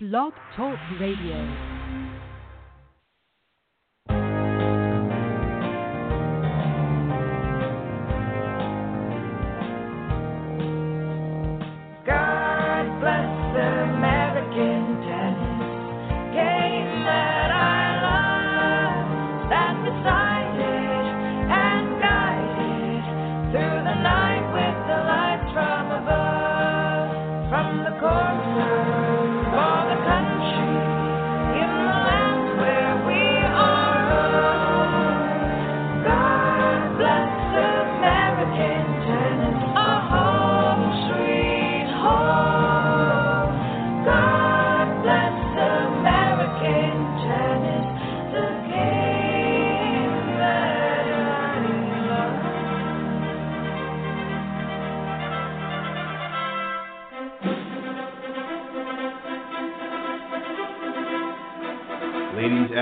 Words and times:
Blog 0.00 0.32
Talk 0.54 0.78
Radio. 1.00 1.77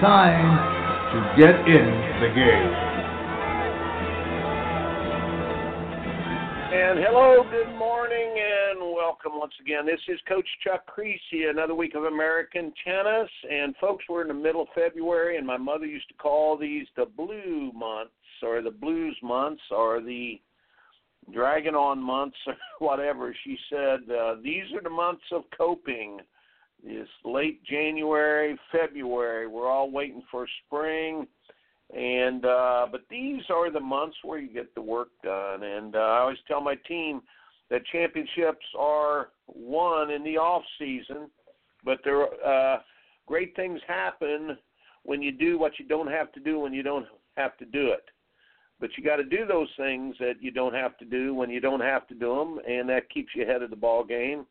time 0.00 0.46
to 1.10 1.42
get 1.42 1.58
in 1.66 1.86
the 2.22 2.28
game. 2.32 2.88
And 6.70 7.00
hello, 7.00 7.42
good 7.50 7.76
morning, 7.76 8.36
and 8.38 8.78
welcome 8.94 9.32
once 9.34 9.54
again. 9.60 9.84
This 9.84 9.98
is 10.06 10.20
Coach 10.28 10.46
Chuck 10.62 10.84
Kriese, 10.86 11.50
another 11.50 11.74
week 11.74 11.96
of 11.96 12.04
American 12.04 12.72
tennis. 12.84 13.28
And 13.50 13.74
folks, 13.80 14.04
we're 14.08 14.22
in 14.22 14.28
the 14.28 14.34
middle 14.34 14.62
of 14.62 14.68
February, 14.72 15.36
and 15.36 15.44
my 15.44 15.56
mother 15.56 15.86
used 15.86 16.08
to 16.08 16.14
call 16.14 16.56
these 16.56 16.86
the 16.96 17.06
blue 17.16 17.72
months, 17.74 18.12
or 18.44 18.62
the 18.62 18.70
blues 18.70 19.16
months, 19.20 19.62
or 19.72 20.00
the 20.00 20.40
dragon 21.32 21.74
on 21.74 22.00
months, 22.00 22.36
or 22.46 22.54
whatever. 22.78 23.34
She 23.42 23.58
said 23.68 24.00
uh, 24.08 24.36
these 24.44 24.72
are 24.76 24.82
the 24.82 24.90
months 24.90 25.24
of 25.32 25.42
coping. 25.56 26.20
It's 26.84 27.10
late 27.24 27.62
January, 27.64 28.58
February. 28.70 29.46
We're 29.46 29.68
all 29.68 29.90
waiting 29.90 30.22
for 30.30 30.46
spring. 30.66 31.26
And 31.96 32.44
uh 32.44 32.86
but 32.90 33.02
these 33.10 33.42
are 33.50 33.70
the 33.70 33.80
months 33.80 34.16
where 34.22 34.38
you 34.38 34.52
get 34.52 34.74
the 34.74 34.82
work 34.82 35.08
done. 35.22 35.62
And 35.62 35.96
uh, 35.96 35.98
i 35.98 36.18
always 36.18 36.38
tell 36.46 36.60
my 36.60 36.74
team 36.86 37.22
that 37.70 37.86
championships 37.86 38.64
are 38.78 39.30
won 39.46 40.10
in 40.10 40.22
the 40.22 40.36
off 40.36 40.62
season 40.78 41.30
but 41.84 41.98
there 42.04 42.26
uh 42.44 42.80
great 43.26 43.56
things 43.56 43.80
happen 43.86 44.56
when 45.04 45.22
you 45.22 45.32
do 45.32 45.58
what 45.58 45.78
you 45.78 45.86
don't 45.86 46.10
have 46.10 46.30
to 46.32 46.40
do 46.40 46.58
when 46.58 46.74
you 46.74 46.82
don't 46.82 47.06
have 47.36 47.56
to 47.56 47.64
do 47.64 47.88
it. 47.88 48.04
But 48.80 48.90
you 48.96 49.02
got 49.02 49.16
to 49.16 49.24
do 49.24 49.46
those 49.46 49.68
things 49.76 50.14
that 50.20 50.34
you 50.40 50.50
don't 50.50 50.74
have 50.74 50.96
to 50.98 51.04
do 51.04 51.34
when 51.34 51.50
you 51.50 51.60
don't 51.60 51.80
have 51.80 52.06
to 52.08 52.14
do 52.14 52.34
them 52.34 52.60
and 52.68 52.88
that 52.90 53.08
keeps 53.08 53.30
you 53.34 53.42
ahead 53.44 53.62
of 53.62 53.70
the 53.70 53.76
ball 53.76 54.04
game 54.04 54.44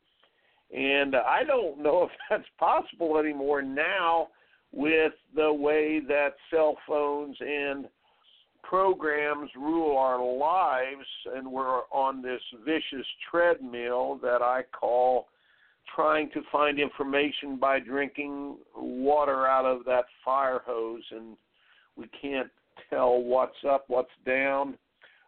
and 0.75 1.15
i 1.15 1.43
don't 1.45 1.81
know 1.81 2.03
if 2.09 2.11
that's 2.29 2.49
possible 2.59 3.17
anymore 3.17 3.61
now 3.61 4.27
with 4.71 5.13
the 5.35 5.51
way 5.51 5.99
that 5.99 6.33
cell 6.51 6.77
phones 6.87 7.37
and 7.39 7.87
programs 8.67 9.49
rule 9.55 9.97
our 9.97 10.23
lives, 10.23 11.07
and 11.35 11.49
we're 11.49 11.81
on 11.91 12.21
this 12.21 12.41
vicious 12.65 13.05
treadmill 13.29 14.19
that 14.21 14.41
I 14.41 14.63
call 14.77 15.27
trying 15.95 16.29
to 16.31 16.41
find 16.51 16.79
information 16.79 17.57
by 17.57 17.79
drinking 17.79 18.57
water 18.75 19.47
out 19.47 19.65
of 19.65 19.85
that 19.85 20.05
fire 20.23 20.61
hose, 20.65 21.03
and 21.11 21.37
we 21.95 22.07
can't 22.21 22.49
tell 22.89 23.21
what's 23.21 23.57
up, 23.67 23.85
what's 23.87 24.09
down, 24.25 24.77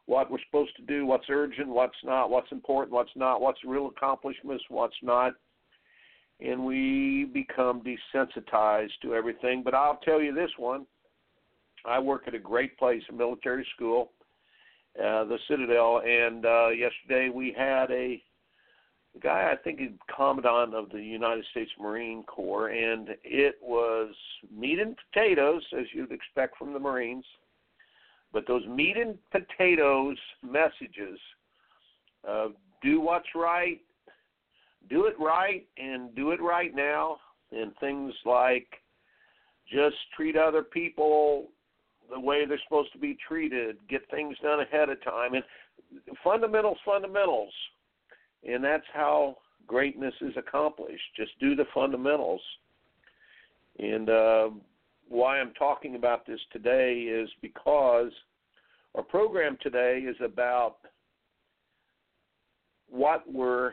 what 0.09 0.31
we're 0.31 0.39
supposed 0.45 0.75
to 0.75 0.81
do, 0.81 1.05
what's 1.05 1.25
urgent, 1.29 1.67
what's 1.67 1.97
not, 2.03 2.29
what's 2.29 2.51
important, 2.51 2.91
what's 2.91 3.15
not, 3.15 3.41
what's 3.41 3.59
real 3.63 3.87
accomplishments, 3.87 4.63
what's 4.69 4.95
not 5.01 5.33
and 6.41 6.65
we 6.65 7.25
become 7.33 7.81
desensitized 7.81 8.91
to 9.01 9.13
everything. 9.13 9.61
But 9.63 9.73
I'll 9.73 9.99
tell 10.03 10.21
you 10.21 10.33
this 10.33 10.51
one 10.57 10.85
I 11.85 11.99
work 11.99 12.23
at 12.27 12.35
a 12.35 12.39
great 12.39 12.77
place, 12.77 13.03
a 13.09 13.13
military 13.13 13.65
school, 13.75 14.11
uh, 14.97 15.23
the 15.25 15.37
Citadel, 15.47 16.01
and 16.05 16.45
uh, 16.45 16.69
yesterday 16.69 17.29
we 17.29 17.53
had 17.57 17.89
a 17.91 18.21
guy, 19.21 19.51
I 19.51 19.55
think 19.63 19.79
he's 19.79 19.89
commandant 20.13 20.75
of 20.75 20.89
the 20.91 21.01
United 21.01 21.45
States 21.51 21.71
Marine 21.79 22.23
Corps, 22.23 22.69
and 22.69 23.09
it 23.23 23.55
was 23.61 24.13
meat 24.55 24.79
and 24.79 24.95
potatoes, 25.11 25.63
as 25.77 25.85
you'd 25.93 26.11
expect 26.11 26.57
from 26.57 26.73
the 26.73 26.79
Marines. 26.79 27.25
But 28.31 28.47
those 28.47 28.65
meat 28.67 28.97
and 28.97 29.17
potatoes 29.31 30.17
messages 30.43 31.19
uh, 32.27 32.47
do 32.83 33.01
what's 33.01 33.27
right, 33.35 33.79
do 34.89 35.05
it 35.05 35.15
right 35.19 35.67
and 35.77 36.13
do 36.15 36.31
it 36.31 36.41
right 36.41 36.73
now 36.75 37.17
and 37.51 37.71
things 37.79 38.13
like 38.25 38.67
just 39.71 39.95
treat 40.15 40.35
other 40.35 40.63
people 40.63 41.47
the 42.11 42.19
way 42.19 42.45
they're 42.45 42.59
supposed 42.63 42.91
to 42.91 42.97
be 42.97 43.17
treated 43.27 43.77
get 43.87 44.01
things 44.09 44.35
done 44.41 44.61
ahead 44.61 44.89
of 44.89 45.03
time 45.03 45.33
and 45.33 45.43
fundamentals 46.23 46.77
fundamentals. 46.85 47.53
And 48.47 48.63
that's 48.63 48.85
how 48.93 49.37
greatness 49.67 50.13
is 50.21 50.33
accomplished. 50.37 51.03
Just 51.15 51.31
do 51.39 51.55
the 51.55 51.65
fundamentals. 51.73 52.41
And 53.77 54.09
uh, 54.09 54.49
why 55.09 55.39
i'm 55.39 55.53
talking 55.53 55.95
about 55.95 56.25
this 56.25 56.39
today 56.51 57.01
is 57.01 57.29
because 57.41 58.11
our 58.95 59.03
program 59.03 59.57
today 59.61 59.99
is 60.07 60.15
about 60.23 60.77
what 62.89 63.23
we're 63.31 63.71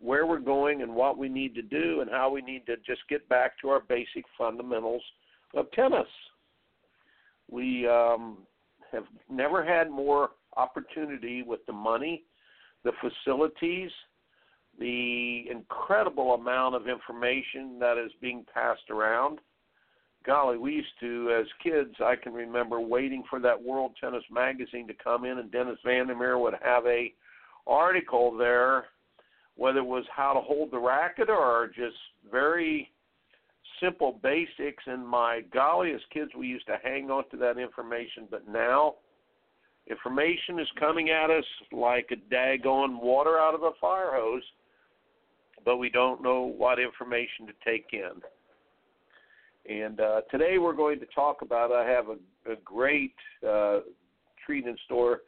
where 0.00 0.26
we're 0.26 0.40
going 0.40 0.82
and 0.82 0.92
what 0.92 1.16
we 1.16 1.28
need 1.28 1.54
to 1.54 1.62
do 1.62 2.00
and 2.00 2.10
how 2.10 2.28
we 2.28 2.42
need 2.42 2.66
to 2.66 2.76
just 2.78 3.00
get 3.08 3.26
back 3.28 3.52
to 3.60 3.68
our 3.68 3.80
basic 3.80 4.24
fundamentals 4.36 5.02
of 5.54 5.70
tennis. 5.70 6.08
We 7.48 7.86
um, 7.86 8.38
have 8.90 9.04
never 9.30 9.64
had 9.64 9.90
more 9.90 10.30
opportunity 10.56 11.42
with 11.42 11.60
the 11.66 11.72
money, 11.72 12.24
the 12.82 12.90
facilities, 13.00 13.90
the 14.80 15.44
incredible 15.48 16.34
amount 16.34 16.74
of 16.74 16.88
information 16.88 17.78
that 17.78 17.96
is 17.96 18.10
being 18.20 18.44
passed 18.52 18.90
around. 18.90 19.38
Golly, 20.24 20.58
we 20.58 20.72
used 20.72 20.88
to, 21.00 21.36
as 21.40 21.46
kids, 21.62 21.94
I 22.00 22.16
can 22.16 22.32
remember 22.32 22.80
waiting 22.80 23.24
for 23.28 23.40
that 23.40 23.60
World 23.60 23.92
Tennis 24.00 24.24
magazine 24.30 24.86
to 24.88 24.94
come 24.94 25.24
in, 25.24 25.38
and 25.38 25.50
Dennis 25.50 25.78
Van 25.84 26.06
der 26.06 26.14
Meer 26.14 26.38
would 26.38 26.54
have 26.62 26.86
a 26.86 27.12
article 27.66 28.36
there 28.36 28.86
whether 29.56 29.78
it 29.78 29.86
was 29.86 30.04
how 30.14 30.32
to 30.32 30.40
hold 30.40 30.70
the 30.70 30.78
racket 30.78 31.28
or 31.28 31.70
just 31.74 31.96
very 32.30 32.90
simple 33.80 34.18
basics. 34.22 34.82
And 34.86 35.06
my 35.06 35.42
golly, 35.52 35.92
as 35.92 36.00
kids, 36.12 36.30
we 36.36 36.46
used 36.46 36.66
to 36.66 36.78
hang 36.82 37.10
on 37.10 37.28
to 37.30 37.36
that 37.38 37.58
information, 37.58 38.26
but 38.30 38.48
now 38.48 38.94
information 39.90 40.58
is 40.58 40.68
coming 40.78 41.10
at 41.10 41.30
us 41.30 41.44
like 41.72 42.10
a 42.12 42.34
daggone 42.34 43.00
water 43.00 43.38
out 43.38 43.54
of 43.54 43.62
a 43.62 43.72
fire 43.80 44.12
hose, 44.12 44.42
but 45.64 45.76
we 45.76 45.90
don't 45.90 46.22
know 46.22 46.42
what 46.42 46.78
information 46.78 47.46
to 47.46 47.52
take 47.64 47.88
in. 47.92 48.20
And 49.68 50.00
uh, 50.00 50.22
today 50.30 50.58
we're 50.58 50.74
going 50.74 50.98
to 51.00 51.06
talk 51.14 51.42
about. 51.42 51.72
I 51.72 51.88
have 51.88 52.06
a, 52.08 52.52
a 52.52 52.56
great 52.64 53.14
uh, 53.48 53.80
treat 54.44 54.66
in 54.66 54.76
store. 54.86 55.20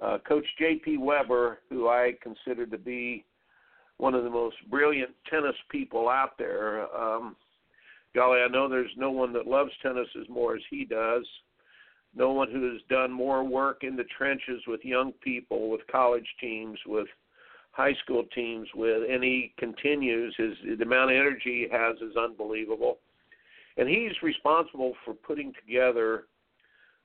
Uh, 0.00 0.18
Coach 0.26 0.46
J.P. 0.58 0.98
Weber, 0.98 1.58
who 1.68 1.88
I 1.88 2.12
consider 2.22 2.66
to 2.66 2.78
be 2.78 3.24
one 3.98 4.14
of 4.14 4.24
the 4.24 4.30
most 4.30 4.56
brilliant 4.70 5.10
tennis 5.28 5.56
people 5.70 6.08
out 6.08 6.38
there. 6.38 6.84
Um, 6.96 7.36
golly, 8.14 8.40
I 8.40 8.48
know 8.48 8.68
there's 8.68 8.90
no 8.96 9.10
one 9.10 9.32
that 9.34 9.46
loves 9.46 9.72
tennis 9.82 10.08
as 10.20 10.28
more 10.28 10.56
as 10.56 10.62
he 10.70 10.84
does. 10.84 11.26
No 12.14 12.32
one 12.32 12.50
who 12.50 12.72
has 12.72 12.80
done 12.88 13.12
more 13.12 13.44
work 13.44 13.82
in 13.82 13.96
the 13.96 14.04
trenches 14.16 14.62
with 14.66 14.84
young 14.84 15.12
people, 15.22 15.70
with 15.70 15.80
college 15.90 16.26
teams, 16.40 16.78
with 16.86 17.06
high 17.72 17.94
school 18.02 18.24
teams, 18.34 18.68
with, 18.74 19.08
and 19.08 19.22
he 19.22 19.52
continues. 19.58 20.34
His 20.36 20.54
the 20.78 20.84
amount 20.84 21.12
of 21.12 21.16
energy 21.16 21.66
he 21.66 21.68
has 21.70 21.96
is 21.98 22.16
unbelievable, 22.16 22.98
and 23.80 23.88
he's 23.88 24.12
responsible 24.22 24.92
for 25.04 25.14
putting 25.14 25.54
together 25.54 26.26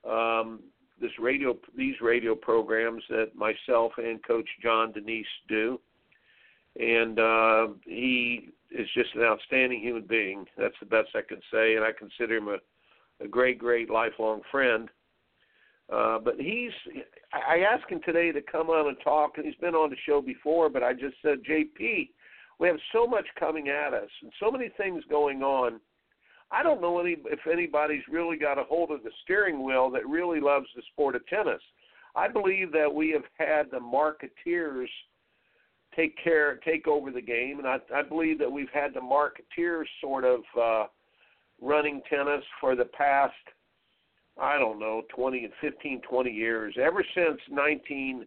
um, 0.07 0.59
this 0.99 1.11
radio, 1.19 1.57
these 1.75 1.95
radio 2.01 2.35
programs 2.35 3.01
that 3.09 3.33
myself 3.33 3.93
and 3.97 4.21
Coach 4.27 4.47
John 4.61 4.91
Denise 4.91 5.25
do, 5.47 5.79
and 6.77 7.17
uh, 7.17 7.67
he 7.85 8.49
is 8.71 8.87
just 8.93 9.15
an 9.15 9.23
outstanding 9.23 9.79
human 9.79 10.03
being. 10.03 10.45
That's 10.57 10.75
the 10.81 10.85
best 10.85 11.09
I 11.15 11.21
can 11.21 11.39
say, 11.51 11.75
and 11.75 11.85
I 11.85 11.91
consider 11.97 12.35
him 12.35 12.49
a, 12.49 12.57
a 13.23 13.27
great, 13.27 13.57
great 13.57 13.89
lifelong 13.89 14.41
friend. 14.51 14.89
Uh, 15.91 16.19
but 16.19 16.35
he's, 16.37 16.71
I 17.33 17.59
asked 17.59 17.89
him 17.89 18.01
today 18.05 18.33
to 18.33 18.41
come 18.41 18.69
on 18.69 18.89
and 18.89 18.97
talk, 19.01 19.37
and 19.37 19.45
he's 19.45 19.55
been 19.55 19.75
on 19.75 19.91
the 19.91 19.95
show 20.05 20.21
before, 20.21 20.69
but 20.69 20.83
I 20.83 20.91
just 20.91 21.15
said, 21.21 21.37
JP, 21.49 22.09
we 22.59 22.67
have 22.67 22.79
so 22.91 23.07
much 23.07 23.27
coming 23.39 23.69
at 23.69 23.93
us 23.93 24.09
and 24.21 24.31
so 24.41 24.51
many 24.51 24.69
things 24.77 25.03
going 25.09 25.41
on. 25.41 25.79
I 26.55 26.63
don't 26.63 26.81
know 26.81 26.99
any 26.99 27.17
if 27.25 27.39
anybody's 27.51 28.03
really 28.09 28.37
got 28.37 28.57
a 28.57 28.63
hold 28.63 28.91
of 28.91 29.03
the 29.03 29.11
steering 29.23 29.63
wheel 29.63 29.89
that 29.91 30.07
really 30.07 30.39
loves 30.39 30.67
the 30.75 30.81
sport 30.93 31.15
of 31.15 31.27
tennis. 31.27 31.61
I 32.15 32.29
believe 32.29 32.71
that 32.71 32.93
we 32.93 33.11
have 33.11 33.25
had 33.37 33.71
the 33.71 33.79
marketeers– 33.79 34.87
take 35.95 36.21
care, 36.21 36.57
take 36.57 36.87
over 36.87 37.11
the 37.11 37.21
game, 37.21 37.59
and 37.59 37.67
I, 37.67 37.77
I 37.93 38.01
believe 38.01 38.37
that 38.39 38.51
we've 38.51 38.69
had 38.73 38.93
the 38.93 38.99
marketeers 38.99 39.85
sort 40.01 40.25
of 40.25 40.41
uh, 40.59 40.85
running 41.61 42.01
tennis 42.09 42.43
for 42.59 42.75
the 42.75 42.85
past, 42.85 43.33
I 44.39 44.57
don't 44.59 44.79
know, 44.79 45.03
20 45.15 45.45
and 45.45 45.53
15, 45.61 46.01
20 46.09 46.29
years. 46.29 46.75
Ever 46.81 47.03
since 47.15 47.39
19, 47.49 48.25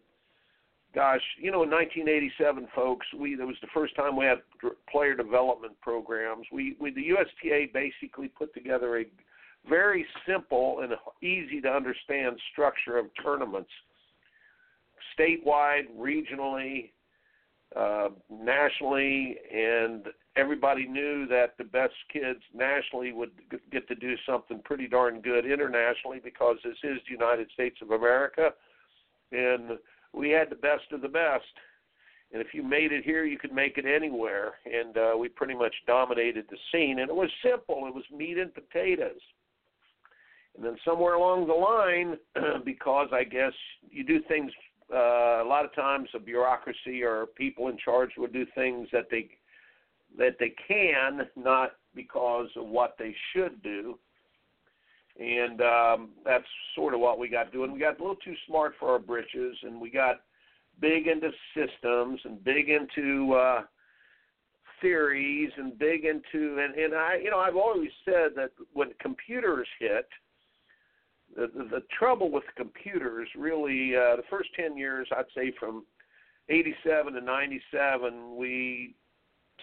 gosh, 0.95 1.21
you 1.41 1.51
know, 1.51 1.63
in 1.63 1.71
1987, 1.71 2.69
folks, 2.75 3.07
we 3.17 3.35
that 3.35 3.47
was 3.47 3.57
the 3.61 3.69
first 3.75 3.95
time 3.97 4.17
we 4.17 4.25
had 4.25 4.39
player 4.91 5.15
development 5.15 5.75
programs. 5.81 6.47
We, 6.53 6.77
we 6.81 6.91
the 6.91 7.13
USTA 7.13 7.67
basically 7.73 8.29
put 8.29 8.53
together 8.55 8.99
a 8.99 9.07
very 9.69 10.07
simple 10.27 10.81
and 10.83 10.93
easy 11.23 11.61
to 11.61 11.69
understand 11.69 12.39
structure 12.53 12.97
of 12.97 13.07
tournaments 13.23 13.71
statewide, 15.19 15.85
regionally, 15.99 16.91
uh, 17.77 18.09
nationally, 18.31 19.37
and 19.53 20.07
everybody 20.37 20.87
knew 20.87 21.27
that 21.27 21.55
the 21.59 21.65
best 21.65 21.95
kids 22.13 22.41
nationally 22.55 23.13
would 23.13 23.31
get 23.71 23.87
to 23.89 23.95
do 23.95 24.15
something 24.27 24.61
pretty 24.65 24.87
darn 24.89 25.21
good 25.21 25.45
internationally 25.45 26.21
because 26.23 26.57
this 26.65 26.77
is 26.83 26.99
the 27.07 27.13
United 27.13 27.51
States 27.53 27.77
of 27.83 27.91
America, 27.91 28.51
and 29.33 29.79
we 30.19 30.31
had 30.31 30.51
the 30.51 30.57
best 30.57 30.91
of 30.93 31.01
the 31.01 31.09
best. 31.09 31.45
And 32.33 32.43
if 32.43 32.49
you 32.53 32.63
made 32.63 32.93
it 32.93 33.05
here, 33.05 33.25
you 33.25 33.39
could 33.39 33.53
make 33.53 33.79
it 33.79 33.87
anywhere. 33.87 34.55
And 34.67 34.97
uh, 34.99 35.17
we 35.17 35.29
pretty 35.29 35.55
much 35.55 35.75
dominated 35.87 36.47
the 36.51 36.59
scene. 36.73 36.99
And 36.99 37.09
it 37.09 37.15
was 37.15 37.31
simple. 37.43 37.87
It 37.87 37.95
was 37.95 38.05
meat 38.15 38.37
and 38.37 38.53
potatoes. 38.53 39.21
And 40.57 40.67
then 40.67 40.77
somewhere 40.85 41.15
along 41.15 41.47
the 41.47 41.55
line, 41.55 42.19
because 42.65 43.09
I 43.13 43.25
guess 43.25 43.53
you 43.89 44.05
do 44.05 44.21
things 44.29 44.51
uh, 44.93 45.43
a 45.43 45.47
lot 45.47 45.65
of 45.65 45.75
times 45.75 46.09
a 46.15 46.19
bureaucracy 46.19 47.03
or 47.03 47.27
people 47.37 47.69
in 47.69 47.79
charge 47.79 48.11
would 48.19 48.33
do 48.33 48.45
things 48.55 48.89
that 48.93 49.07
they 49.11 49.29
that 50.17 50.37
they 50.41 50.55
can, 50.67 51.29
not 51.37 51.73
because 51.95 52.49
of 52.57 52.67
what 52.67 52.97
they 52.99 53.15
should 53.33 53.63
do. 53.63 53.99
And 55.19 55.61
um, 55.61 56.11
that's 56.25 56.45
sort 56.77 56.95
of 56.95 57.01
what 57.01 57.19
we 57.19 57.29
got 57.29 57.53
doing. 57.53 57.73
We 57.73 57.81
got 57.81 57.99
a 57.99 58.03
little 58.03 58.17
too 58.17 58.35
smart 58.47 58.75
for 58.79 58.91
our 58.91 59.01
britches, 59.01 59.57
and 59.63 59.81
we 59.81 59.91
got 59.91 60.21
big 60.81 61.09
into 61.09 61.31
systems 61.55 62.21
and 62.25 62.43
big 62.45 62.69
into 62.69 63.33
uh, 63.35 63.63
theories 64.81 65.51
and 65.57 65.79
big 65.79 66.05
into 66.05 66.59
and 66.59 66.75
and 66.75 66.95
I 66.95 67.17
you 67.23 67.31
know 67.31 67.39
I've 67.39 67.57
always 67.57 67.91
said 68.05 68.31
that 68.37 68.51
when 68.73 68.91
computers 69.01 69.67
hit 69.79 70.09
the, 71.37 71.49
the, 71.55 71.65
the 71.65 71.83
trouble 71.99 72.31
with 72.31 72.45
computers 72.57 73.29
really 73.37 73.95
uh, 73.97 74.17
the 74.17 74.23
first 74.31 74.51
10 74.57 74.77
years 74.77 75.09
I'd 75.17 75.25
say 75.35 75.53
from 75.59 75.85
87 76.49 77.15
to 77.15 77.21
97 77.21 78.37
we 78.37 78.95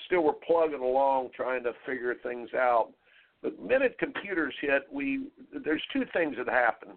still 0.05 0.23
were 0.23 0.33
plugging 0.33 0.81
along 0.81 1.29
trying 1.35 1.63
to 1.63 1.71
figure 1.85 2.15
things 2.21 2.49
out 2.53 2.89
the 3.45 3.63
minute 3.63 3.97
computers 3.99 4.53
hit 4.61 4.83
we 4.91 5.27
there's 5.63 5.81
two 5.93 6.03
things 6.13 6.35
that 6.37 6.47
happen. 6.47 6.89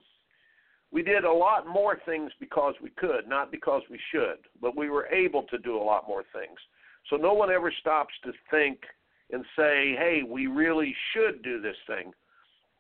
We 0.91 1.03
did 1.03 1.25
a 1.25 1.33
lot 1.33 1.67
more 1.67 1.99
things 2.06 2.33
because 2.41 2.75
we 2.83 2.91
could 2.91 3.29
not 3.29 3.50
because 3.50 3.83
we 3.91 3.99
should 4.12 4.39
but 4.61 4.77
we 4.77 4.89
were 4.91 5.06
able 5.06 5.43
to 5.45 5.59
do 5.59 5.77
a 5.77 5.83
lot 5.83 6.09
more 6.09 6.25
things. 6.33 6.59
So 7.11 7.17
no 7.17 7.35
one 7.35 7.50
ever 7.50 7.73
stops 7.81 8.15
to 8.25 8.33
think 8.50 8.79
and 9.31 9.45
say 9.56 9.95
hey 9.99 10.23
we 10.27 10.47
really 10.47 10.95
should 11.12 11.43
do 11.43 11.61
this 11.61 11.77
thing. 11.87 12.12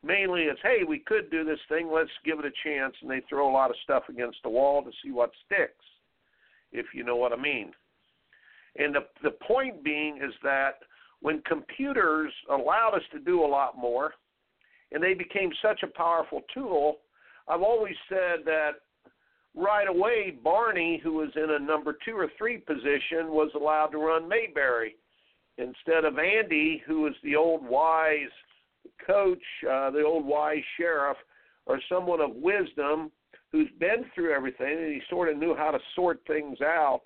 Mainly 0.02 0.42
it's 0.42 0.60
hey 0.62 0.84
we 0.86 1.00
could 1.00 1.30
do 1.30 1.44
this 1.44 1.60
thing. 1.68 1.90
Let's 1.92 2.10
give 2.24 2.38
it 2.38 2.46
a 2.46 2.68
chance. 2.68 2.94
And 3.02 3.10
they 3.10 3.22
throw 3.28 3.50
a 3.50 3.52
lot 3.52 3.70
of 3.70 3.76
stuff 3.84 4.04
against 4.08 4.38
the 4.42 4.50
wall 4.50 4.82
to 4.82 4.90
see 5.04 5.10
what 5.10 5.30
sticks 5.44 5.84
if 6.72 6.86
you 6.94 7.02
know 7.02 7.16
what 7.16 7.32
i 7.32 7.36
mean. 7.36 7.72
And 8.76 8.94
the 8.94 9.00
the 9.22 9.32
point 9.32 9.84
being 9.84 10.16
is 10.16 10.32
that 10.42 10.80
when 11.20 11.42
computers 11.42 12.32
allowed 12.50 12.94
us 12.94 13.02
to 13.12 13.18
do 13.18 13.44
a 13.44 13.46
lot 13.46 13.76
more 13.76 14.14
and 14.92 15.02
they 15.02 15.14
became 15.14 15.50
such 15.62 15.82
a 15.82 15.98
powerful 15.98 16.42
tool 16.52 16.98
i've 17.48 17.62
always 17.62 17.96
said 18.08 18.40
that 18.44 18.72
right 19.54 19.88
away 19.88 20.36
barney 20.42 21.00
who 21.02 21.14
was 21.14 21.30
in 21.36 21.50
a 21.50 21.58
number 21.58 21.96
2 22.04 22.12
or 22.16 22.30
3 22.36 22.58
position 22.58 23.28
was 23.28 23.50
allowed 23.54 23.88
to 23.88 23.98
run 23.98 24.28
mayberry 24.28 24.96
instead 25.58 26.04
of 26.04 26.18
andy 26.18 26.82
who 26.86 27.02
was 27.02 27.14
the 27.22 27.34
old 27.34 27.66
wise 27.66 28.30
coach, 29.06 29.42
uh, 29.68 29.90
the 29.90 30.02
old 30.02 30.24
wise 30.24 30.62
sheriff, 30.76 31.16
or 31.66 31.80
someone 31.88 32.20
of 32.20 32.34
wisdom 32.34 33.10
who's 33.50 33.68
been 33.78 34.04
through 34.14 34.34
everything 34.34 34.78
and 34.78 34.92
he 34.92 35.00
sort 35.08 35.28
of 35.28 35.38
knew 35.38 35.54
how 35.54 35.70
to 35.70 35.78
sort 35.94 36.20
things 36.26 36.60
out. 36.60 37.02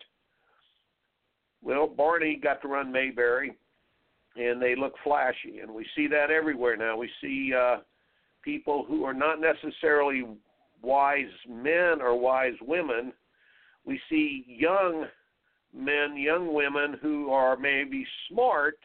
Well, 1.63 1.87
Barney 1.87 2.41
got 2.43 2.61
to 2.63 2.69
run 2.69 2.91
Mayberry, 2.91 3.53
and 4.37 4.61
they 4.61 4.75
look 4.75 4.95
flashy, 5.05 5.59
and 5.61 5.73
we 5.73 5.87
see 5.95 6.07
that 6.09 6.31
everywhere 6.31 6.77
now. 6.77 6.97
We 6.97 7.11
see 7.21 7.53
uh, 7.55 7.79
people 8.43 8.85
who 8.87 9.05
are 9.05 9.15
not 9.15 9.41
necessarily 9.41 10.25
wise 10.83 11.27
men 11.49 12.01
or 12.01 12.19
wise 12.19 12.55
women. 12.63 13.13
We 13.85 14.01
see 14.09 14.45
young 14.47 15.07
men, 15.75 16.17
young 16.17 16.53
women 16.53 16.97
who 17.01 17.31
are 17.31 17.57
maybe 17.57 18.07
smart 18.29 18.79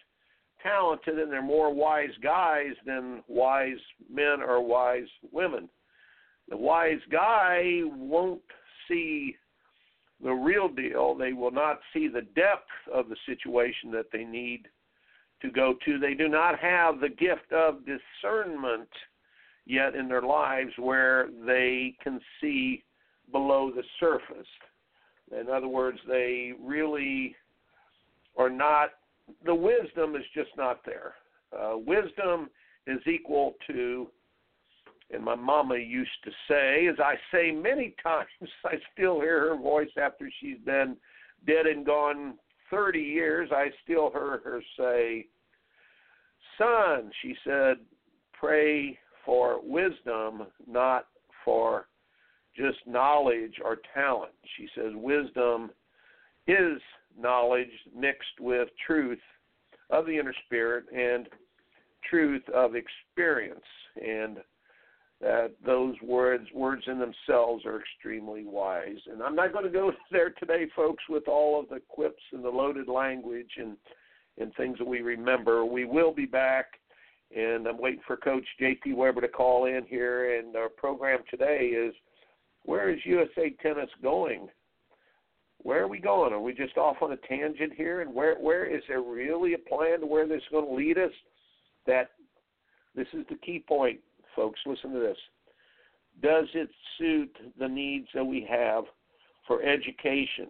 talented 0.63 1.19
and 1.19 1.31
they're 1.31 1.41
more 1.41 1.73
wise 1.73 2.15
guys 2.21 2.73
than 2.85 3.23
wise 3.27 3.77
men 4.11 4.41
or 4.41 4.61
wise 4.61 5.07
women. 5.31 5.69
The 6.49 6.57
wise 6.57 6.99
guy 7.11 7.81
won't 7.85 8.41
see 8.87 9.35
the 10.23 10.31
real 10.31 10.67
deal. 10.67 11.15
They 11.15 11.33
will 11.33 11.51
not 11.51 11.79
see 11.93 12.07
the 12.07 12.21
depth 12.21 12.69
of 12.91 13.09
the 13.09 13.17
situation 13.25 13.91
that 13.91 14.07
they 14.11 14.23
need 14.23 14.67
to 15.41 15.51
go 15.51 15.75
to. 15.85 15.99
They 15.99 16.13
do 16.13 16.27
not 16.27 16.59
have 16.59 16.99
the 16.99 17.09
gift 17.09 17.51
of 17.51 17.79
discernment 17.85 18.89
yet 19.65 19.95
in 19.95 20.07
their 20.07 20.21
lives 20.21 20.71
where 20.77 21.29
they 21.45 21.95
can 22.03 22.19
see 22.41 22.83
below 23.31 23.71
the 23.75 23.83
surface. 23.99 24.47
In 25.37 25.49
other 25.49 25.67
words, 25.67 25.99
they 26.07 26.53
really 26.63 27.35
are 28.37 28.49
not 28.49 28.91
the 29.45 29.53
wisdom 29.53 30.15
is 30.15 30.23
just 30.33 30.51
not 30.57 30.85
there. 30.85 31.15
Uh, 31.51 31.77
wisdom 31.77 32.49
is 32.85 32.99
equal 33.05 33.55
to, 33.67 34.07
and 35.11 35.23
my 35.23 35.35
mama 35.35 35.77
used 35.77 36.09
to 36.23 36.31
say, 36.47 36.87
as 36.87 36.95
I 36.99 37.15
say 37.31 37.51
many 37.51 37.93
times, 38.03 38.27
I 38.65 38.75
still 38.93 39.19
hear 39.19 39.49
her 39.49 39.57
voice 39.57 39.89
after 40.01 40.29
she's 40.39 40.59
been 40.65 40.95
dead 41.45 41.65
and 41.65 41.85
gone 41.85 42.35
30 42.69 42.99
years. 42.99 43.49
I 43.51 43.69
still 43.83 44.11
hear 44.11 44.41
her 44.43 44.61
say, 44.77 45.27
Son, 46.57 47.11
she 47.21 47.35
said, 47.43 47.77
pray 48.33 48.97
for 49.25 49.59
wisdom, 49.63 50.47
not 50.67 51.07
for 51.43 51.87
just 52.55 52.77
knowledge 52.87 53.55
or 53.63 53.77
talent. 53.93 54.31
She 54.57 54.67
says, 54.75 54.91
wisdom 54.95 55.69
is 56.47 56.81
knowledge 57.19 57.67
mixed 57.95 58.39
with 58.39 58.69
truth 58.85 59.19
of 59.89 60.05
the 60.05 60.17
inner 60.17 60.33
spirit 60.45 60.85
and 60.95 61.27
truth 62.09 62.43
of 62.53 62.71
experience 62.75 63.59
and 64.03 64.37
that 65.19 65.51
those 65.65 65.95
words 66.03 66.47
words 66.53 66.83
in 66.87 66.99
themselves 66.99 67.65
are 67.65 67.79
extremely 67.79 68.45
wise 68.45 68.99
and 69.11 69.21
i'm 69.23 69.35
not 69.35 69.51
going 69.51 69.65
to 69.65 69.71
go 69.71 69.91
there 70.11 70.29
today 70.31 70.67
folks 70.75 71.03
with 71.09 71.27
all 71.27 71.59
of 71.59 71.67
the 71.69 71.81
quips 71.89 72.21
and 72.33 72.43
the 72.43 72.49
loaded 72.49 72.87
language 72.87 73.51
and 73.57 73.77
and 74.37 74.53
things 74.55 74.77
that 74.77 74.87
we 74.87 75.01
remember 75.01 75.65
we 75.65 75.85
will 75.85 76.13
be 76.13 76.25
back 76.25 76.67
And 77.35 77.67
I'm 77.67 77.77
waiting 77.77 78.01
for 78.07 78.17
Coach 78.17 78.45
J.P. 78.59 78.93
Weber 78.93 79.21
to 79.21 79.27
call 79.27 79.65
in 79.65 79.83
here. 79.87 80.39
And 80.39 80.55
our 80.55 80.69
program 80.69 81.19
today 81.29 81.67
is 81.67 81.93
where 82.63 82.89
is 82.89 82.99
USA 83.05 83.49
Tennis 83.61 83.89
going? 84.01 84.47
Where 85.59 85.83
are 85.83 85.87
we 85.87 85.99
going? 85.99 86.33
Are 86.33 86.39
we 86.39 86.53
just 86.53 86.77
off 86.77 86.97
on 87.01 87.11
a 87.11 87.17
tangent 87.17 87.73
here? 87.75 88.01
And 88.01 88.13
where 88.13 88.35
where 88.35 88.65
is 88.65 88.81
there 88.87 89.01
really 89.01 89.53
a 89.55 89.57
plan 89.57 89.99
to 90.01 90.05
where 90.05 90.27
this 90.27 90.37
is 90.37 90.51
going 90.51 90.67
to 90.67 90.73
lead 90.73 90.97
us? 90.97 91.11
That 91.85 92.11
this 92.95 93.07
is 93.13 93.25
the 93.29 93.35
key 93.35 93.63
point, 93.67 93.99
folks. 94.37 94.59
Listen 94.65 94.93
to 94.93 94.99
this. 94.99 95.17
Does 96.21 96.45
it 96.53 96.69
suit 96.97 97.35
the 97.59 97.67
needs 97.67 98.07
that 98.13 98.23
we 98.23 98.47
have 98.49 98.85
for 99.45 99.61
education, 99.63 100.47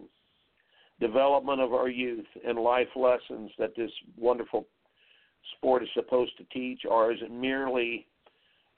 development 1.00 1.62
of 1.62 1.74
our 1.74 1.89
youth, 1.89 2.25
and 2.46 2.60
life 2.60 2.88
lessons 2.96 3.50
that 3.58 3.75
this 3.75 3.91
wonderful 4.17 4.67
sport 5.58 5.82
is 5.82 5.89
supposed 5.96 6.38
to 6.38 6.44
teach, 6.46 6.82
or 6.88 7.12
is 7.12 7.20
it 7.22 7.32
merely 7.32 8.06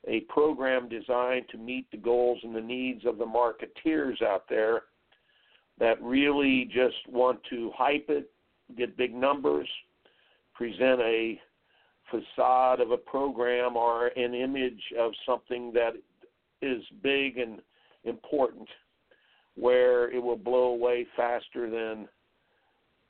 a 0.07 0.21
program 0.21 0.87
designed 0.87 1.45
to 1.49 1.57
meet 1.57 1.89
the 1.91 1.97
goals 1.97 2.39
and 2.43 2.55
the 2.55 2.61
needs 2.61 3.05
of 3.05 3.17
the 3.17 3.25
marketeers 3.25 4.21
out 4.21 4.45
there 4.47 4.83
that 5.79 6.01
really 6.01 6.69
just 6.73 6.95
want 7.07 7.39
to 7.49 7.71
hype 7.75 8.05
it, 8.09 8.31
get 8.77 8.97
big 8.97 9.13
numbers, 9.13 9.67
present 10.53 11.01
a 11.01 11.39
facade 12.11 12.79
of 12.79 12.91
a 12.91 12.97
program 12.97 13.75
or 13.75 14.07
an 14.07 14.33
image 14.33 14.81
of 14.99 15.11
something 15.25 15.71
that 15.73 15.93
is 16.61 16.83
big 17.01 17.37
and 17.37 17.61
important 18.03 18.67
where 19.55 20.11
it 20.11 20.21
will 20.21 20.37
blow 20.37 20.69
away 20.69 21.05
faster 21.15 21.69
than 21.69 22.07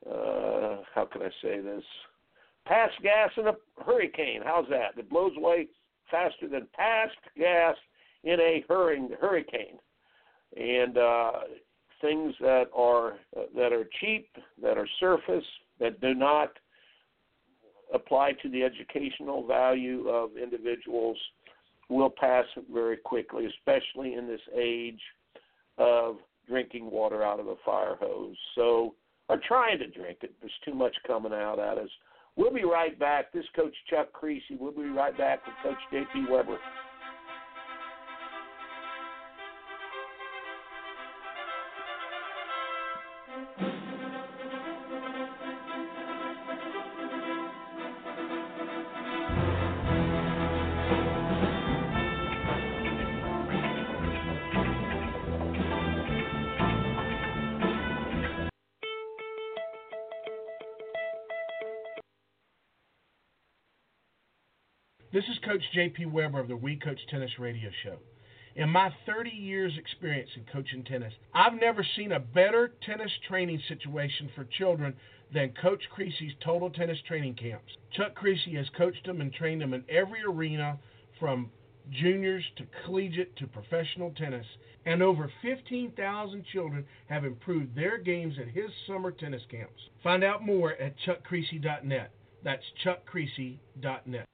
uh 0.10 0.78
how 0.96 1.06
can 1.12 1.22
I 1.22 1.30
say 1.42 1.60
this? 1.60 1.84
Past 2.66 2.94
gas 3.04 3.32
in 3.38 3.48
a 3.48 3.54
hurricane. 3.84 4.42
How's 4.44 4.70
that? 4.70 4.98
It 4.98 5.10
blows 5.10 5.34
away 5.38 5.68
faster 6.10 6.48
than 6.48 6.68
past 6.74 7.18
gas 7.38 7.76
in 8.24 8.40
a 8.40 8.64
hurricane. 8.68 9.78
And 10.56 10.98
uh 10.98 11.32
things 12.02 12.34
that 12.40 12.66
are 12.76 13.18
that 13.56 13.74
are 13.74 13.88
cheap, 14.00 14.30
that 14.62 14.78
are 14.78 14.88
surface, 15.00 15.46
that 15.80 16.00
do 16.02 16.14
not 16.14 16.52
apply 17.94 18.34
to 18.42 18.50
the 18.50 18.64
educational 18.64 19.46
value 19.46 20.08
of 20.10 20.38
individuals 20.38 21.18
will 21.90 22.10
pass 22.10 22.46
very 22.72 22.98
quickly, 22.98 23.46
especially 23.46 24.14
in 24.14 24.28
this 24.28 24.42
age 24.56 25.02
of 25.78 26.18
drinking 26.48 26.90
water 26.92 27.24
out 27.24 27.40
of 27.40 27.48
a 27.48 27.56
fire 27.66 27.96
hose. 28.00 28.36
So, 28.56 28.96
or 29.28 29.40
trying 29.48 29.80
to 29.80 29.88
drink 29.88 30.20
it. 30.22 30.34
There's 30.42 30.52
too 30.66 30.74
much 30.74 30.96
coming 31.06 31.34
out 31.34 31.60
at 31.60 31.78
us. 31.78 31.90
We'll 32.36 32.54
be 32.54 32.64
right 32.64 32.98
back. 33.00 33.32
This 33.32 33.46
Coach 33.56 33.76
Chuck 33.90 34.10
Kriese. 34.14 34.42
We'll 34.60 34.72
be 34.72 34.90
right 34.90 35.18
back 35.18 35.46
with 35.46 35.56
Coach 35.64 35.82
J.P. 35.92 36.26
Weber. 36.32 36.58
Coach 65.50 65.64
J.P. 65.74 66.06
Weber 66.06 66.40
of 66.40 66.48
the 66.48 66.56
We 66.56 66.76
Coach 66.76 67.00
Tennis 67.10 67.32
Radio 67.40 67.72
Show. 67.84 67.96
In 68.56 68.70
my 68.70 68.94
30 69.08 69.32
years' 69.32 69.74
experience 69.80 70.30
in 70.36 70.46
coaching 70.54 70.84
tennis, 70.84 71.12
I've 71.34 71.60
never 71.60 71.84
seen 71.96 72.12
a 72.12 72.20
better 72.20 72.74
tennis 72.86 73.10
training 73.28 73.60
situation 73.68 74.30
for 74.36 74.46
children 74.60 74.94
than 75.34 75.56
Coach 75.60 75.82
Kriese's 75.98 76.36
Total 76.46 76.70
Tennis 76.70 77.00
Training 77.08 77.34
Camps. 77.34 77.72
Chuck 77.98 78.16
Kriese 78.16 78.56
has 78.58 78.68
coached 78.78 79.04
them 79.08 79.22
and 79.22 79.34
trained 79.34 79.60
them 79.60 79.74
in 79.74 79.84
every 79.90 80.22
arena 80.22 80.78
from 81.20 81.50
juniors 82.00 82.44
to 82.58 82.68
collegiate 82.86 83.36
to 83.38 83.48
professional 83.48 84.12
tennis, 84.12 84.46
and 84.86 85.02
over 85.02 85.32
15,000 85.42 86.46
children 86.54 86.86
have 87.08 87.26
improved 87.26 87.74
their 87.74 87.98
games 87.98 88.36
at 88.40 88.50
his 88.50 88.70
summer 88.86 89.10
tennis 89.10 89.42
camps. 89.50 89.82
Find 90.04 90.24
out 90.24 90.46
more 90.46 90.74
at 90.74 90.94
chuckkriese.net. 91.08 92.12
That's 92.44 92.64
chuckkriese.net. 92.86 94.28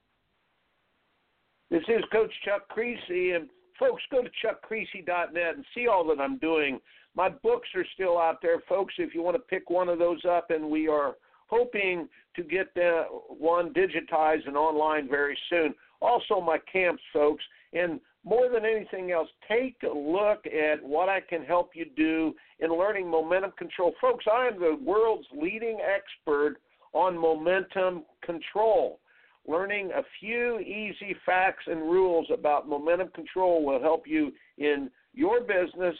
This 1.75 1.84
is 1.89 2.05
Coach 2.10 2.32
Chuck 2.46 2.74
Kriese, 2.74 3.36
and 3.36 3.50
folks, 3.77 4.01
go 4.10 4.22
to 4.22 4.29
chuckkriese.net 4.41 5.55
and 5.55 5.65
see 5.75 5.88
all 5.88 6.08
that 6.08 6.22
I'm 6.22 6.38
doing. 6.38 6.79
My 7.17 7.27
books 7.27 7.67
are 7.75 7.86
still 7.96 8.17
out 8.17 8.41
there, 8.41 8.62
folks. 8.70 8.94
If 8.98 9.13
you 9.13 9.22
want 9.22 9.36
to 9.36 9.41
pick 9.41 9.70
one 9.70 9.89
of 9.89 10.00
those 10.00 10.24
up, 10.24 10.51
and 10.51 10.70
we 10.70 10.88
are 10.88 11.15
hoping 11.48 12.08
to 12.38 12.44
get 12.44 12.74
the 12.75 13.03
one 13.27 13.74
digitized 13.74 14.48
and 14.48 14.55
online 14.55 15.10
very 15.10 15.38
soon. 15.50 15.75
Also, 16.01 16.39
my 16.39 16.60
camps, 16.72 17.03
folks, 17.12 17.44
and 17.74 18.00
more 18.24 18.48
than 18.48 18.63
anything 18.65 19.12
else, 19.12 19.27
take 19.46 19.75
a 19.84 19.94
look 19.94 20.46
at 20.46 20.82
what 20.82 21.10
I 21.10 21.20
can 21.20 21.44
help 21.44 21.72
you 21.75 21.88
do 21.98 22.34
in 22.60 22.72
learning 22.72 23.12
momentum 23.12 23.51
control. 23.58 23.91
Folks, 24.00 24.24
I 24.34 24.48
am 24.48 24.62
the 24.62 24.79
world's 24.82 25.27
leading 25.38 25.79
expert 25.82 26.55
on 26.94 27.17
momentum 27.17 28.05
control. 28.24 29.01
Learning 29.48 29.92
a 29.96 30.02
few 30.20 30.60
easy 30.60 31.16
facts 31.25 31.66
and 31.68 31.82
rules 31.82 32.28
about 32.34 32.68
momentum 32.68 33.10
control 33.10 33.64
will 33.64 33.80
help 33.80 34.08
you 34.08 34.32
in 34.58 34.90
your 35.14 35.42
business, 35.42 35.96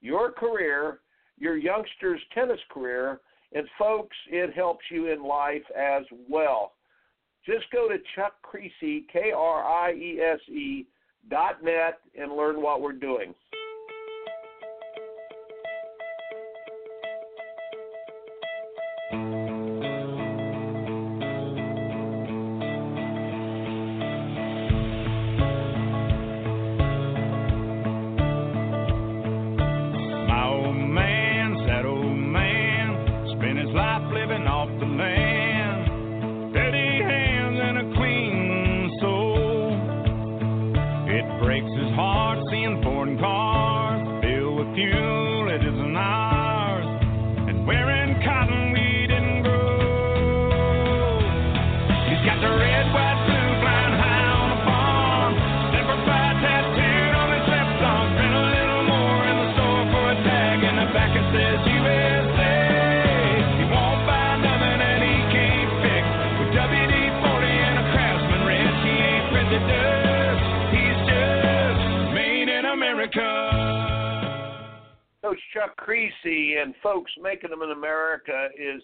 your 0.00 0.32
career, 0.32 1.00
your 1.38 1.56
youngster's 1.56 2.20
tennis 2.34 2.60
career, 2.70 3.20
and 3.52 3.66
folks, 3.78 4.16
it 4.28 4.54
helps 4.54 4.84
you 4.90 5.12
in 5.12 5.24
life 5.24 5.62
as 5.76 6.02
well. 6.28 6.72
Just 7.46 7.70
go 7.72 7.88
to 7.88 7.96
Chuck 8.14 8.34
Kriese, 8.44 9.06
K 9.12 9.32
R 9.34 9.64
I 9.64 9.92
E 9.92 10.20
S 10.20 10.40
E, 10.48 10.86
dot 11.30 11.62
net, 11.62 12.00
and 12.18 12.32
learn 12.32 12.60
what 12.60 12.80
we're 12.80 12.92
doing. 12.92 13.34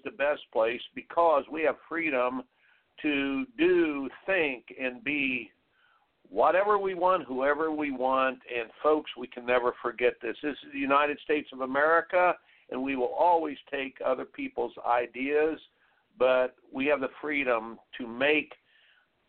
The 0.07 0.13
best 0.13 0.43
place 0.53 0.81
because 0.95 1.45
we 1.53 1.63
have 1.63 1.75
freedom 1.89 2.43
to 3.03 3.45
do, 3.59 4.09
think, 4.25 4.65
and 4.81 5.05
be 5.05 5.51
whatever 6.31 6.79
we 6.79 6.95
want, 6.95 7.27
whoever 7.27 7.71
we 7.71 7.91
want. 7.91 8.39
And 8.57 8.71
folks, 8.83 9.11
we 9.19 9.27
can 9.27 9.45
never 9.45 9.75
forget 9.83 10.15
this. 10.23 10.37
This 10.43 10.53
is 10.53 10.73
the 10.73 10.79
United 10.79 11.19
States 11.25 11.49
of 11.53 11.61
America, 11.61 12.35
and 12.71 12.83
we 12.83 12.97
will 12.97 13.15
always 13.19 13.59
take 13.71 13.99
other 14.05 14.25
people's 14.25 14.73
ideas, 14.87 15.59
but 16.19 16.55
we 16.73 16.87
have 16.87 17.01
the 17.01 17.11
freedom 17.21 17.79
to 17.99 18.07
make 18.07 18.53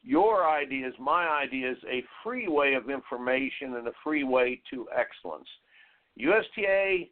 your 0.03 0.49
ideas, 0.49 0.93
my 0.99 1.27
ideas, 1.27 1.77
a 1.91 2.03
free 2.23 2.47
way 2.47 2.75
of 2.75 2.89
information 2.89 3.75
and 3.75 3.87
a 3.87 3.93
free 4.03 4.23
way 4.23 4.61
to 4.71 4.87
excellence. 4.95 5.47
USTA, 6.15 7.09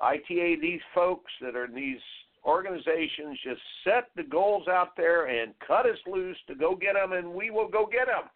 ITA, 0.00 0.56
these 0.60 0.80
folks 0.94 1.32
that 1.40 1.56
are 1.56 1.64
in 1.64 1.74
these 1.74 1.98
organizations 2.46 3.38
just 3.42 3.60
set 3.84 4.08
the 4.16 4.22
goals 4.22 4.68
out 4.68 4.96
there 4.96 5.26
and 5.26 5.52
cut 5.66 5.84
us 5.84 5.98
loose 6.06 6.36
to 6.46 6.54
go 6.54 6.76
get 6.76 6.94
them, 6.94 7.12
and 7.12 7.28
we 7.28 7.50
will 7.50 7.68
go 7.68 7.86
get 7.90 8.06
them. 8.06 8.30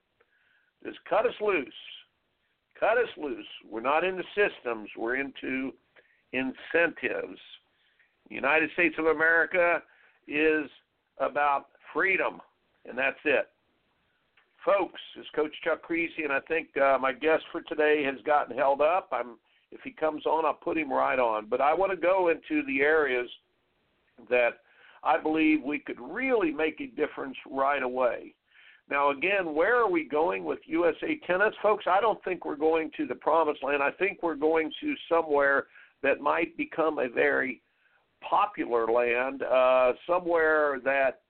Just 0.84 0.98
cut 1.08 1.26
us 1.26 1.34
loose. 1.40 1.72
Cut 2.78 2.98
us 2.98 3.08
loose. 3.16 3.46
We're 3.70 3.80
not 3.80 4.04
into 4.04 4.22
systems, 4.34 4.88
we're 4.96 5.16
into 5.16 5.72
incentives. 6.32 7.38
The 8.28 8.34
United 8.34 8.70
States 8.72 8.94
of 8.98 9.06
America 9.06 9.82
is 10.26 10.68
about 11.18 11.66
freedom, 11.92 12.40
and 12.88 12.96
that's 12.96 13.18
it. 13.24 13.48
Folks, 14.64 15.00
this 15.16 15.24
is 15.24 15.30
Coach 15.34 15.52
Chuck 15.64 15.80
Kriese, 15.88 16.22
and 16.22 16.32
I 16.32 16.40
think 16.40 16.68
uh, 16.76 16.98
my 17.00 17.12
guest 17.12 17.44
for 17.50 17.62
today 17.62 18.02
has 18.04 18.16
gotten 18.26 18.56
held 18.56 18.80
up. 18.80 19.08
I'm, 19.12 19.36
if 19.72 19.80
he 19.82 19.90
comes 19.90 20.26
on, 20.26 20.44
I'll 20.44 20.54
put 20.54 20.76
him 20.76 20.92
right 20.92 21.18
on. 21.18 21.46
But 21.46 21.60
I 21.60 21.72
want 21.74 21.92
to 21.92 21.96
go 21.96 22.28
into 22.28 22.64
the 22.66 22.80
areas 22.80 23.28
that 24.28 24.58
I 25.02 25.18
believe 25.18 25.62
we 25.62 25.78
could 25.78 26.00
really 26.00 26.50
make 26.50 26.80
a 26.80 26.86
difference 26.86 27.36
right 27.50 27.82
away. 27.82 28.34
Now, 28.90 29.10
again, 29.10 29.54
where 29.54 29.76
are 29.76 29.88
we 29.88 30.04
going 30.04 30.44
with 30.44 30.58
USA 30.66 31.18
Tennis, 31.26 31.54
folks? 31.62 31.84
I 31.86 32.00
don't 32.00 32.22
think 32.24 32.44
we're 32.44 32.56
going 32.56 32.90
to 32.96 33.06
the 33.06 33.14
promised 33.14 33.62
land. 33.62 33.82
I 33.82 33.92
think 33.92 34.18
we're 34.22 34.34
going 34.34 34.72
to 34.80 34.94
somewhere 35.08 35.66
that 36.02 36.20
might 36.20 36.56
become 36.56 36.98
a 36.98 37.08
very 37.08 37.62
popular 38.28 38.86
land, 38.90 39.42
uh, 39.42 39.92
somewhere 40.06 40.80
that 40.84 41.20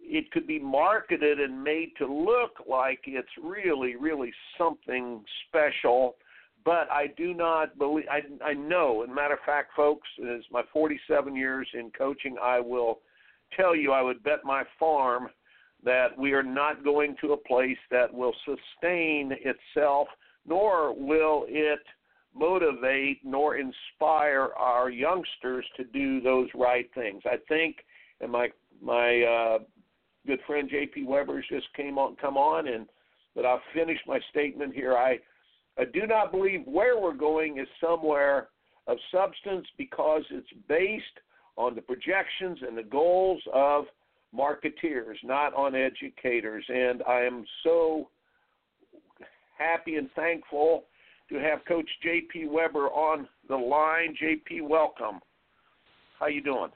it 0.00 0.30
could 0.30 0.46
be 0.46 0.58
marketed 0.58 1.40
and 1.40 1.62
made 1.62 1.92
to 1.98 2.06
look 2.06 2.62
like 2.68 3.00
it's 3.06 3.28
really, 3.42 3.96
really 3.96 4.32
something 4.56 5.24
special. 5.48 6.16
But 6.64 6.90
I 6.90 7.08
do 7.16 7.34
not 7.34 7.76
believe. 7.78 8.06
I 8.10 8.22
I 8.44 8.54
know. 8.54 9.02
And 9.02 9.14
matter 9.14 9.34
of 9.34 9.40
fact, 9.44 9.72
folks, 9.76 10.08
as 10.34 10.42
my 10.50 10.62
47 10.72 11.36
years 11.36 11.68
in 11.74 11.90
coaching, 11.90 12.36
I 12.42 12.60
will 12.60 13.00
tell 13.56 13.76
you, 13.76 13.92
I 13.92 14.02
would 14.02 14.22
bet 14.22 14.44
my 14.44 14.64
farm 14.78 15.28
that 15.84 16.16
we 16.16 16.32
are 16.32 16.42
not 16.42 16.82
going 16.82 17.16
to 17.20 17.32
a 17.32 17.36
place 17.36 17.78
that 17.90 18.12
will 18.12 18.34
sustain 18.44 19.32
itself, 19.44 20.08
nor 20.46 20.94
will 20.94 21.44
it 21.48 21.80
motivate 22.34 23.20
nor 23.24 23.56
inspire 23.56 24.48
our 24.56 24.90
youngsters 24.90 25.64
to 25.76 25.84
do 25.84 26.20
those 26.20 26.48
right 26.54 26.90
things. 26.94 27.22
I 27.26 27.36
think, 27.48 27.76
and 28.20 28.32
my 28.32 28.48
my 28.82 29.22
uh, 29.22 29.58
good 30.26 30.40
friend 30.46 30.68
J.P. 30.68 31.04
Weber's 31.04 31.44
just 31.48 31.72
came 31.74 31.98
on, 31.98 32.16
come 32.16 32.36
on, 32.36 32.68
and 32.68 32.86
but 33.34 33.44
I'll 33.44 33.62
finish 33.72 33.98
my 34.06 34.20
statement 34.30 34.74
here. 34.74 34.96
I 34.96 35.18
I 35.78 35.84
do 35.84 36.06
not 36.06 36.30
believe 36.30 36.62
where 36.66 37.00
we're 37.00 37.14
going 37.14 37.58
is 37.58 37.68
somewhere 37.80 38.48
of 38.86 38.98
substance 39.10 39.66
because 39.76 40.22
it's 40.30 40.46
based 40.68 41.04
on 41.56 41.74
the 41.74 41.82
projections 41.82 42.58
and 42.66 42.76
the 42.76 42.82
goals 42.82 43.42
of 43.52 43.84
marketeers, 44.36 45.16
not 45.22 45.54
on 45.54 45.74
educators. 45.74 46.64
And 46.68 47.02
I 47.08 47.20
am 47.20 47.44
so 47.62 48.08
happy 49.58 49.96
and 49.96 50.10
thankful 50.14 50.84
to 51.30 51.36
have 51.36 51.64
Coach 51.66 51.88
J.P. 52.02 52.46
Weber 52.46 52.88
on 52.88 53.28
the 53.48 53.56
line. 53.56 54.14
J.P., 54.18 54.60
welcome. 54.62 55.20
How 56.18 56.26
you 56.26 56.42
doing? 56.42 56.70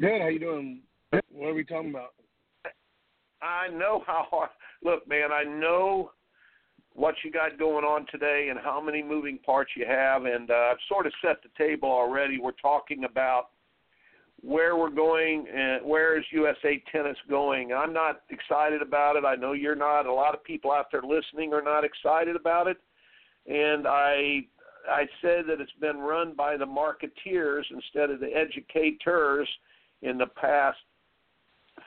Good. 0.00 0.20
How 0.20 0.28
you 0.28 0.40
doing? 0.40 0.80
What 1.10 1.48
are 1.50 1.54
we 1.54 1.64
talking 1.64 1.90
about? 1.90 2.14
I 3.42 3.68
know 3.68 4.02
how 4.06 4.26
hard. 4.30 4.50
Look, 4.82 5.06
man, 5.06 5.30
I 5.32 5.44
know 5.44 6.10
what 6.94 7.14
you 7.24 7.30
got 7.30 7.58
going 7.58 7.84
on 7.84 8.06
today 8.10 8.48
and 8.50 8.58
how 8.58 8.80
many 8.80 9.02
moving 9.02 9.38
parts 9.38 9.72
you 9.76 9.84
have, 9.86 10.24
and 10.24 10.50
uh, 10.50 10.54
I've 10.72 10.76
sort 10.88 11.06
of 11.06 11.12
set 11.22 11.42
the 11.42 11.50
table 11.58 11.90
already. 11.90 12.38
We're 12.38 12.52
talking 12.52 13.04
about 13.04 13.48
where 14.40 14.76
we're 14.76 14.90
going 14.90 15.46
and 15.52 15.84
where 15.84 16.18
is 16.18 16.24
USA 16.30 16.82
Tennis 16.92 17.16
going. 17.28 17.72
I'm 17.72 17.92
not 17.92 18.22
excited 18.30 18.82
about 18.82 19.16
it. 19.16 19.24
I 19.24 19.34
know 19.34 19.52
you're 19.52 19.74
not. 19.74 20.06
A 20.06 20.12
lot 20.12 20.34
of 20.34 20.44
people 20.44 20.70
out 20.70 20.86
there 20.92 21.02
listening 21.02 21.52
are 21.52 21.62
not 21.62 21.82
excited 21.82 22.36
about 22.36 22.68
it, 22.68 22.76
and 23.46 23.86
I 23.88 24.46
I 24.88 25.06
said 25.22 25.44
that 25.48 25.60
it's 25.60 25.72
been 25.80 25.98
run 25.98 26.34
by 26.36 26.56
the 26.56 26.66
marketeers 26.66 27.64
instead 27.70 28.10
of 28.10 28.20
the 28.20 28.30
educators 28.34 29.48
in 30.02 30.18
the 30.18 30.26
past 30.26 30.78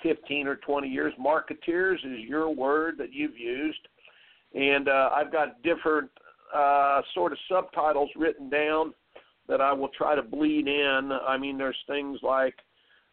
15 0.04 0.48
or 0.48 0.56
20 0.58 0.88
years. 0.88 1.14
Marketeers 1.20 1.98
is 2.04 2.28
your 2.28 2.50
word 2.50 2.96
that 2.98 3.14
you've 3.14 3.38
used, 3.38 3.88
and 4.54 4.88
uh, 4.88 5.10
I've 5.14 5.32
got 5.32 5.62
different 5.64 6.10
uh, 6.56 7.02
sort 7.14 7.32
of 7.32 7.38
subtitles 7.50 8.10
written 8.16 8.50
down 8.50 8.94
that 9.48 9.62
I 9.62 9.74
will 9.74 9.90
try 9.90 10.16
to 10.16 10.22
bleed 10.22 10.68
in. 10.68 11.12
I 11.28 11.38
mean, 11.38 11.58
there's 11.58 11.78
things 11.88 12.20
like 12.22 12.56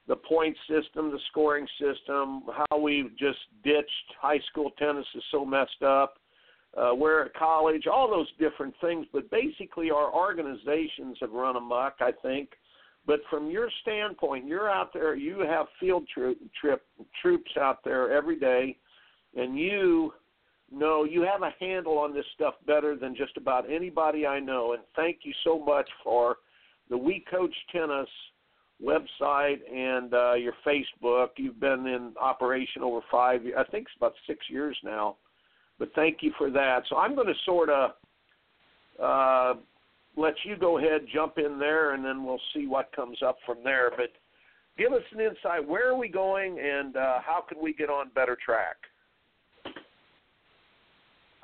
the 0.06 0.16
point 0.16 0.56
system, 0.68 1.10
the 1.10 1.20
scoring 1.30 1.66
system, 1.80 2.42
how 2.68 2.78
we've 2.78 3.16
just 3.16 3.38
ditched 3.62 3.88
high 4.20 4.40
school 4.50 4.70
tennis 4.78 5.06
is 5.14 5.22
so 5.30 5.44
messed 5.44 5.82
up. 5.82 6.18
Uh, 6.76 6.90
we're 6.94 7.26
at 7.26 7.34
college, 7.34 7.86
all 7.86 8.10
those 8.10 8.26
different 8.38 8.74
things, 8.80 9.06
but 9.12 9.30
basically 9.30 9.90
our 9.90 10.12
organizations 10.12 11.16
have 11.20 11.30
run 11.30 11.56
amok, 11.56 11.94
I 12.00 12.10
think. 12.20 12.50
But 13.06 13.20
from 13.30 13.50
your 13.50 13.68
standpoint, 13.82 14.46
you're 14.46 14.68
out 14.68 14.92
there, 14.92 15.14
you 15.14 15.40
have 15.40 15.66
field 15.78 16.04
trip, 16.12 16.82
troops 17.22 17.50
out 17.60 17.78
there 17.84 18.10
every 18.12 18.38
day, 18.38 18.76
and 19.36 19.58
you 19.58 20.12
know 20.72 21.04
you 21.04 21.22
have 21.22 21.42
a 21.42 21.52
handle 21.60 21.98
on 21.98 22.14
this 22.14 22.24
stuff 22.34 22.54
better 22.66 22.96
than 22.96 23.14
just 23.14 23.36
about 23.36 23.70
anybody 23.70 24.26
I 24.26 24.40
know. 24.40 24.72
And 24.72 24.82
thank 24.96 25.18
you 25.22 25.32
so 25.44 25.58
much 25.58 25.88
for 26.02 26.36
the 26.90 26.98
We 26.98 27.24
Coach 27.30 27.54
Tennis 27.72 28.08
website 28.82 29.60
and 29.72 30.12
uh, 30.12 30.34
your 30.34 30.54
Facebook. 30.66 31.28
You've 31.36 31.60
been 31.60 31.86
in 31.86 32.12
operation 32.20 32.82
over 32.82 33.00
five 33.10 33.42
I 33.56 33.64
think 33.64 33.86
it's 33.86 33.96
about 33.96 34.14
six 34.26 34.40
years 34.48 34.76
now. 34.84 35.16
But 35.78 35.90
thank 35.94 36.18
you 36.20 36.32
for 36.38 36.50
that. 36.50 36.82
So 36.88 36.96
I'm 36.96 37.14
going 37.14 37.26
to 37.26 37.34
sort 37.44 37.68
of 37.68 37.90
uh, 39.02 39.54
let 40.16 40.34
you 40.44 40.56
go 40.56 40.78
ahead, 40.78 41.02
jump 41.12 41.38
in 41.38 41.58
there, 41.58 41.94
and 41.94 42.04
then 42.04 42.24
we'll 42.24 42.40
see 42.54 42.66
what 42.66 42.94
comes 42.94 43.18
up 43.26 43.38
from 43.44 43.58
there. 43.64 43.90
But 43.96 44.10
give 44.78 44.92
us 44.92 45.02
an 45.12 45.20
insight. 45.20 45.66
Where 45.66 45.88
are 45.90 45.96
we 45.98 46.08
going, 46.08 46.58
and 46.60 46.96
uh, 46.96 47.18
how 47.24 47.44
can 47.48 47.58
we 47.60 47.72
get 47.72 47.90
on 47.90 48.10
better 48.14 48.38
track? 48.44 48.76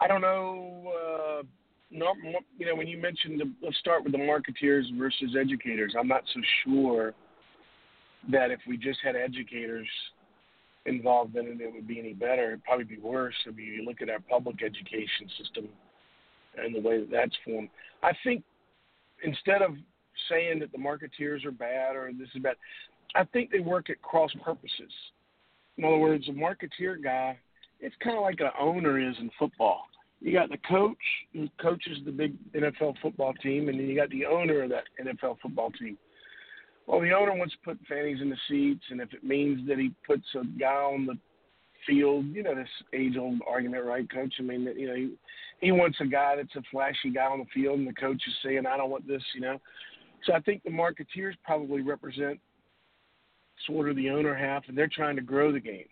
I 0.00 0.08
don't 0.08 0.22
know. 0.22 0.92
Uh, 0.96 1.42
no, 1.90 2.14
you 2.58 2.66
know, 2.66 2.76
when 2.76 2.86
you 2.86 2.98
mentioned 2.98 3.40
the, 3.40 3.52
let's 3.62 3.78
start 3.78 4.04
with 4.04 4.12
the 4.12 4.18
marketeers 4.18 4.84
versus 4.96 5.36
educators. 5.38 5.94
I'm 5.98 6.08
not 6.08 6.22
so 6.32 6.40
sure 6.64 7.14
that 8.30 8.50
if 8.50 8.60
we 8.66 8.76
just 8.76 9.00
had 9.02 9.16
educators 9.16 9.88
involved 10.86 11.36
in 11.36 11.46
it, 11.46 11.60
it 11.60 11.72
would 11.74 11.88
be 11.88 11.98
any 11.98 12.12
better. 12.12 12.48
It'd 12.48 12.64
probably 12.64 12.84
be 12.84 12.98
worse. 12.98 13.34
I 13.46 13.50
mean, 13.50 13.66
you 13.66 13.84
look 13.84 14.00
at 14.00 14.08
our 14.08 14.20
public 14.20 14.62
education 14.62 15.28
system 15.38 15.68
and 16.56 16.74
the 16.74 16.80
way 16.80 17.00
that 17.00 17.10
that's 17.10 17.36
formed. 17.44 17.68
I 18.02 18.12
think 18.24 18.44
instead 19.22 19.60
of 19.60 19.72
saying 20.30 20.60
that 20.60 20.72
the 20.72 20.78
marketeers 20.78 21.44
are 21.44 21.50
bad 21.50 21.96
or 21.96 22.10
this 22.16 22.28
is 22.34 22.42
bad, 22.42 22.56
I 23.14 23.24
think 23.24 23.50
they 23.50 23.60
work 23.60 23.90
at 23.90 24.00
cross 24.00 24.30
purposes. 24.44 24.92
In 25.76 25.84
other 25.84 25.98
words, 25.98 26.28
a 26.28 26.32
marketeer 26.32 27.02
guy, 27.02 27.38
it's 27.80 27.96
kind 28.02 28.16
of 28.16 28.22
like 28.22 28.40
an 28.40 28.50
owner 28.58 29.00
is 29.00 29.16
in 29.18 29.30
football 29.38 29.89
you 30.20 30.32
got 30.32 30.50
the 30.50 30.58
coach 30.58 30.96
who 31.32 31.48
coaches 31.60 31.98
the 32.04 32.12
big 32.12 32.34
NFL 32.52 32.96
football 33.00 33.32
team, 33.34 33.68
and 33.68 33.78
then 33.78 33.86
you 33.86 33.96
got 33.96 34.10
the 34.10 34.26
owner 34.26 34.62
of 34.62 34.70
that 34.70 34.84
NFL 35.00 35.36
football 35.40 35.70
team. 35.70 35.96
Well, 36.86 37.00
the 37.00 37.12
owner 37.12 37.34
wants 37.34 37.54
to 37.54 37.60
put 37.64 37.78
fannies 37.88 38.20
in 38.20 38.30
the 38.30 38.36
seats, 38.48 38.84
and 38.90 39.00
if 39.00 39.12
it 39.12 39.24
means 39.24 39.66
that 39.68 39.78
he 39.78 39.92
puts 40.06 40.24
a 40.34 40.44
guy 40.58 40.66
on 40.66 41.06
the 41.06 41.16
field, 41.86 42.26
you 42.26 42.42
know 42.42 42.54
this 42.54 42.68
age-old 42.92 43.40
argument, 43.48 43.84
right, 43.84 44.10
Coach? 44.10 44.34
I 44.38 44.42
mean, 44.42 44.64
that 44.64 44.78
you 44.78 44.88
know, 44.88 44.94
he, 44.94 45.14
he 45.60 45.72
wants 45.72 45.98
a 46.00 46.06
guy 46.06 46.36
that's 46.36 46.54
a 46.56 46.62
flashy 46.70 47.10
guy 47.14 47.24
on 47.26 47.38
the 47.38 47.46
field, 47.54 47.78
and 47.78 47.88
the 47.88 47.92
coach 47.94 48.22
is 48.26 48.34
saying, 48.44 48.66
"I 48.66 48.76
don't 48.76 48.90
want 48.90 49.06
this," 49.06 49.22
you 49.34 49.40
know. 49.40 49.58
So 50.24 50.34
I 50.34 50.40
think 50.40 50.62
the 50.62 50.70
marketeers 50.70 51.34
probably 51.44 51.80
represent 51.80 52.38
sort 53.66 53.88
of 53.88 53.96
the 53.96 54.10
owner 54.10 54.34
half, 54.34 54.64
and 54.68 54.76
they're 54.76 54.90
trying 54.92 55.16
to 55.16 55.22
grow 55.22 55.52
the 55.52 55.60
game. 55.60 55.86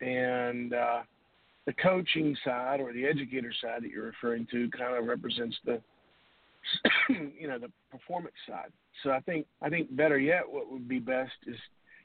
And 0.00 0.74
uh, 0.74 1.02
the 1.66 1.72
coaching 1.74 2.36
side 2.44 2.80
or 2.80 2.92
the 2.92 3.06
educator 3.06 3.52
side 3.62 3.82
that 3.82 3.90
you're 3.90 4.06
referring 4.06 4.46
to 4.50 4.68
kind 4.70 4.96
of 4.96 5.06
represents 5.06 5.56
the 5.64 5.80
you 7.38 7.48
know 7.48 7.58
the 7.58 7.70
performance 7.90 8.34
side. 8.48 8.70
So 9.02 9.10
I 9.10 9.20
think 9.20 9.46
I 9.60 9.68
think 9.68 9.94
better 9.96 10.18
yet, 10.18 10.42
what 10.48 10.70
would 10.70 10.88
be 10.88 10.98
best 10.98 11.32
is 11.46 11.56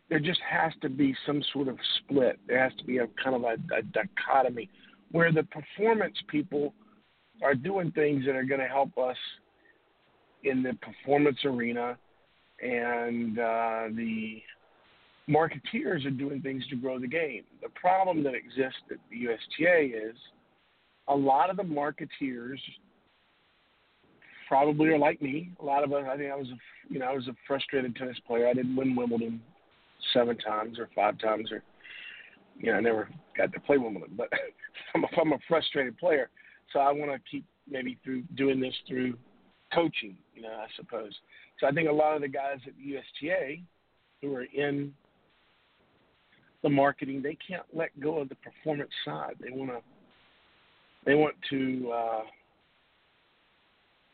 there 0.10 0.20
just 0.20 0.40
has 0.50 0.72
to 0.82 0.90
be 0.90 1.16
some 1.26 1.44
sort 1.54 1.68
of 1.68 1.78
split. 2.00 2.40
There 2.48 2.62
has 2.62 2.74
to 2.80 2.86
be 2.86 2.98
a 2.98 3.08
kind 3.22 3.36
of 3.36 3.44
a, 3.44 3.58
a 3.76 3.82
dichotomy 3.94 4.70
where 5.12 5.32
the 5.32 5.44
performance 5.44 6.18
people 6.28 6.74
are 7.44 7.56
doing 7.56 7.92
things 7.92 8.26
that 8.26 8.36
are 8.36 8.44
going 8.44 8.60
to 8.60 8.68
help 8.68 8.98
us 8.98 9.18
in 10.44 10.64
the 10.64 10.74
performance 10.82 11.38
arena, 11.46 11.98
and 12.62 13.38
uh, 13.38 13.84
the 13.96 14.42
marketeers 15.30 16.06
are 16.06 16.12
doing 16.12 16.42
things 16.42 16.66
to 16.70 16.76
grow 16.76 17.00
the 17.00 17.08
game. 17.08 17.44
The 17.62 17.70
problem 17.70 18.24
that 18.24 18.34
exists 18.34 18.82
at 18.92 18.98
the 19.10 19.18
USTA 19.18 20.10
is 20.10 20.16
a 21.08 21.16
lot 21.16 21.50
of 21.50 21.58
the 21.58 21.64
marketeers 21.64 22.60
probably 24.48 24.90
are 24.90 24.98
like 24.98 25.22
me. 25.22 25.52
A 25.62 25.66
lot 25.66 25.84
of 25.84 25.92
us. 25.92 26.06
I 26.10 26.18
think 26.18 26.32
I 26.32 26.36
was 26.36 26.48
a 26.48 26.94
you 26.94 27.00
know 27.00 27.06
I 27.06 27.14
was 27.14 27.28
a 27.28 27.36
frustrated 27.46 27.96
tennis 27.96 28.18
player. 28.26 28.48
I 28.48 28.54
didn't 28.54 28.76
win 28.76 28.96
Wimbledon 28.96 29.42
seven 30.14 30.38
times 30.38 30.80
or 30.80 30.90
five 30.96 31.18
times 31.20 31.52
or 31.52 31.62
you 32.58 32.72
know 32.72 32.78
I 32.78 32.82
never 32.82 33.10
got 33.36 33.52
to 33.54 33.60
play 33.60 33.78
Wimbledon. 33.78 34.16
But 34.16 34.30
I'm 34.96 35.04
a, 35.04 35.08
I'm 35.20 35.34
a 35.34 35.40
frustrated 35.48 35.98
player, 35.98 36.30
so 36.72 36.80
I 36.80 36.92
want 36.92 37.12
to 37.12 37.20
keep 37.30 37.46
maybe 37.70 37.98
through 38.04 38.24
doing 38.36 38.60
this 38.60 38.76
through 38.88 39.18
coaching. 39.74 40.18
You 40.34 40.44
know 40.44 40.54
I 40.54 40.68
suppose. 40.78 41.12
So 41.60 41.68
I 41.68 41.72
think 41.72 41.90
a 41.90 41.94
lot 41.94 42.16
of 42.16 42.22
the 42.22 42.28
guys 42.28 42.60
at 42.66 42.74
the 42.78 42.98
USTA 42.98 43.62
who 44.22 44.34
are 44.34 44.46
in 44.46 44.94
the 46.68 46.76
marketing, 46.76 47.22
they 47.22 47.38
can't 47.48 47.64
let 47.74 47.98
go 48.00 48.20
of 48.20 48.30
the 48.30 48.36
performance 48.36 48.92
side. 49.06 49.36
They 49.40 49.52
want 49.52 49.72
to 49.72 49.80
they 51.06 51.16
want 51.16 51.36
to 51.50 51.92
uh, 51.96 52.22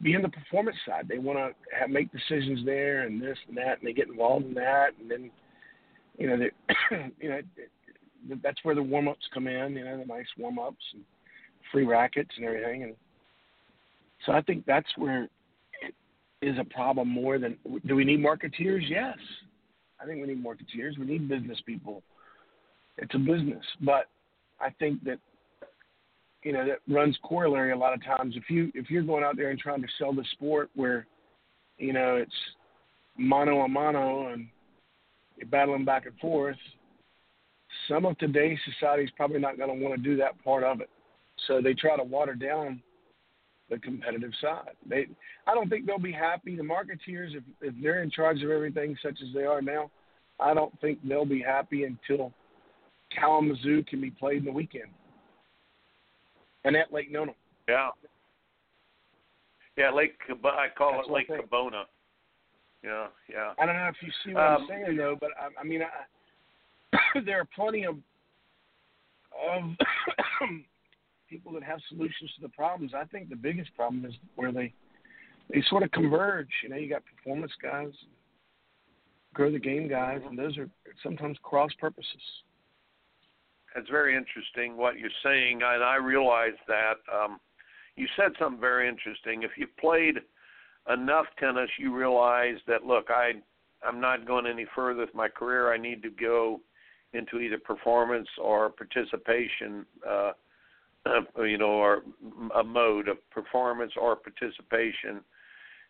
be 0.03 0.13
in 0.13 0.21
the 0.21 0.29
performance 0.29 0.77
side. 0.87 1.07
They 1.09 1.17
want 1.17 1.39
to 1.39 1.87
make 1.87 2.11
decisions 2.11 2.63
there 2.63 3.01
and 3.01 3.19
this 3.19 3.37
and 3.47 3.57
that, 3.57 3.79
and 3.79 3.87
they 3.87 3.93
get 3.93 4.07
involved 4.07 4.45
in 4.45 4.53
that, 4.53 4.89
and 4.99 5.09
then 5.09 5.31
you 6.19 6.27
know, 6.27 6.45
you 7.19 7.29
know, 7.29 7.41
that's 8.43 8.59
where 8.61 8.75
the 8.75 8.83
warm 8.83 9.07
ups 9.07 9.25
come 9.33 9.47
in. 9.47 9.73
You 9.73 9.85
know, 9.85 9.97
the 9.97 10.05
nice 10.05 10.27
warm 10.37 10.59
ups 10.59 10.83
and 10.93 11.01
free 11.71 11.85
rackets 11.85 12.29
and 12.37 12.45
everything, 12.45 12.83
and 12.83 12.95
so 14.25 14.33
I 14.33 14.41
think 14.41 14.65
that's 14.67 14.89
where 14.97 15.23
it 15.81 15.95
is 16.43 16.57
a 16.59 16.63
problem 16.63 17.07
more 17.09 17.39
than 17.39 17.57
do 17.87 17.95
we 17.95 18.05
need 18.05 18.19
marketeers? 18.19 18.83
Yes, 18.87 19.17
I 19.99 20.05
think 20.05 20.21
we 20.21 20.27
need 20.27 20.45
marketeers. 20.45 20.99
We 20.99 21.07
need 21.07 21.27
business 21.27 21.57
people. 21.65 22.03
It's 22.97 23.13
a 23.15 23.19
business, 23.19 23.63
but 23.81 24.05
I 24.59 24.69
think 24.79 25.03
that 25.03 25.19
you 26.43 26.53
know 26.53 26.65
that 26.65 26.79
runs 26.93 27.17
corollary 27.23 27.71
a 27.71 27.77
lot 27.77 27.93
of 27.93 28.03
times. 28.03 28.35
If 28.37 28.49
you 28.49 28.71
if 28.75 28.89
you're 28.89 29.03
going 29.03 29.23
out 29.23 29.37
there 29.37 29.49
and 29.49 29.59
trying 29.59 29.81
to 29.81 29.87
sell 29.97 30.13
the 30.13 30.25
sport 30.33 30.69
where 30.75 31.07
you 31.77 31.93
know 31.93 32.17
it's 32.17 32.31
mano 33.17 33.61
a 33.61 33.67
mano 33.67 34.27
and 34.33 34.47
you're 35.37 35.47
battling 35.47 35.85
back 35.85 36.05
and 36.05 36.17
forth, 36.19 36.57
some 37.87 38.05
of 38.05 38.17
today's 38.17 38.59
society 38.71 39.03
is 39.03 39.11
probably 39.15 39.39
not 39.39 39.57
going 39.57 39.69
to 39.69 39.83
want 39.83 39.95
to 39.95 40.01
do 40.01 40.15
that 40.17 40.41
part 40.43 40.63
of 40.63 40.81
it. 40.81 40.89
So 41.47 41.61
they 41.61 41.73
try 41.73 41.97
to 41.97 42.03
water 42.03 42.35
down 42.35 42.81
the 43.69 43.79
competitive 43.79 44.31
side. 44.41 44.75
They, 44.87 45.07
I 45.47 45.53
don't 45.53 45.69
think 45.69 45.85
they'll 45.85 45.97
be 45.97 46.11
happy. 46.11 46.55
The 46.55 46.63
marketeers, 46.63 47.35
if 47.35 47.43
if 47.61 47.73
they're 47.81 48.03
in 48.03 48.11
charge 48.11 48.43
of 48.43 48.51
everything, 48.51 48.95
such 49.01 49.17
as 49.21 49.33
they 49.33 49.45
are 49.45 49.61
now, 49.61 49.89
I 50.39 50.53
don't 50.53 50.79
think 50.79 50.99
they'll 51.07 51.25
be 51.25 51.41
happy 51.41 51.85
until 51.85 52.33
Kalamazoo 53.15 53.83
can 53.83 54.01
be 54.01 54.11
played 54.11 54.39
in 54.39 54.45
the 54.45 54.51
weekend 54.51 54.89
and 56.65 56.75
at 56.75 56.91
Lake 56.93 57.11
Nona. 57.11 57.33
Yeah. 57.67 57.89
Yeah, 59.77 59.91
Lake. 59.91 60.13
I 60.29 60.67
call 60.77 60.93
That's 60.93 61.07
it 61.07 61.11
Lake. 61.11 61.29
Cabona. 61.29 61.83
Yeah, 62.83 63.07
yeah. 63.29 63.53
I 63.59 63.65
don't 63.65 63.75
know 63.75 63.87
if 63.87 63.95
you 64.01 64.11
see 64.25 64.33
what 64.33 64.43
Um, 64.43 64.61
I'm 64.61 64.67
saying 64.67 64.97
though, 64.97 65.17
but 65.19 65.31
I, 65.39 65.59
I 65.59 65.63
mean, 65.63 65.81
I, 65.81 67.19
there 67.25 67.39
are 67.39 67.47
plenty 67.55 67.85
of 67.85 67.95
of 69.49 69.63
people 71.29 71.53
that 71.53 71.63
have 71.63 71.79
solutions 71.89 72.31
to 72.35 72.41
the 72.41 72.49
problems. 72.49 72.93
I 72.93 73.05
think 73.05 73.29
the 73.29 73.35
biggest 73.35 73.73
problem 73.75 74.05
is 74.05 74.13
where 74.35 74.51
they 74.51 74.73
they 75.49 75.63
sort 75.69 75.83
of 75.83 75.91
converge. 75.91 76.49
You 76.61 76.69
know, 76.69 76.75
you 76.75 76.89
got 76.89 77.01
performance 77.05 77.51
guys, 77.61 77.93
grow 79.33 79.51
the 79.51 79.59
game 79.59 79.87
guys, 79.87 80.21
and 80.27 80.37
those 80.37 80.57
are 80.57 80.69
sometimes 81.01 81.37
cross 81.41 81.71
purposes. 81.79 82.21
It's 83.75 83.89
very 83.89 84.15
interesting 84.15 84.77
what 84.77 84.99
you're 84.99 85.09
saying, 85.23 85.61
and 85.63 85.83
I 85.83 85.95
realize 85.95 86.57
that. 86.67 86.95
Um, 87.13 87.39
you 87.95 88.07
said 88.15 88.31
something 88.39 88.59
very 88.59 88.89
interesting. 88.89 89.43
If 89.43 89.51
you 89.55 89.67
played 89.79 90.15
enough 90.91 91.25
tennis, 91.39 91.69
you 91.77 91.95
realize 91.95 92.57
that 92.67 92.85
look, 92.85 93.09
I 93.09 93.33
I'm 93.87 93.99
not 93.99 94.25
going 94.25 94.47
any 94.47 94.65
further 94.75 95.01
with 95.01 95.13
my 95.13 95.27
career. 95.27 95.73
I 95.73 95.77
need 95.77 96.01
to 96.03 96.09
go 96.09 96.61
into 97.13 97.39
either 97.39 97.57
performance 97.59 98.27
or 98.41 98.69
participation, 98.69 99.85
uh, 100.09 100.31
you 101.39 101.57
know, 101.57 101.65
or 101.65 102.01
a 102.55 102.63
mode 102.63 103.07
of 103.07 103.17
performance 103.29 103.93
or 103.99 104.15
participation. 104.15 105.21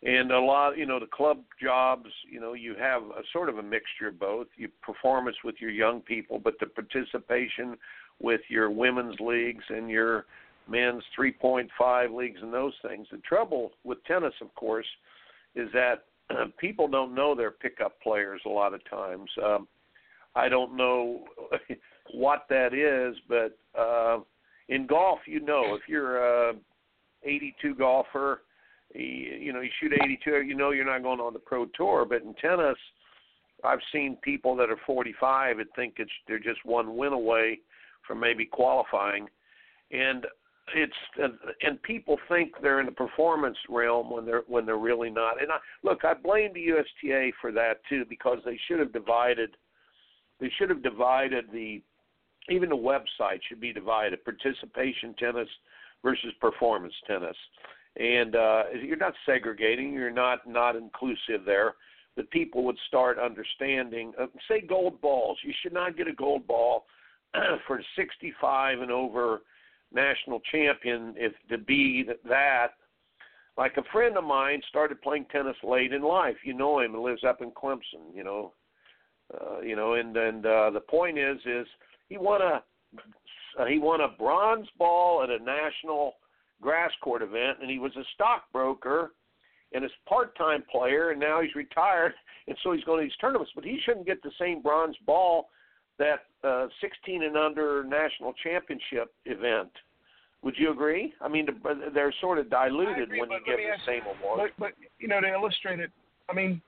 And 0.05 0.31
a 0.31 0.39
lot, 0.39 0.77
you 0.77 0.85
know, 0.85 0.99
the 0.99 1.05
club 1.05 1.39
jobs, 1.61 2.09
you 2.29 2.41
know, 2.41 2.53
you 2.53 2.75
have 2.77 3.03
a 3.03 3.23
sort 3.31 3.47
of 3.47 3.57
a 3.57 3.63
mixture 3.63 4.09
of 4.09 4.19
both. 4.19 4.47
You 4.57 4.67
performance 4.81 5.37
with 5.45 5.55
your 5.59 5.69
young 5.69 6.01
people, 6.01 6.39
but 6.39 6.55
the 6.59 6.65
participation 6.65 7.77
with 8.19 8.41
your 8.49 8.69
women's 8.69 9.17
leagues 9.21 9.63
and 9.69 9.89
your 9.89 10.25
men's 10.67 11.03
3.5 11.17 12.15
leagues 12.15 12.39
and 12.41 12.53
those 12.53 12.73
things. 12.85 13.07
The 13.11 13.17
trouble 13.19 13.71
with 13.85 14.03
tennis, 14.05 14.33
of 14.41 14.53
course, 14.55 14.85
is 15.55 15.69
that 15.73 16.03
people 16.57 16.87
don't 16.89 17.15
know 17.15 17.33
they're 17.33 17.51
pickup 17.51 17.99
players 18.01 18.41
a 18.45 18.49
lot 18.49 18.73
of 18.73 18.81
times. 18.89 19.29
Um, 19.43 19.67
I 20.35 20.49
don't 20.49 20.75
know 20.75 21.25
what 22.13 22.45
that 22.49 22.73
is, 22.73 23.15
but 23.29 23.57
uh, 23.79 24.19
in 24.67 24.85
golf, 24.85 25.19
you 25.27 25.39
know, 25.39 25.75
if 25.75 25.81
you're 25.87 26.49
a 26.49 26.53
82 27.23 27.75
golfer, 27.75 28.41
you, 28.93 29.53
know, 29.53 29.61
you 29.61 29.69
shoot 29.79 29.93
82, 29.93 30.43
you 30.43 30.55
know 30.55 30.71
you're 30.71 30.85
not 30.85 31.03
going 31.03 31.19
on 31.19 31.33
the 31.33 31.39
pro 31.39 31.65
tour. 31.75 32.05
But 32.05 32.21
in 32.23 32.33
tennis, 32.35 32.77
I've 33.63 33.79
seen 33.91 34.17
people 34.21 34.55
that 34.57 34.69
are 34.69 34.79
45 34.85 35.59
and 35.59 35.69
think 35.75 35.95
it's 35.97 36.11
they're 36.27 36.39
just 36.39 36.65
one 36.65 36.95
win 36.95 37.13
away 37.13 37.59
from 38.05 38.19
maybe 38.19 38.45
qualifying, 38.45 39.27
and 39.91 40.25
it's 40.75 40.93
and, 41.17 41.33
and 41.61 41.81
people 41.83 42.17
think 42.29 42.51
they're 42.61 42.79
in 42.79 42.85
the 42.85 42.91
performance 42.91 43.57
realm 43.69 44.09
when 44.09 44.25
they're 44.25 44.43
when 44.47 44.65
they're 44.65 44.77
really 44.77 45.09
not. 45.09 45.41
And 45.41 45.51
I, 45.51 45.57
look, 45.83 46.03
I 46.03 46.13
blame 46.13 46.51
the 46.53 46.61
USTA 46.61 47.31
for 47.39 47.51
that 47.53 47.75
too 47.87 48.03
because 48.09 48.39
they 48.45 48.59
should 48.67 48.79
have 48.79 48.93
divided. 48.93 49.51
They 50.39 50.51
should 50.57 50.69
have 50.69 50.83
divided 50.83 51.45
the 51.53 51.81
even 52.49 52.69
the 52.69 52.75
website 52.75 53.39
should 53.47 53.61
be 53.61 53.71
divided 53.71 54.23
participation 54.25 55.15
tennis 55.17 55.47
versus 56.03 56.33
performance 56.41 56.93
tennis 57.07 57.37
and 57.97 58.35
uh, 58.35 58.63
you're 58.81 58.97
not 58.97 59.13
segregating, 59.25 59.93
you're 59.93 60.11
not 60.11 60.47
not 60.47 60.75
inclusive 60.75 61.45
there. 61.45 61.75
But 62.15 62.29
people 62.29 62.63
would 62.65 62.77
start 62.87 63.17
understanding. 63.17 64.13
Uh, 64.19 64.27
say 64.47 64.61
gold 64.61 65.01
balls. 65.01 65.37
You 65.43 65.53
should 65.61 65.73
not 65.73 65.97
get 65.97 66.07
a 66.07 66.13
gold 66.13 66.45
ball 66.45 66.85
for 67.67 67.81
65 67.95 68.81
and 68.81 68.91
over 68.91 69.41
national 69.91 70.39
champion 70.51 71.13
if 71.17 71.33
to 71.49 71.57
be 71.57 72.05
that. 72.27 72.69
Like 73.55 73.77
a 73.77 73.83
friend 73.91 74.17
of 74.17 74.23
mine 74.23 74.61
started 74.67 75.01
playing 75.03 75.27
tennis 75.31 75.55
late 75.63 75.93
in 75.93 76.01
life. 76.01 76.37
You 76.43 76.55
know 76.55 76.79
him, 76.79 76.95
lives 76.99 77.23
up 77.23 77.41
in 77.41 77.51
Clemson. 77.51 78.15
You 78.15 78.23
know, 78.23 78.53
uh, 79.33 79.61
you 79.61 79.75
know, 79.75 79.93
and 79.93 80.17
and 80.17 80.45
uh, 80.45 80.71
the 80.71 80.79
point 80.79 81.19
is, 81.19 81.37
is 81.45 81.67
he 82.09 82.17
won 82.17 82.41
a 82.41 82.63
uh, 83.59 83.65
he 83.65 83.77
won 83.77 84.01
a 84.01 84.07
bronze 84.07 84.67
ball 84.79 85.23
at 85.23 85.29
a 85.29 85.37
national 85.43 86.13
grass 86.63 86.91
court 87.01 87.21
event, 87.21 87.57
and 87.61 87.69
he 87.69 87.77
was 87.77 87.95
a 87.95 88.03
stockbroker 88.15 89.11
and 89.73 89.83
a 89.83 89.89
part-time 90.07 90.63
player, 90.71 91.11
and 91.11 91.19
now 91.19 91.41
he's 91.41 91.53
retired, 91.55 92.13
and 92.47 92.57
so 92.63 92.71
he's 92.71 92.83
going 92.83 92.99
to 92.99 93.05
these 93.05 93.17
tournaments. 93.19 93.51
But 93.53 93.65
he 93.65 93.79
shouldn't 93.85 94.05
get 94.05 94.23
the 94.23 94.31
same 94.39 94.61
bronze 94.61 94.95
ball 95.05 95.49
that 95.99 96.25
uh, 96.43 96.67
16 96.81 97.23
and 97.23 97.37
under 97.37 97.83
national 97.83 98.33
championship 98.43 99.13
event. 99.25 99.69
Would 100.41 100.55
you 100.57 100.71
agree? 100.71 101.13
I 101.21 101.29
mean, 101.29 101.47
they're 101.93 102.13
sort 102.19 102.37
of 102.37 102.49
diluted 102.49 103.03
agree, 103.03 103.21
when 103.21 103.31
you 103.31 103.39
give 103.45 103.57
the 103.57 103.85
same 103.85 104.01
award. 104.01 104.51
But, 104.57 104.59
but 104.59 104.71
you 104.99 105.07
know, 105.07 105.21
to 105.21 105.27
illustrate 105.27 105.79
it, 105.79 105.89
I 106.29 106.33
mean, 106.33 106.61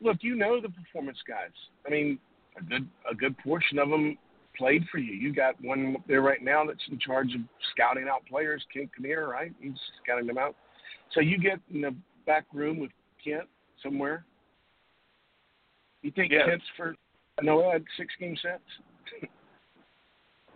look, 0.00 0.16
you 0.20 0.34
know 0.34 0.60
the 0.60 0.68
performance 0.68 1.18
guys. 1.26 1.52
I 1.86 1.90
mean, 1.90 2.18
a 2.58 2.62
good 2.64 2.88
a 3.10 3.14
good 3.14 3.38
portion 3.38 3.78
of 3.78 3.88
them 3.88 4.18
played 4.58 4.84
for 4.90 4.98
you. 4.98 5.12
You 5.14 5.32
got 5.32 5.54
one 5.62 5.94
up 5.96 6.02
there 6.08 6.20
right 6.20 6.42
now 6.42 6.64
that's 6.66 6.82
in 6.90 6.98
charge 6.98 7.34
of 7.34 7.40
scouting 7.72 8.08
out 8.10 8.26
players, 8.28 8.62
Kent 8.74 8.90
Kinnear, 8.96 9.28
right? 9.28 9.52
He's 9.60 9.72
scouting 10.02 10.26
them 10.26 10.36
out. 10.38 10.54
So 11.14 11.20
you 11.20 11.38
get 11.38 11.58
in 11.72 11.80
the 11.80 11.94
back 12.26 12.44
room 12.52 12.78
with 12.78 12.90
Kent 13.24 13.44
somewhere. 13.82 14.24
You 16.02 16.10
think 16.10 16.32
Yes. 16.32 16.46
Kent's 16.48 16.64
for 16.76 16.94
Noah 17.42 17.72
had 17.72 17.84
six 17.96 18.12
game 18.20 18.36
sets? 18.42 18.62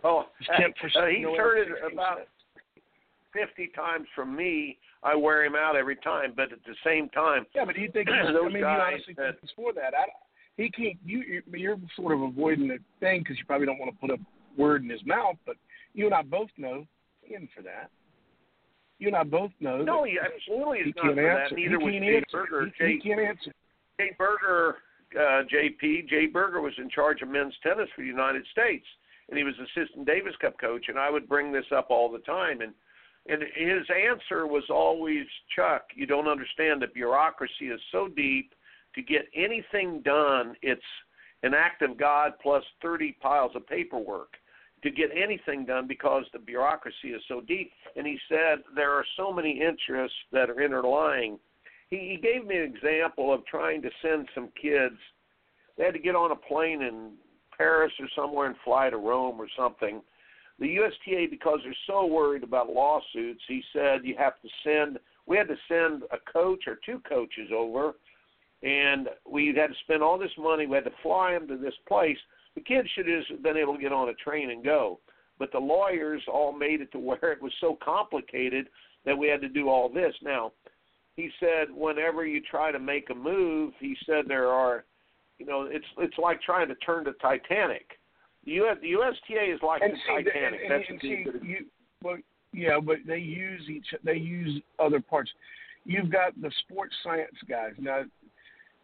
Oh, 0.05 0.25
Kent 0.57 0.75
for 0.81 0.87
uh, 1.01 1.07
he's 1.07 1.21
Noah 1.23 1.37
heard 1.37 1.57
it 1.59 1.93
about 1.93 2.17
sets? 2.17 3.47
50 3.55 3.67
times 3.73 4.05
from 4.13 4.35
me. 4.35 4.77
I 5.01 5.15
wear 5.15 5.45
him 5.45 5.55
out 5.55 5.77
every 5.77 5.95
time, 5.95 6.33
but 6.35 6.51
at 6.51 6.59
the 6.67 6.75
same 6.85 7.07
time, 7.09 7.45
Yeah, 7.55 7.63
but 7.65 7.75
do 7.75 7.81
you 7.81 7.89
think 7.89 8.09
he's, 8.09 8.17
I 8.27 8.33
Those 8.33 8.45
mean, 8.47 8.55
you 8.57 8.61
guys 8.63 8.91
honestly 8.95 9.13
that- 9.15 9.25
think 9.39 9.41
he's 9.41 9.49
for 9.55 9.71
that? 9.73 9.93
I, 9.95 10.05
he 10.57 10.69
can't. 10.69 10.97
You, 11.05 11.19
you- 11.21 11.43
you're 11.57 11.77
sort 11.95 12.13
of 12.13 12.21
avoiding 12.21 12.67
the 12.67 12.77
thing 12.99 13.19
because 13.21 13.37
you 13.37 13.45
probably 13.45 13.65
don't 13.65 13.79
want 13.79 13.91
to 13.93 13.99
put 13.99 14.11
a 14.11 14.17
word 14.61 14.83
in 14.83 14.89
his 14.89 15.03
mouth. 15.05 15.35
But 15.45 15.55
you 15.93 16.05
and 16.05 16.13
I 16.13 16.21
both 16.21 16.49
know 16.57 16.85
he 17.21 17.35
isn't 17.35 17.49
for 17.55 17.61
that. 17.63 17.89
You 18.99 19.07
and 19.07 19.17
I 19.17 19.23
both 19.23 19.51
know. 19.59 19.81
no, 19.81 20.03
he 20.03 20.17
absolutely 20.19 20.79
is 20.79 20.93
not 20.95 21.13
for 21.15 21.19
answer. 21.29 21.49
that. 21.49 21.55
Neither 21.55 21.79
he 21.79 21.85
was 21.85 21.93
Jay 21.93 22.15
answer. 22.17 22.25
Berger. 22.49 22.71
He, 22.79 22.93
he 22.93 22.99
can't 22.99 23.19
answer. 23.19 23.51
Jay 23.99 24.11
Berger, 24.17 24.77
uh, 25.15 25.43
JP, 25.51 26.07
Jay 26.09 26.25
Berger 26.27 26.61
was 26.61 26.73
in 26.77 26.89
charge 26.89 27.21
of 27.21 27.27
men's 27.29 27.53
tennis 27.63 27.89
for 27.95 28.01
the 28.01 28.07
United 28.07 28.43
States, 28.51 28.85
and 29.29 29.37
he 29.37 29.43
was 29.43 29.53
assistant 29.59 30.05
Davis 30.07 30.33
Cup 30.41 30.59
coach. 30.59 30.85
And 30.87 30.97
I 30.97 31.09
would 31.09 31.27
bring 31.27 31.51
this 31.51 31.65
up 31.75 31.87
all 31.89 32.11
the 32.11 32.19
time. 32.19 32.61
And 32.61 32.73
And 33.27 33.41
his 33.55 33.85
answer 33.89 34.47
was 34.47 34.63
always, 34.69 35.25
Chuck, 35.55 35.83
you 35.95 36.05
don't 36.05 36.27
understand 36.27 36.81
the 36.81 36.87
bureaucracy 36.87 37.67
is 37.73 37.79
so 37.91 38.07
deep 38.07 38.53
to 38.95 39.01
get 39.01 39.27
anything 39.35 40.01
done, 40.01 40.55
it's 40.61 40.81
an 41.43 41.53
act 41.53 41.81
of 41.81 41.97
God 41.97 42.33
plus 42.41 42.63
30 42.81 43.17
piles 43.21 43.51
of 43.55 43.67
paperwork 43.67 44.33
to 44.83 44.91
get 44.91 45.09
anything 45.15 45.65
done 45.65 45.87
because 45.87 46.25
the 46.33 46.39
bureaucracy 46.39 47.09
is 47.09 47.21
so 47.27 47.41
deep. 47.41 47.71
And 47.95 48.05
he 48.05 48.17
said 48.29 48.59
there 48.75 48.91
are 48.91 49.05
so 49.17 49.31
many 49.31 49.61
interests 49.61 50.17
that 50.31 50.49
are 50.49 50.61
interlying. 50.61 51.39
He, 51.89 51.97
he 51.97 52.17
gave 52.17 52.45
me 52.45 52.57
an 52.57 52.63
example 52.63 53.33
of 53.33 53.45
trying 53.45 53.81
to 53.81 53.89
send 54.01 54.27
some 54.35 54.49
kids. 54.61 54.95
They 55.77 55.85
had 55.85 55.93
to 55.93 55.99
get 55.99 56.15
on 56.15 56.31
a 56.31 56.35
plane 56.35 56.81
in 56.81 57.13
Paris 57.57 57.93
or 57.99 58.07
somewhere 58.15 58.47
and 58.47 58.55
fly 58.63 58.89
to 58.89 58.97
Rome 58.97 59.39
or 59.39 59.47
something 59.57 60.01
the 60.59 60.67
USTA, 60.67 61.27
because 61.29 61.59
they're 61.63 61.75
so 61.87 62.05
worried 62.05 62.43
about 62.43 62.69
lawsuits, 62.69 63.41
he 63.47 63.63
said 63.73 64.01
you 64.03 64.15
have 64.17 64.39
to 64.41 64.49
send. 64.63 64.99
We 65.25 65.37
had 65.37 65.47
to 65.47 65.57
send 65.67 66.03
a 66.11 66.17
coach 66.31 66.65
or 66.67 66.77
two 66.85 67.01
coaches 67.07 67.49
over, 67.55 67.95
and 68.63 69.09
we 69.29 69.47
had 69.47 69.67
to 69.67 69.75
spend 69.83 70.01
all 70.01 70.17
this 70.17 70.31
money. 70.37 70.65
We 70.65 70.75
had 70.75 70.85
to 70.85 70.91
fly 71.01 71.33
them 71.33 71.47
to 71.49 71.57
this 71.57 71.73
place. 71.87 72.17
The 72.55 72.61
kids 72.61 72.87
should 72.95 73.07
have 73.07 73.43
been 73.43 73.57
able 73.57 73.75
to 73.75 73.81
get 73.81 73.91
on 73.91 74.09
a 74.09 74.13
train 74.13 74.51
and 74.51 74.63
go, 74.63 74.99
but 75.39 75.51
the 75.51 75.59
lawyers 75.59 76.21
all 76.31 76.51
made 76.53 76.81
it 76.81 76.91
to 76.93 76.99
where 76.99 77.31
it 77.31 77.41
was 77.41 77.53
so 77.59 77.77
complicated 77.83 78.67
that 79.05 79.17
we 79.17 79.27
had 79.27 79.41
to 79.41 79.49
do 79.49 79.69
all 79.69 79.89
this. 79.89 80.13
Now, 80.21 80.53
he 81.15 81.29
said 81.39 81.67
whenever 81.69 82.25
you 82.25 82.41
try 82.41 82.71
to 82.71 82.79
make 82.79 83.09
a 83.09 83.15
move, 83.15 83.73
he 83.79 83.95
said 84.05 84.25
there 84.27 84.47
are, 84.47 84.85
you 85.37 85.45
know, 85.45 85.67
it's 85.69 85.85
it's 85.97 86.17
like 86.17 86.41
trying 86.41 86.69
to 86.69 86.75
turn 86.75 87.03
the 87.03 87.13
Titanic 87.21 87.85
the, 88.45 88.51
US, 88.53 88.77
the 88.81 88.89
USTA 88.89 89.53
is 89.53 89.59
like 89.61 89.81
and 89.81 89.93
the 89.93 89.97
see, 89.97 90.23
Titanic. 90.23 90.59
And, 90.63 90.71
That's 90.71 90.89
and, 90.89 90.99
the 90.99 91.01
see, 91.01 91.47
you, 91.47 91.65
well, 92.01 92.17
yeah, 92.53 92.79
but 92.83 92.97
they 93.07 93.17
use 93.17 93.61
each. 93.69 93.85
They 94.03 94.15
use 94.15 94.61
other 94.79 94.99
parts. 94.99 95.31
You've 95.85 96.11
got 96.11 96.39
the 96.39 96.51
sports 96.63 96.93
science 97.03 97.35
guys 97.49 97.73
now. 97.79 98.03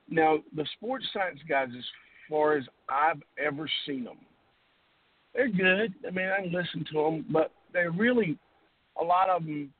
Now 0.09 0.39
the 0.55 0.65
sports 0.75 1.05
science 1.13 1.39
guys, 1.47 1.69
as 1.77 1.83
far 2.29 2.55
as 2.57 2.63
I've 2.89 3.21
ever 3.43 3.69
seen 3.85 4.03
them, 4.05 4.17
they're 5.33 5.49
good. 5.49 5.93
I 6.07 6.11
mean, 6.11 6.27
I 6.27 6.45
listen 6.45 6.85
to 6.91 7.03
them, 7.03 7.25
but 7.31 7.51
they're 7.73 7.91
really 7.91 8.37
a 8.99 9.03
lot 9.03 9.29
of 9.29 9.43
them. 9.45 9.71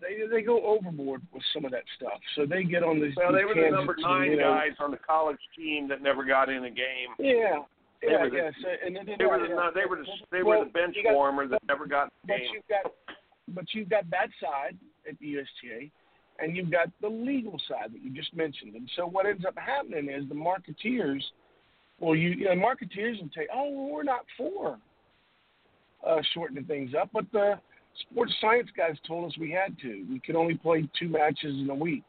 They 0.00 0.26
they 0.30 0.42
go 0.42 0.64
overboard 0.64 1.22
with 1.32 1.42
some 1.52 1.64
of 1.64 1.72
that 1.72 1.82
stuff. 1.96 2.20
So 2.36 2.46
they 2.46 2.62
get 2.62 2.82
on 2.84 3.00
these. 3.00 3.14
Well, 3.16 3.32
these 3.32 3.40
they 3.40 3.44
were 3.44 3.54
the 3.70 3.74
number 3.76 3.96
nine 3.98 4.22
and, 4.22 4.30
you 4.32 4.38
know, 4.38 4.54
guys 4.54 4.76
on 4.78 4.90
the 4.92 4.98
college 4.98 5.38
team 5.56 5.88
that 5.88 6.02
never 6.02 6.24
got 6.24 6.48
in 6.48 6.64
a 6.64 6.70
game. 6.70 7.10
Yeah, 7.18 7.62
They 8.02 8.12
yeah, 8.12 8.28
the- 8.28 8.36
yeah. 8.36 8.50
So, 8.62 8.68
and 8.86 8.94
then 8.94 9.06
They 9.18 9.24
were 9.26 9.38
the 9.40 9.48
yeah. 9.48 9.70
they 9.74 9.86
were 9.88 9.96
the 9.96 10.06
they 10.30 10.42
Well, 10.42 10.60
were 10.60 10.64
the 10.66 10.70
bench 10.70 10.96
got- 11.02 11.14
warmer 11.14 11.48
that 11.48 11.60
never 11.66 11.86
got 11.86 12.04
in 12.04 12.10
But 12.28 12.36
game. 12.38 12.46
you've 12.54 12.68
got, 12.68 12.92
but 13.48 13.64
you've 13.74 13.88
got 13.88 14.08
that 14.10 14.28
side 14.40 14.76
at 15.08 15.18
the 15.18 15.26
USTA, 15.26 15.90
and 16.38 16.56
you've 16.56 16.70
got 16.70 16.88
the 17.00 17.08
legal 17.08 17.60
side 17.68 17.92
that 17.92 18.02
you 18.02 18.10
just 18.10 18.34
mentioned. 18.34 18.74
And 18.74 18.88
so 18.96 19.06
what 19.06 19.26
ends 19.26 19.44
up 19.46 19.56
happening 19.56 20.08
is 20.08 20.28
the 20.28 20.34
marketeers, 20.34 21.22
well, 22.00 22.14
you, 22.14 22.30
you 22.30 22.44
know, 22.44 22.54
marketeers 22.54 23.20
will 23.20 23.30
say, 23.34 23.48
oh, 23.52 23.70
well, 23.70 23.90
we're 23.90 24.02
not 24.04 24.24
for 24.36 24.78
uh, 26.06 26.20
shortening 26.32 26.64
things 26.64 26.92
up, 27.00 27.10
but 27.12 27.24
the 27.32 27.54
sports 28.00 28.32
science 28.40 28.68
guys 28.76 28.96
told 29.06 29.30
us 29.30 29.38
we 29.38 29.50
had 29.50 29.78
to. 29.80 30.06
We 30.08 30.20
could 30.20 30.36
only 30.36 30.54
play 30.54 30.88
two 30.98 31.08
matches 31.08 31.56
in 31.60 31.68
a 31.70 31.74
week, 31.74 32.04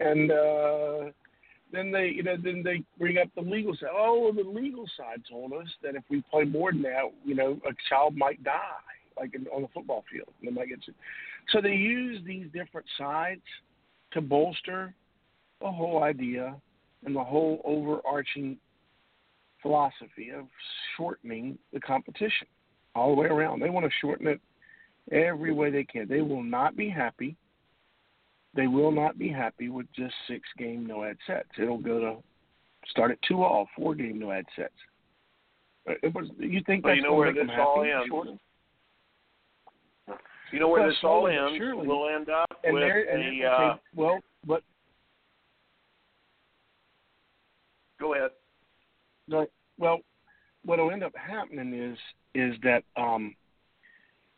and 0.00 0.30
uh, 0.32 1.10
then 1.72 1.92
they, 1.92 2.12
you 2.14 2.22
know, 2.22 2.36
then 2.42 2.62
they 2.64 2.82
bring 2.98 3.18
up 3.18 3.28
the 3.36 3.42
legal 3.42 3.74
side. 3.74 3.90
Oh, 3.92 4.20
well, 4.20 4.32
the 4.32 4.48
legal 4.48 4.86
side 4.96 5.22
told 5.30 5.52
us 5.52 5.68
that 5.82 5.94
if 5.94 6.02
we 6.10 6.24
play 6.30 6.44
more 6.44 6.72
than 6.72 6.82
that, 6.82 7.12
you 7.24 7.34
know, 7.34 7.58
a 7.68 7.72
child 7.88 8.16
might 8.16 8.42
die, 8.42 8.58
like 9.16 9.34
in, 9.34 9.46
on 9.48 9.62
the 9.62 9.68
football 9.72 10.04
field. 10.10 10.28
They 10.42 10.50
might 10.50 10.68
get 10.68 10.80
sick. 10.84 10.94
So 11.50 11.60
they 11.60 11.74
use 11.74 12.20
these 12.26 12.46
different 12.52 12.86
sides 12.98 13.42
to 14.12 14.20
bolster 14.20 14.94
the 15.60 15.70
whole 15.70 16.02
idea 16.02 16.54
and 17.04 17.14
the 17.14 17.24
whole 17.24 17.60
overarching 17.64 18.56
philosophy 19.62 20.30
of 20.30 20.46
shortening 20.96 21.58
the 21.72 21.80
competition 21.80 22.46
all 22.94 23.14
the 23.14 23.20
way 23.20 23.28
around. 23.28 23.60
They 23.60 23.70
want 23.70 23.86
to 23.86 23.92
shorten 24.00 24.26
it 24.26 24.40
every 25.12 25.52
way 25.52 25.70
they 25.70 25.84
can. 25.84 26.08
They 26.08 26.20
will 26.20 26.42
not 26.42 26.76
be 26.76 26.88
happy. 26.88 27.36
They 28.54 28.66
will 28.66 28.92
not 28.92 29.18
be 29.18 29.28
happy 29.28 29.68
with 29.68 29.86
just 29.96 30.14
six 30.28 30.42
game 30.58 30.86
no 30.86 31.04
ad 31.04 31.16
sets. 31.26 31.48
It'll 31.58 31.78
go 31.78 31.98
to 32.00 32.16
start 32.88 33.10
at 33.10 33.18
two 33.26 33.42
all, 33.42 33.66
four 33.76 33.94
game 33.94 34.18
no 34.18 34.30
ad 34.30 34.44
sets. 34.54 34.72
Uh, 35.88 35.94
It 36.02 36.14
was, 36.14 36.26
you 36.38 36.62
think 36.64 36.84
Well, 36.84 36.92
that's 36.94 37.02
you 37.02 37.02
know 37.10 37.14
where 37.14 37.32
this 37.32 37.48
all 37.58 37.78
happy? 37.82 37.90
ends. 37.90 38.06
Shorten? 38.08 38.38
You 40.54 40.60
know 40.60 40.68
where 40.68 40.82
Well, 40.82 40.90
this 40.90 40.98
all 41.02 41.26
ends? 41.26 41.58
surely. 41.58 41.84
We'll 41.84 42.08
end 42.08 42.30
up 42.30 42.60
And 42.62 42.74
with 42.74 42.82
there, 42.84 43.02
and 43.12 43.40
the. 43.40 43.44
Uh, 43.44 43.50
okay, 43.50 43.80
well, 43.96 44.20
but 44.46 44.62
go 47.98 48.14
ahead. 48.14 48.30
Well, 49.78 49.98
what'll 50.64 50.92
end 50.92 51.02
up 51.02 51.12
happening 51.16 51.74
is 51.74 51.98
is 52.36 52.54
that 52.62 52.84
um, 52.96 53.34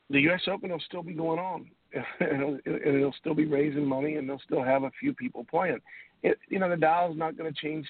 the 0.08 0.20
U.S. 0.22 0.40
Open 0.50 0.70
will 0.70 0.80
still 0.86 1.02
be 1.02 1.12
going 1.12 1.38
on, 1.38 1.66
and 2.20 2.58
it'll, 2.64 2.96
it'll 2.96 3.14
still 3.20 3.34
be 3.34 3.44
raising 3.44 3.84
money, 3.84 4.14
and 4.14 4.26
they'll 4.26 4.40
still 4.46 4.64
have 4.64 4.84
a 4.84 4.90
few 4.98 5.12
people 5.12 5.44
playing. 5.50 5.80
It, 6.22 6.38
you 6.48 6.58
know, 6.58 6.70
the 6.70 6.78
dial's 6.78 7.18
not 7.18 7.36
going 7.36 7.52
to 7.52 7.60
change. 7.60 7.86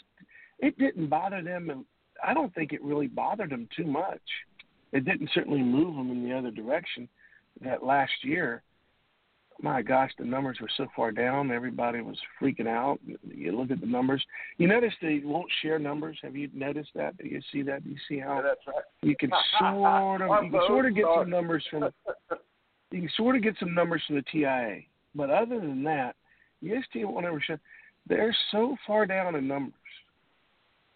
It 0.59 0.77
didn't 0.81 1.07
bother 1.07 1.43
them, 1.43 1.71
and 1.71 1.85
I 2.27 2.35
don't 2.35 2.53
think 2.57 2.73
it 2.73 2.83
really 2.83 3.07
bothered 3.07 3.51
them 3.51 3.69
too 3.77 3.87
much. 3.87 4.21
It 4.93 5.05
didn't 5.05 5.31
certainly 5.33 5.63
move 5.63 5.95
them 5.95 6.11
in 6.11 6.29
the 6.29 6.37
other 6.37 6.51
direction. 6.51 7.09
That 7.63 7.83
last 7.83 8.13
year, 8.23 8.63
my 9.61 9.81
gosh, 9.81 10.11
the 10.19 10.25
numbers 10.25 10.59
were 10.61 10.69
so 10.77 10.87
far 10.95 11.11
down. 11.11 11.51
Everybody 11.51 12.01
was 12.03 12.19
freaking 12.41 12.69
out. 12.69 12.99
You 13.27 13.57
look 13.57 13.71
at 13.71 13.81
the 13.81 13.87
numbers. 13.87 14.23
You 14.59 14.69
notice 14.69 14.93
they 15.01 15.23
won't 15.25 15.51
share 15.63 15.79
numbers. 15.79 16.19
Have 16.23 16.37
you 16.37 16.51
noticed 16.53 16.91
that? 16.95 17.17
Do 17.17 17.27
you 17.27 17.41
see 17.53 17.63
that? 17.63 17.85
Do 17.85 17.91
you 17.91 17.97
see 18.09 18.19
how 18.19 18.37
Yeah, 18.37 18.43
that's 18.43 18.61
right. 18.67 18.85
you 19.03 19.17
can 19.17 19.31
sort 19.59 20.21
of 20.23 20.29
you 20.45 20.51
can 20.51 20.61
sort 20.67 20.87
of 20.87 20.95
get 20.95 21.05
some 21.17 21.31
numbers 21.31 21.65
from 21.71 21.85
you 22.91 23.01
can 23.01 23.11
sort 23.17 23.37
of 23.37 23.43
get 23.43 23.55
some 23.59 23.75
numbers 23.75 24.03
from 24.07 24.17
the 24.17 24.25
TIA. 24.31 24.81
But 25.15 25.31
other 25.31 25.59
than 25.59 25.83
that, 25.85 26.17
USTA 26.63 27.07
won't 27.07 27.25
ever 27.25 27.41
show. 27.41 27.57
They're 28.07 28.37
so 28.53 28.77
far 28.87 29.07
down 29.07 29.35
in 29.35 29.49
numbers, 29.49 29.73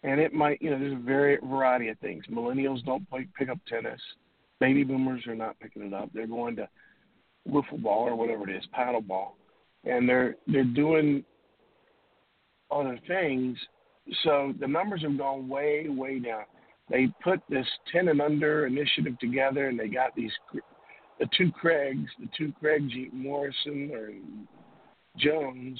and 0.03 0.19
it 0.19 0.33
might 0.33 0.61
you 0.61 0.69
know 0.69 0.77
there's 0.79 0.93
a 0.93 1.03
very 1.03 1.37
variety 1.43 1.89
of 1.89 1.97
things. 1.99 2.23
Millennials 2.31 2.85
don't 2.85 3.09
play, 3.09 3.27
pick 3.37 3.49
up 3.49 3.57
tennis. 3.67 3.99
Baby 4.61 4.83
boomers 4.83 5.25
are 5.25 5.35
not 5.35 5.59
picking 5.59 5.81
it 5.81 5.91
up. 5.91 6.11
They're 6.13 6.27
going 6.27 6.55
to 6.57 6.69
wiffle 7.49 7.81
ball 7.81 8.07
or 8.07 8.15
whatever 8.15 8.47
it 8.47 8.55
is, 8.55 8.63
paddle 8.71 9.01
ball, 9.01 9.35
and 9.85 10.07
they're 10.07 10.35
they're 10.45 10.63
doing 10.63 11.25
other 12.69 12.99
things. 13.07 13.57
So 14.23 14.53
the 14.59 14.67
numbers 14.67 15.01
have 15.01 15.17
gone 15.17 15.49
way 15.49 15.87
way 15.89 16.19
down. 16.19 16.43
They 16.91 17.07
put 17.23 17.39
this 17.49 17.65
ten 17.91 18.09
and 18.09 18.21
under 18.21 18.67
initiative 18.67 19.17
together, 19.17 19.67
and 19.67 19.79
they 19.79 19.87
got 19.87 20.15
these 20.15 20.31
the 21.19 21.27
two 21.35 21.51
Craigs, 21.51 22.09
the 22.19 22.29
two 22.37 22.53
Craig 22.59 22.87
G. 22.87 23.09
Morrison 23.11 23.89
or 23.91 24.11
Jones. 25.17 25.79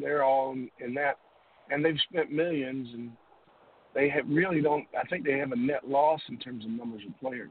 They're 0.00 0.22
all 0.22 0.52
in 0.52 0.94
that, 0.94 1.16
and 1.70 1.84
they've 1.84 1.98
spent 2.08 2.30
millions, 2.30 2.88
and 2.94 3.10
they 3.96 4.08
have 4.10 4.28
really 4.28 4.62
don't. 4.62 4.86
I 4.96 5.04
think 5.08 5.24
they 5.24 5.38
have 5.38 5.50
a 5.50 5.56
net 5.56 5.88
loss 5.88 6.20
in 6.28 6.38
terms 6.38 6.64
of 6.64 6.70
numbers 6.70 7.02
of 7.04 7.18
players. 7.18 7.50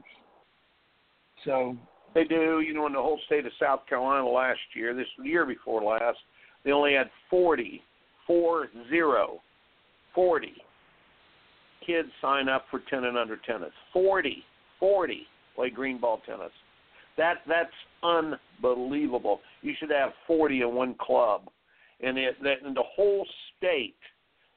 So 1.44 1.76
They 2.14 2.24
do. 2.24 2.60
You 2.60 2.74
know, 2.74 2.86
in 2.86 2.92
the 2.92 3.00
whole 3.00 3.20
state 3.26 3.46
of 3.46 3.52
South 3.60 3.80
Carolina 3.88 4.26
last 4.26 4.60
year, 4.74 4.94
this 4.94 5.06
year 5.22 5.46
before 5.46 5.82
last, 5.82 6.18
they 6.64 6.72
only 6.72 6.94
had 6.94 7.10
40, 7.30 7.82
four 8.26 8.68
zero, 8.90 9.40
40 10.14 10.52
kids 11.86 12.08
sign 12.20 12.48
up 12.48 12.66
for 12.70 12.80
10 12.88 13.04
and 13.04 13.18
under 13.18 13.36
tennis. 13.38 13.72
40, 13.92 14.44
40 14.78 15.26
play 15.56 15.70
green 15.70 15.98
ball 15.98 16.20
tennis. 16.26 16.52
That 17.16 17.38
that's 17.46 17.70
unbelievable. 18.02 19.40
You 19.60 19.74
should 19.78 19.90
have 19.90 20.12
40 20.26 20.62
in 20.62 20.74
one 20.74 20.94
club, 20.98 21.42
and 22.00 22.16
it 22.16 22.36
that 22.42 22.66
in 22.66 22.72
the 22.74 22.84
whole 22.96 23.26
state 23.56 23.94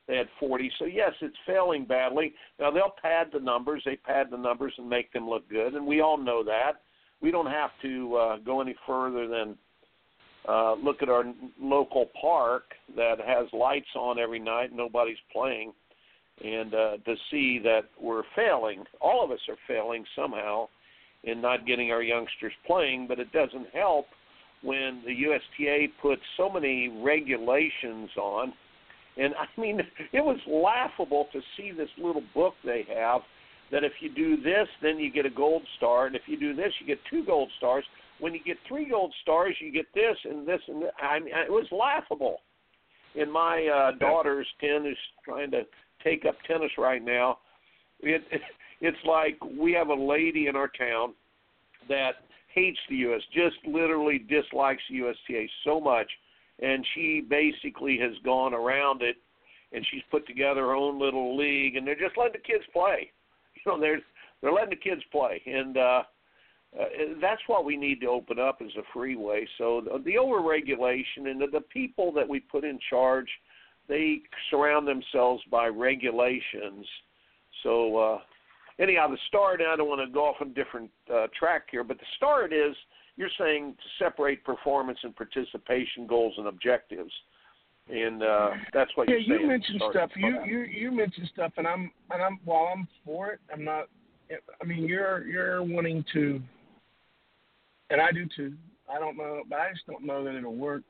they 0.07 0.17
had 0.17 0.27
40. 0.39 0.71
So 0.79 0.85
yes, 0.85 1.11
it's 1.21 1.35
failing 1.47 1.85
badly. 1.85 2.33
Now 2.59 2.71
they'll 2.71 2.93
pad 3.01 3.27
the 3.33 3.39
numbers. 3.39 3.81
They 3.85 3.95
pad 3.95 4.27
the 4.31 4.37
numbers 4.37 4.73
and 4.77 4.89
make 4.89 5.11
them 5.13 5.29
look 5.29 5.49
good, 5.49 5.73
and 5.73 5.85
we 5.85 6.01
all 6.01 6.17
know 6.17 6.43
that. 6.43 6.73
We 7.21 7.31
don't 7.31 7.47
have 7.47 7.71
to 7.81 8.15
uh, 8.15 8.37
go 8.37 8.61
any 8.61 8.75
further 8.85 9.27
than 9.27 9.57
uh, 10.47 10.75
look 10.75 11.01
at 11.01 11.09
our 11.09 11.23
local 11.59 12.07
park 12.19 12.63
that 12.95 13.15
has 13.25 13.47
lights 13.51 13.87
on 13.95 14.19
every 14.19 14.39
night. 14.39 14.71
Nobody's 14.73 15.17
playing, 15.31 15.73
and 16.43 16.73
uh, 16.73 16.97
to 17.05 17.15
see 17.31 17.59
that 17.63 17.85
we're 17.99 18.23
failing. 18.35 18.83
All 19.01 19.23
of 19.23 19.31
us 19.31 19.39
are 19.49 19.57
failing 19.67 20.05
somehow 20.15 20.67
in 21.23 21.41
not 21.41 21.65
getting 21.65 21.91
our 21.91 22.03
youngsters 22.03 22.53
playing, 22.67 23.07
but 23.07 23.19
it 23.19 23.31
doesn't 23.31 23.67
help 23.73 24.05
when 24.61 25.01
the 25.05 25.13
USTA 25.13 25.87
puts 26.01 26.21
so 26.37 26.49
many 26.49 26.89
regulations 27.03 28.09
on. 28.17 28.53
And 29.17 29.33
I 29.35 29.45
mean, 29.59 29.81
it 30.11 30.21
was 30.21 30.37
laughable 30.47 31.27
to 31.31 31.41
see 31.57 31.71
this 31.71 31.89
little 31.97 32.23
book 32.33 32.53
they 32.63 32.85
have 32.93 33.21
that 33.71 33.83
if 33.83 33.93
you 33.99 34.13
do 34.13 34.41
this, 34.41 34.67
then 34.81 34.99
you 34.99 35.11
get 35.11 35.25
a 35.25 35.29
gold 35.29 35.63
star, 35.77 36.05
and 36.05 36.15
if 36.15 36.21
you 36.27 36.39
do 36.39 36.55
this, 36.55 36.71
you 36.79 36.85
get 36.85 36.99
two 37.09 37.25
gold 37.25 37.49
stars. 37.57 37.83
when 38.19 38.33
you 38.33 38.39
get 38.45 38.57
three 38.67 38.87
gold 38.87 39.13
stars, 39.23 39.55
you 39.59 39.71
get 39.71 39.87
this 39.93 40.15
and 40.23 40.47
this 40.47 40.61
and 40.67 40.83
that. 40.83 40.93
I 41.01 41.19
mean, 41.19 41.33
it 41.33 41.51
was 41.51 41.65
laughable. 41.71 42.37
And 43.19 43.31
my 43.31 43.65
uh, 43.65 43.97
daughter's 43.97 44.47
ten, 44.59 44.83
who's 44.83 44.97
trying 45.23 45.49
to 45.51 45.63
take 46.03 46.25
up 46.25 46.35
tennis 46.47 46.71
right 46.77 47.03
now, 47.03 47.39
it, 48.01 48.23
it 48.31 48.41
it's 48.81 48.97
like 49.05 49.37
we 49.59 49.73
have 49.73 49.87
a 49.87 49.93
lady 49.93 50.47
in 50.47 50.55
our 50.55 50.67
town 50.67 51.13
that 51.89 52.15
hates 52.53 52.79
the 52.89 52.95
US, 52.97 53.21
just 53.33 53.55
literally 53.67 54.19
dislikes 54.19 54.81
the 54.89 54.97
USTA 54.97 55.45
so 55.63 55.79
much, 55.79 56.09
and 56.61 56.85
she 56.93 57.21
basically 57.27 57.97
has 57.97 58.13
gone 58.23 58.53
around 58.53 59.01
it, 59.01 59.17
and 59.71 59.85
she's 59.91 60.03
put 60.11 60.25
together 60.27 60.61
her 60.61 60.75
own 60.75 60.99
little 60.99 61.35
league, 61.35 61.75
and 61.75 61.85
they're 61.85 61.95
just 61.95 62.17
letting 62.17 62.33
the 62.33 62.53
kids 62.53 62.63
play. 62.73 63.11
You 63.65 63.71
know, 63.71 63.79
they're 63.79 64.01
they're 64.41 64.51
letting 64.51 64.69
the 64.69 64.75
kids 64.75 65.01
play, 65.11 65.41
and 65.47 65.75
uh, 65.75 66.03
uh, 66.79 66.85
that's 67.21 67.41
what 67.47 67.65
we 67.65 67.77
need 67.77 68.01
to 68.01 68.07
open 68.07 68.37
up 68.37 68.59
as 68.61 68.71
a 68.77 68.83
freeway. 68.93 69.47
So 69.57 69.81
the, 69.83 69.97
the 70.03 70.15
overregulation 70.15 71.31
and 71.31 71.41
the, 71.41 71.47
the 71.51 71.61
people 71.61 72.11
that 72.13 72.27
we 72.27 72.41
put 72.41 72.63
in 72.63 72.77
charge, 72.89 73.29
they 73.87 74.19
surround 74.51 74.87
themselves 74.87 75.41
by 75.49 75.67
regulations. 75.67 76.85
So 77.63 77.97
uh, 77.97 78.19
anyhow, 78.77 79.07
the 79.07 79.17
start. 79.27 79.61
I 79.61 79.75
don't 79.75 79.87
want 79.87 80.07
to 80.07 80.13
go 80.13 80.25
off 80.25 80.35
on 80.41 80.49
a 80.49 80.53
different 80.53 80.91
uh, 81.11 81.27
track 81.37 81.67
here, 81.71 81.83
but 81.83 81.97
the 81.97 82.05
start 82.17 82.51
is 82.51 82.75
you're 83.17 83.29
saying 83.39 83.75
to 83.77 84.03
separate 84.03 84.43
performance 84.43 84.99
and 85.03 85.15
participation 85.15 86.05
goals 86.07 86.33
and 86.37 86.47
objectives, 86.47 87.11
and 87.89 88.23
uh, 88.23 88.51
that's 88.73 88.91
what 88.95 89.07
yeah, 89.09 89.15
you're 89.15 89.37
saying. 89.37 89.41
you 89.41 89.47
mentioned 89.47 89.81
stuff. 89.91 90.09
You 90.15 90.43
you 90.45 90.59
you 90.61 90.91
mentioned 90.91 91.29
stuff, 91.33 91.53
and 91.57 91.67
I'm 91.67 91.91
and 92.11 92.21
I'm 92.21 92.39
while 92.43 92.73
I'm 92.75 92.87
for 93.05 93.31
it, 93.31 93.39
I'm 93.53 93.63
not. 93.63 93.87
I 94.61 94.65
mean, 94.65 94.85
you're 94.85 95.25
you're 95.27 95.63
wanting 95.63 96.03
to, 96.13 96.41
and 97.89 98.01
I 98.01 98.11
do 98.11 98.25
too. 98.35 98.53
I 98.93 98.99
don't 98.99 99.17
know, 99.17 99.43
but 99.49 99.59
I 99.59 99.71
just 99.71 99.85
don't 99.87 100.05
know 100.05 100.23
that 100.23 100.35
it'll 100.35 100.55
work. 100.55 100.83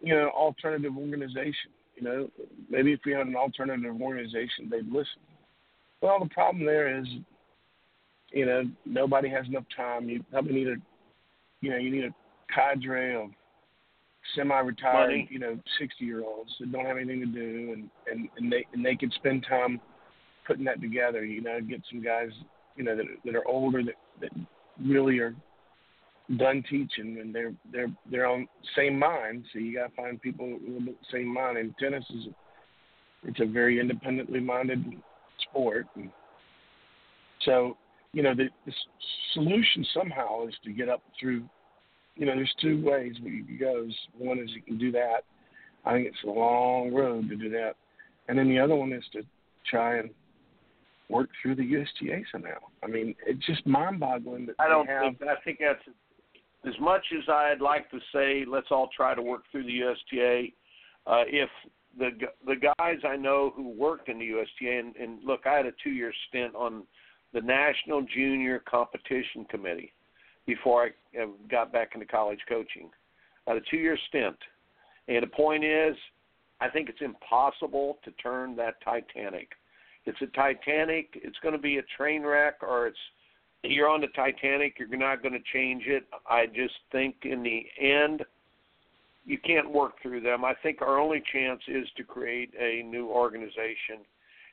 You 0.00 0.14
know, 0.14 0.30
alternative 0.30 0.96
organization. 0.96 1.70
You 1.96 2.02
know, 2.02 2.30
maybe 2.70 2.92
if 2.92 3.00
we 3.04 3.12
had 3.12 3.26
an 3.26 3.36
alternative 3.36 4.00
organization, 4.00 4.68
they'd 4.70 4.86
listen. 4.86 5.20
Well, 6.00 6.18
the 6.18 6.28
problem 6.30 6.64
there 6.64 6.98
is, 6.98 7.06
you 8.32 8.46
know, 8.46 8.64
nobody 8.84 9.28
has 9.28 9.46
enough 9.46 9.64
time. 9.76 10.08
You 10.08 10.24
probably 10.30 10.54
need 10.54 10.68
a, 10.68 10.76
you 11.62 11.70
know, 11.70 11.78
you 11.78 11.90
need 11.90 12.04
a 12.04 12.14
cadre 12.54 13.14
of 13.14 13.30
semi-retired, 14.36 15.08
Money. 15.08 15.28
you 15.30 15.38
know, 15.38 15.58
sixty-year-olds 15.80 16.50
that 16.60 16.70
don't 16.70 16.84
have 16.84 16.98
anything 16.98 17.20
to 17.20 17.26
do, 17.26 17.72
and 17.72 17.90
and 18.10 18.28
and 18.36 18.52
they 18.52 18.66
and 18.74 18.84
they 18.84 18.94
could 18.94 19.12
spend 19.14 19.46
time 19.48 19.80
putting 20.46 20.64
that 20.64 20.82
together. 20.82 21.24
You 21.24 21.40
know, 21.40 21.58
get 21.60 21.80
some 21.90 22.02
guys, 22.02 22.28
you 22.76 22.84
know, 22.84 22.94
that 22.96 23.06
that 23.24 23.34
are 23.34 23.48
older 23.48 23.82
that 23.82 23.94
that 24.20 24.30
really 24.84 25.18
are 25.18 25.34
done 26.38 26.62
teaching 26.68 27.18
and 27.20 27.34
they're 27.34 27.52
they're 27.72 27.92
they're 28.10 28.26
on 28.26 28.48
same 28.76 28.98
mind. 28.98 29.44
So 29.52 29.58
you 29.58 29.74
got 29.74 29.88
to 29.88 29.94
find 29.94 30.20
people 30.20 30.52
with 30.52 30.62
a 30.62 30.66
little 30.66 30.80
bit 30.80 30.96
same 31.12 31.32
mind. 31.32 31.58
And 31.58 31.74
tennis 31.78 32.04
is 32.10 32.26
it's 33.24 33.40
a 33.40 33.46
very 33.46 33.80
independently 33.80 34.40
minded 34.40 34.84
sport. 35.48 35.86
And 35.94 36.10
so 37.44 37.76
you 38.12 38.22
know 38.22 38.34
the, 38.34 38.48
the 38.66 38.72
solution 39.34 39.86
somehow 39.94 40.46
is 40.46 40.54
to 40.64 40.72
get 40.72 40.88
up 40.88 41.02
through. 41.18 41.44
You 42.16 42.26
know, 42.26 42.34
there's 42.34 42.54
two 42.60 42.82
ways 42.84 43.14
we 43.24 43.42
goes. 43.58 43.94
One 44.16 44.38
is 44.38 44.50
you 44.54 44.62
can 44.62 44.78
do 44.78 44.92
that. 44.92 45.24
I 45.84 45.92
think 45.92 46.08
it's 46.08 46.24
a 46.24 46.30
long 46.30 46.92
road 46.92 47.28
to 47.30 47.36
do 47.36 47.48
that, 47.50 47.74
and 48.28 48.38
then 48.38 48.48
the 48.48 48.58
other 48.58 48.74
one 48.74 48.92
is 48.92 49.04
to 49.12 49.22
try 49.68 49.98
and 49.98 50.10
work 51.08 51.28
through 51.40 51.56
the 51.56 51.62
USTA 51.64 52.22
somehow. 52.30 52.58
I 52.82 52.86
mean, 52.86 53.14
it's 53.26 53.44
just 53.46 53.66
mind-boggling 53.66 54.46
that 54.46 54.56
I 54.58 54.68
don't 54.68 54.86
have 54.86 55.16
think. 55.18 55.30
I 55.30 55.34
think 55.44 55.58
that's 55.60 55.96
as 56.66 56.78
much 56.80 57.04
as 57.16 57.28
I'd 57.28 57.60
like 57.60 57.90
to 57.90 57.98
say. 58.14 58.44
Let's 58.46 58.68
all 58.70 58.88
try 58.94 59.14
to 59.14 59.22
work 59.22 59.42
through 59.50 59.64
the 59.64 59.80
USTA. 59.80 60.48
Uh, 61.06 61.24
if 61.26 61.48
the 61.98 62.10
the 62.46 62.56
guys 62.56 62.98
I 63.08 63.16
know 63.16 63.52
who 63.54 63.70
worked 63.70 64.08
in 64.08 64.18
the 64.18 64.26
USTA, 64.26 64.78
and, 64.78 64.96
and 64.96 65.24
look, 65.24 65.46
I 65.46 65.56
had 65.56 65.66
a 65.66 65.72
two 65.82 65.90
year 65.90 66.12
stint 66.28 66.54
on 66.54 66.84
the 67.32 67.40
National 67.40 68.02
Junior 68.02 68.60
Competition 68.60 69.44
Committee 69.48 69.92
before 70.46 70.90
I 71.16 71.22
uh, 71.22 71.26
got 71.50 71.72
back 71.72 71.90
into 71.94 72.06
college 72.06 72.40
coaching. 72.48 72.90
Had 73.46 73.56
a 73.56 73.60
two 73.70 73.76
year 73.76 73.98
stint, 74.08 74.36
and 75.08 75.22
the 75.22 75.28
point 75.28 75.64
is, 75.64 75.96
I 76.60 76.68
think 76.68 76.88
it's 76.88 77.00
impossible 77.00 77.98
to 78.04 78.10
turn 78.12 78.54
that 78.56 78.74
Titanic. 78.84 79.48
It's 80.04 80.20
a 80.20 80.26
Titanic. 80.26 81.10
It's 81.14 81.38
going 81.42 81.54
to 81.54 81.60
be 81.60 81.78
a 81.78 81.82
train 81.96 82.22
wreck, 82.22 82.62
or 82.62 82.86
it's 82.86 82.98
you're 83.64 83.88
on 83.88 84.00
the 84.00 84.08
Titanic, 84.08 84.76
you're 84.78 84.96
not 84.96 85.22
going 85.22 85.34
to 85.34 85.52
change 85.52 85.84
it. 85.86 86.04
I 86.28 86.46
just 86.46 86.74
think 86.90 87.14
in 87.22 87.42
the 87.42 87.64
end, 87.80 88.24
you 89.24 89.38
can't 89.38 89.70
work 89.70 89.92
through 90.02 90.20
them. 90.20 90.44
I 90.44 90.54
think 90.62 90.82
our 90.82 90.98
only 90.98 91.22
chance 91.32 91.60
is 91.68 91.86
to 91.96 92.02
create 92.02 92.50
a 92.58 92.82
new 92.82 93.08
organization, 93.08 94.04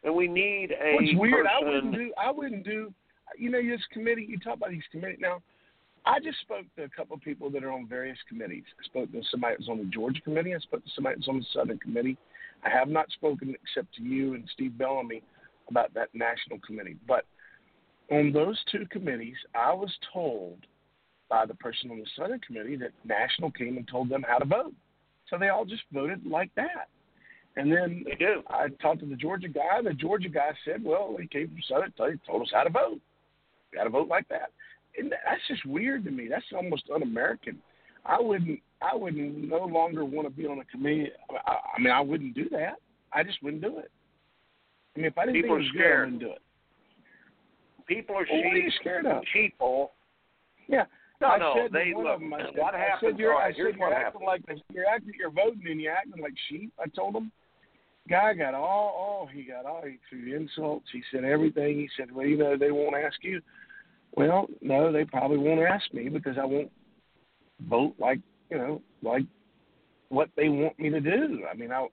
and 0.04 0.16
we 0.16 0.28
need 0.28 0.72
a 0.72 0.96
What's 0.96 1.16
weird, 1.16 1.46
I 1.48 1.64
wouldn't 1.64 1.94
do. 1.94 2.14
I 2.18 2.32
wouldn't 2.32 2.64
do. 2.64 2.94
You 3.38 3.50
know, 3.52 3.62
this 3.62 3.82
committee. 3.92 4.26
You 4.28 4.40
talk 4.40 4.56
about 4.56 4.72
these 4.72 4.84
committees. 4.92 5.20
Now, 5.22 5.42
I 6.06 6.20
just 6.20 6.40
spoke 6.42 6.66
to 6.78 6.84
a 6.84 6.90
couple 6.90 7.16
of 7.16 7.22
people 7.22 7.50
that 7.52 7.64
are 7.64 7.72
on 7.72 7.88
various 7.88 8.18
committees. 8.28 8.64
I 8.80 8.86
spoke 8.86 9.12
to 9.12 9.22
somebody 9.30 9.56
that 9.56 9.60
was 9.60 9.70
on 9.70 9.78
the 9.78 9.92
Georgia 9.92 10.22
committee. 10.22 10.56
I 10.56 10.60
spoke 10.60 10.84
to 10.84 10.92
somebody 10.96 11.16
that 11.16 11.20
was 11.20 11.28
on 11.28 11.40
the 11.40 11.46
Southern 11.54 11.78
committee. 11.80 12.18
I 12.64 12.70
have 12.70 12.90
not 12.90 13.10
spoken 13.12 13.54
except 13.54 13.96
to 13.96 14.04
you 14.04 14.34
and 14.34 14.44
Steve 14.54 14.78
Bellamy 14.78 15.22
about 15.70 15.94
that 15.94 16.10
national 16.14 16.60
committee. 16.66 16.98
But 17.08 17.26
on 18.12 18.32
those 18.32 18.60
two 18.72 18.86
committees, 18.90 19.36
I 19.54 19.74
was 19.74 19.92
told 20.14 20.58
by 21.30 21.46
the 21.46 21.54
person 21.54 21.92
on 21.92 22.00
the 22.00 22.08
Southern 22.18 22.40
committee 22.40 22.76
that 22.78 22.92
national 23.06 23.52
came 23.52 23.78
and 23.78 23.88
told 23.88 24.10
them 24.10 24.26
how 24.28 24.40
to 24.40 24.46
vote. 24.46 24.74
So 25.30 25.38
they 25.38 25.50
all 25.50 25.66
just 25.66 25.84
voted 25.94 26.26
like 26.26 26.50
that. 26.56 26.88
And 27.56 27.72
then 27.72 28.04
They 28.08 28.16
do. 28.16 28.42
I 28.50 28.68
talked 28.82 29.00
to 29.02 29.06
the 29.06 29.16
Georgia 29.16 29.48
guy. 29.50 29.82
The 29.84 29.94
Georgia 29.94 30.30
guy 30.30 30.52
said, 30.64 30.84
"Well, 30.84 31.18
he 31.20 31.28
came 31.28 31.48
from 31.50 31.62
Southern, 31.68 31.92
told, 31.94 32.20
told 32.26 32.42
us 32.44 32.52
how 32.54 32.64
to 32.64 32.70
vote. 32.70 33.00
We 33.72 33.78
got 33.78 33.84
to 33.86 33.90
vote 33.90 34.08
like 34.08 34.28
that." 34.30 34.52
And 34.98 35.12
that's 35.12 35.42
just 35.48 35.66
weird 35.66 36.04
to 36.06 36.12
me. 36.12 36.28
That's 36.30 36.46
almost 36.56 36.90
un-American. 36.94 37.58
I 38.06 38.20
wouldn't. 38.20 38.60
I 38.82 38.96
wouldn't 38.96 39.50
no 39.50 39.66
longer 39.66 40.06
want 40.06 40.28
to 40.28 40.32
be 40.34 40.46
on 40.48 40.60
a 40.60 40.66
committee. 40.66 41.10
I, 41.46 41.58
I 41.76 41.80
mean, 41.82 41.92
I 41.92 42.00
wouldn't 42.02 42.34
do 42.34 42.48
that. 42.50 42.76
I 43.12 43.24
just 43.24 43.42
wouldn't 43.44 43.62
do 43.62 43.80
it. 43.80 43.92
I 44.96 45.00
mean, 45.00 45.08
if 45.08 45.18
I 45.18 45.26
didn't 45.26 45.42
People 45.42 45.58
think 45.58 45.66
it 45.66 45.66
are 45.66 45.66
was 45.66 45.72
good, 45.72 45.82
I 45.82 45.84
scared. 45.84 46.06
wouldn't 46.06 46.22
do 46.22 46.32
it. 46.32 46.42
People 47.88 48.16
are 48.16 48.26
Well, 48.32 48.44
what 48.46 48.54
are 48.54 48.58
you 48.58 48.72
scared 48.80 49.06
of? 49.06 49.24
sheeple. 49.36 49.90
Yeah. 50.68 50.86
No, 51.22 51.28
I 51.28 51.38
no, 51.38 51.54
said 51.56 51.72
they 51.74 51.94
one 51.94 52.06
look. 52.06 52.14
of 52.16 52.20
them, 52.22 52.34
I 52.34 52.38
said, 52.40 52.52
what 52.56 52.74
said, 53.02 53.20
you're, 53.20 53.34
all 53.34 53.40
I 53.40 53.44
right, 53.46 53.56
here's 53.56 53.74
said, 53.74 53.80
what 53.80 53.90
you're 53.92 54.26
like 54.26 54.42
you're 54.74 54.86
acting, 54.86 55.14
you're 55.20 55.32
voting 55.32 55.64
and 55.70 55.82
you're 55.82 55.94
acting 55.94 56.22
like 56.22 56.34
sheep. 56.48 56.72
I 56.80 56.88
told 56.88 57.16
him. 57.16 57.32
Guy 58.10 58.34
got 58.34 58.56
all, 58.56 59.28
oh, 59.28 59.30
he 59.32 59.44
got 59.44 59.66
all, 59.66 59.84
he 59.86 59.98
threw 60.10 60.36
insults. 60.36 60.88
He 60.92 61.04
said 61.12 61.24
everything. 61.24 61.78
He 61.78 61.90
said, 61.96 62.12
well, 62.12 62.26
you 62.26 62.38
know, 62.38 62.58
they 62.58 62.72
won't 62.72 62.96
ask 62.96 63.18
you. 63.22 63.42
Well, 64.16 64.48
no, 64.62 64.92
they 64.92 65.06
probably 65.06 65.38
won't 65.38 65.60
ask 65.62 65.94
me 65.94 66.10
because 66.10 66.38
I 66.40 66.46
won't 66.46 66.72
vote 67.68 67.94
like, 68.00 68.20
you 68.50 68.58
know, 68.58 68.82
like 69.04 69.24
what 70.08 70.30
they 70.36 70.50
want 70.50 70.80
me 70.80 70.90
to 70.90 71.00
do. 71.02 71.44
I 71.52 71.56
mean, 71.56 71.72
I, 71.72 71.86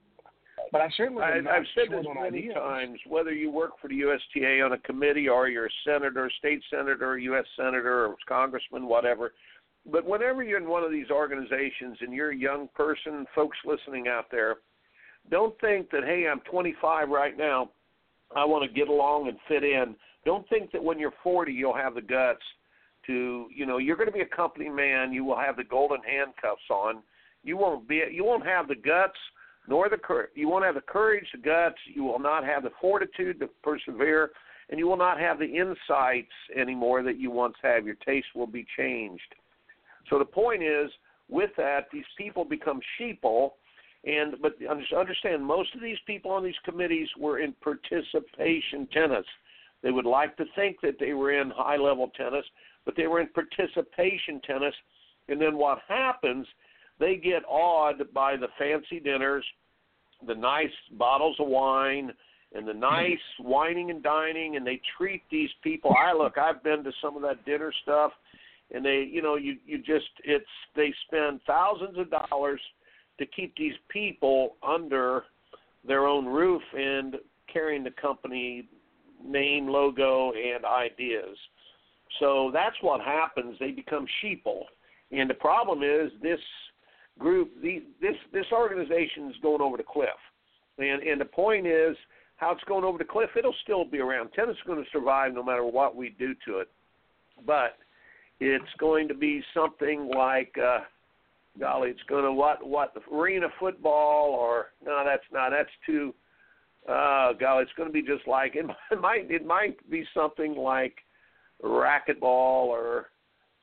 but 0.71 0.81
I 0.81 0.89
certainly 0.95 1.23
I, 1.23 1.37
I've 1.37 1.65
said 1.75 1.91
this 1.91 2.05
many 2.13 2.39
ideas. 2.39 2.55
times. 2.55 2.99
Whether 3.07 3.31
you 3.31 3.51
work 3.51 3.71
for 3.81 3.87
the 3.87 3.95
USTA 3.95 4.61
on 4.61 4.73
a 4.73 4.77
committee, 4.79 5.29
or 5.29 5.47
you're 5.47 5.67
a 5.67 5.69
senator, 5.85 6.31
state 6.39 6.61
senator, 6.69 7.17
U.S. 7.17 7.45
senator, 7.55 8.05
or 8.05 8.15
congressman, 8.27 8.87
whatever. 8.87 9.33
But 9.89 10.05
whenever 10.05 10.43
you're 10.43 10.59
in 10.59 10.67
one 10.67 10.83
of 10.83 10.91
these 10.91 11.09
organizations 11.09 11.97
and 12.01 12.13
you're 12.13 12.31
a 12.31 12.35
young 12.35 12.67
person, 12.75 13.25
folks 13.33 13.57
listening 13.65 14.07
out 14.07 14.25
there, 14.29 14.57
don't 15.31 15.59
think 15.61 15.89
that 15.91 16.03
hey, 16.03 16.27
I'm 16.29 16.41
25 16.41 17.09
right 17.09 17.37
now. 17.37 17.69
I 18.35 18.43
want 18.43 18.69
to 18.69 18.77
get 18.77 18.89
along 18.89 19.29
and 19.29 19.37
fit 19.47 19.63
in. 19.63 19.95
Don't 20.25 20.47
think 20.49 20.71
that 20.73 20.83
when 20.83 20.99
you're 20.99 21.13
40 21.23 21.53
you'll 21.53 21.75
have 21.75 21.95
the 21.95 22.01
guts 22.01 22.41
to, 23.05 23.47
you 23.55 23.65
know, 23.65 23.77
you're 23.77 23.95
going 23.95 24.09
to 24.09 24.13
be 24.13 24.21
a 24.21 24.25
company 24.25 24.67
man. 24.67 25.13
You 25.13 25.23
will 25.23 25.37
have 25.37 25.55
the 25.55 25.63
golden 25.63 25.99
handcuffs 26.03 26.69
on. 26.69 27.01
You 27.43 27.55
won't 27.55 27.87
be. 27.87 28.01
You 28.11 28.25
won't 28.25 28.45
have 28.45 28.67
the 28.67 28.75
guts 28.75 29.17
nor 29.67 29.89
the 29.89 29.97
courage. 29.97 30.31
You 30.35 30.47
won't 30.49 30.65
have 30.65 30.75
the 30.75 30.81
courage, 30.81 31.25
the 31.33 31.39
guts. 31.39 31.77
You 31.93 32.03
will 32.03 32.19
not 32.19 32.43
have 32.45 32.63
the 32.63 32.71
fortitude 32.79 33.39
to 33.39 33.49
persevere, 33.63 34.31
and 34.69 34.79
you 34.79 34.87
will 34.87 34.97
not 34.97 35.19
have 35.19 35.39
the 35.39 35.45
insights 35.45 36.31
anymore 36.55 37.03
that 37.03 37.19
you 37.19 37.31
once 37.31 37.55
had. 37.61 37.85
Your 37.85 37.95
taste 37.95 38.27
will 38.35 38.47
be 38.47 38.65
changed. 38.77 39.35
So 40.09 40.17
the 40.17 40.25
point 40.25 40.63
is, 40.63 40.89
with 41.29 41.51
that, 41.57 41.87
these 41.91 42.05
people 42.17 42.45
become 42.45 42.79
sheeple, 42.99 43.51
and 44.05 44.35
but 44.41 44.53
understand 44.69 45.45
most 45.45 45.75
of 45.75 45.81
these 45.81 45.97
people 46.05 46.31
on 46.31 46.43
these 46.43 46.55
committees 46.63 47.09
were 47.19 47.39
in 47.39 47.53
participation 47.61 48.87
tennis. 48.93 49.25
They 49.83 49.91
would 49.91 50.05
like 50.05 50.37
to 50.37 50.45
think 50.55 50.77
that 50.81 50.95
they 50.99 51.13
were 51.13 51.39
in 51.39 51.51
high 51.51 51.75
level 51.77 52.09
tennis, 52.15 52.45
but 52.85 52.95
they 52.95 53.07
were 53.07 53.19
in 53.19 53.27
participation 53.27 54.39
tennis. 54.45 54.73
And 55.27 55.41
then 55.41 55.57
what 55.57 55.79
happens? 55.87 56.47
They 56.99 57.17
get 57.17 57.43
awed 57.47 58.01
by 58.13 58.37
the 58.37 58.47
fancy 58.57 58.99
dinners, 58.99 59.45
the 60.25 60.35
nice 60.35 60.71
bottles 60.97 61.37
of 61.39 61.47
wine, 61.47 62.11
and 62.55 62.67
the 62.67 62.71
mm-hmm. 62.71 62.81
nice 62.81 63.19
wining 63.39 63.91
and 63.91 64.01
dining, 64.01 64.55
and 64.55 64.65
they 64.65 64.81
treat 64.97 65.23
these 65.29 65.49
people. 65.63 65.93
I 65.97 66.13
look, 66.13 66.37
I've 66.37 66.63
been 66.63 66.83
to 66.83 66.91
some 67.01 67.15
of 67.15 67.21
that 67.23 67.45
dinner 67.45 67.71
stuff, 67.83 68.11
and 68.73 68.83
they 68.83 69.07
you 69.09 69.21
know 69.21 69.35
you 69.35 69.57
you 69.65 69.77
just 69.79 70.09
it's 70.23 70.45
they 70.75 70.93
spend 71.07 71.41
thousands 71.45 71.97
of 71.97 72.09
dollars 72.09 72.61
to 73.19 73.25
keep 73.25 73.55
these 73.55 73.75
people 73.89 74.55
under 74.65 75.23
their 75.87 76.05
own 76.05 76.25
roof 76.25 76.61
and 76.75 77.15
carrying 77.51 77.83
the 77.83 77.91
company 77.91 78.67
name, 79.23 79.67
logo, 79.67 80.31
and 80.33 80.63
ideas. 80.65 81.37
So 82.19 82.51
that's 82.53 82.75
what 82.81 83.01
happens. 83.01 83.55
They 83.59 83.71
become 83.71 84.05
sheeple, 84.23 84.63
and 85.11 85.29
the 85.29 85.35
problem 85.35 85.83
is 85.83 86.11
this 86.21 86.39
group, 87.17 87.51
the, 87.61 87.83
this 88.01 88.15
this 88.33 88.45
organization 88.51 89.29
is 89.29 89.35
going 89.41 89.61
over 89.61 89.77
the 89.77 89.83
cliff, 89.83 90.09
and 90.77 91.01
and 91.03 91.19
the 91.19 91.25
point 91.25 91.67
is 91.67 91.95
how 92.37 92.51
it's 92.51 92.63
going 92.65 92.83
over 92.83 92.97
the 92.97 93.03
cliff. 93.03 93.29
It'll 93.37 93.55
still 93.63 93.85
be 93.85 93.99
around. 93.99 94.29
Tennis 94.33 94.55
is 94.55 94.63
going 94.65 94.83
to 94.83 94.89
survive 94.91 95.33
no 95.33 95.43
matter 95.43 95.65
what 95.65 95.95
we 95.95 96.15
do 96.17 96.33
to 96.47 96.59
it, 96.59 96.69
but 97.45 97.77
it's 98.39 98.63
going 98.79 99.07
to 99.07 99.13
be 99.13 99.43
something 99.53 100.09
like. 100.15 100.55
Uh, 100.57 100.79
golly, 101.59 101.89
it's 101.89 102.03
going 102.07 102.23
to 102.23 102.31
what 102.31 102.65
what 102.65 102.93
arena 103.11 103.47
football 103.59 104.29
or 104.29 104.67
no, 104.85 105.03
that's 105.05 105.23
not 105.31 105.51
that's 105.51 105.69
too. 105.85 106.13
Uh, 106.87 107.33
golly, 107.33 107.63
it's 107.63 107.71
going 107.75 107.89
to 107.89 107.93
be 107.93 108.01
just 108.01 108.27
like 108.27 108.55
it 108.55 108.65
might 109.01 109.29
it 109.29 109.45
might 109.45 109.77
be 109.89 110.05
something 110.13 110.55
like 110.55 110.95
racquetball 111.63 112.67
or 112.67 113.07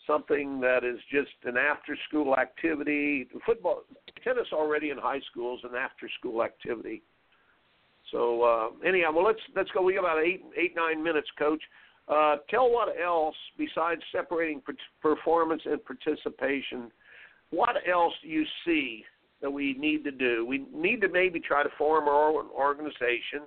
something 0.06 0.60
that 0.60 0.84
is 0.84 0.98
just 1.10 1.32
an 1.44 1.56
after 1.56 1.96
school 2.08 2.36
activity. 2.36 3.26
Football, 3.46 3.82
tennis 4.22 4.48
already 4.52 4.90
in 4.90 4.98
high 4.98 5.20
schools 5.30 5.60
an 5.64 5.76
after 5.76 6.08
school 6.18 6.42
activity. 6.42 7.02
So 8.12 8.42
uh, 8.42 8.86
anyhow, 8.86 9.12
well 9.14 9.24
let's 9.24 9.40
let's 9.56 9.70
go. 9.72 9.82
We 9.82 9.94
got 9.94 10.00
about 10.00 10.24
eight 10.24 10.44
eight 10.56 10.74
nine 10.76 11.02
minutes, 11.02 11.28
Coach. 11.38 11.62
Uh, 12.06 12.36
tell 12.50 12.70
what 12.70 12.88
else 13.02 13.36
besides 13.56 14.02
separating 14.12 14.60
performance 15.00 15.62
and 15.64 15.80
participation 15.84 16.90
what 17.54 17.76
else 17.90 18.14
do 18.22 18.28
you 18.28 18.44
see 18.66 19.04
that 19.40 19.50
we 19.50 19.74
need 19.74 20.04
to 20.04 20.10
do? 20.10 20.44
We 20.46 20.66
need 20.74 21.00
to 21.02 21.08
maybe 21.08 21.38
try 21.38 21.62
to 21.62 21.68
form 21.76 22.08
our 22.08 22.30
own 22.30 22.46
organization. 22.50 23.42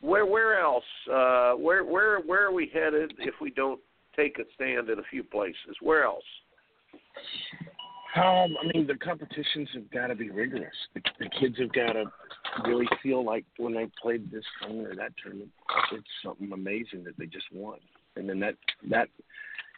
Where 0.00 0.26
where 0.26 0.60
else? 0.60 0.84
Uh, 1.10 1.52
where 1.52 1.84
where 1.84 2.20
where 2.20 2.46
are 2.46 2.52
we 2.52 2.70
headed 2.72 3.14
if 3.18 3.34
we 3.40 3.50
don't 3.50 3.80
take 4.16 4.38
a 4.38 4.44
stand 4.54 4.88
in 4.88 4.98
a 4.98 5.02
few 5.10 5.22
places? 5.22 5.76
Where 5.80 6.04
else? 6.04 6.24
Um, 8.16 8.56
I 8.62 8.66
mean, 8.72 8.86
the 8.86 8.94
competitions 8.94 9.68
have 9.74 9.90
got 9.90 10.06
to 10.06 10.14
be 10.14 10.30
rigorous. 10.30 10.74
The, 10.94 11.02
the 11.18 11.28
kids 11.38 11.58
have 11.58 11.72
got 11.72 11.92
to 11.92 12.04
really 12.64 12.88
feel 13.02 13.24
like 13.24 13.44
when 13.58 13.74
they 13.74 13.88
played 14.00 14.30
this 14.30 14.44
tournament 14.60 14.88
or 14.92 14.96
that 14.96 15.12
tournament, 15.22 15.50
it's 15.92 16.06
something 16.24 16.50
amazing 16.52 17.04
that 17.04 17.18
they 17.18 17.26
just 17.26 17.46
won. 17.52 17.78
And 18.16 18.28
then 18.28 18.40
that 18.40 18.54
that 18.90 19.08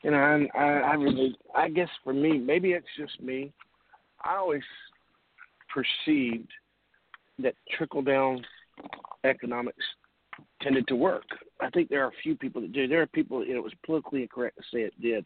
you 0.05 0.13
know, 0.13 0.47
I, 0.55 0.59
I 0.59 0.95
really, 0.95 1.37
I 1.57 1.69
guess 1.69 1.89
for 2.05 2.13
me, 2.13 2.39
maybe 2.39 2.73
it's 2.73 2.87
just 2.97 3.21
me. 3.21 3.53
I 4.25 4.37
always 4.37 4.63
perceived 5.73 6.49
that 7.41 7.55
trickle 7.77 8.03
down 8.03 8.45
economics 9.25 9.85
tended 10.63 10.87
to 10.89 10.97
work. 10.97 11.25
I 11.61 11.71
think 11.71 11.89
there 11.89 12.05
are 12.05 12.09
a 12.09 12.23
few 12.23 12.37
people 12.37 12.61
that 12.63 12.73
do. 12.73 12.87
There 12.87 13.03
are 13.03 13.07
people, 13.07 13.45
you 13.45 13.53
know, 13.55 13.61
it 13.61 13.65
was 13.65 13.73
politically 13.85 14.23
incorrect 14.23 14.57
to 14.57 14.63
say 14.73 14.83
it 14.83 15.01
did. 15.01 15.25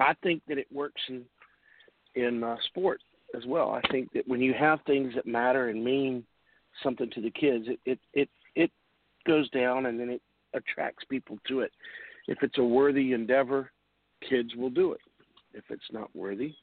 I 0.00 0.14
think 0.22 0.42
that 0.48 0.58
it 0.58 0.66
works 0.72 1.00
in 1.08 1.22
in 2.14 2.44
uh, 2.44 2.56
sport 2.66 3.00
as 3.36 3.44
well. 3.46 3.70
I 3.70 3.80
think 3.90 4.12
that 4.12 4.28
when 4.28 4.40
you 4.40 4.54
have 4.54 4.80
things 4.86 5.12
that 5.14 5.26
matter 5.26 5.68
and 5.68 5.84
mean 5.84 6.24
something 6.82 7.10
to 7.10 7.20
the 7.20 7.30
kids, 7.30 7.66
it 7.68 7.80
it 7.84 7.98
it, 8.12 8.28
it 8.54 8.70
goes 9.26 9.48
down 9.50 9.86
and 9.86 9.98
then 9.98 10.10
it 10.10 10.22
attracts 10.54 11.04
people 11.08 11.38
to 11.48 11.60
it. 11.60 11.72
If 12.26 12.38
it's 12.42 12.58
a 12.58 12.64
worthy 12.64 13.12
endeavor, 13.12 13.70
kids 14.28 14.54
will 14.56 14.70
do 14.70 14.92
it. 14.92 15.00
If 15.52 15.64
it's 15.70 15.92
not 15.92 16.14
worthy, 16.14 16.54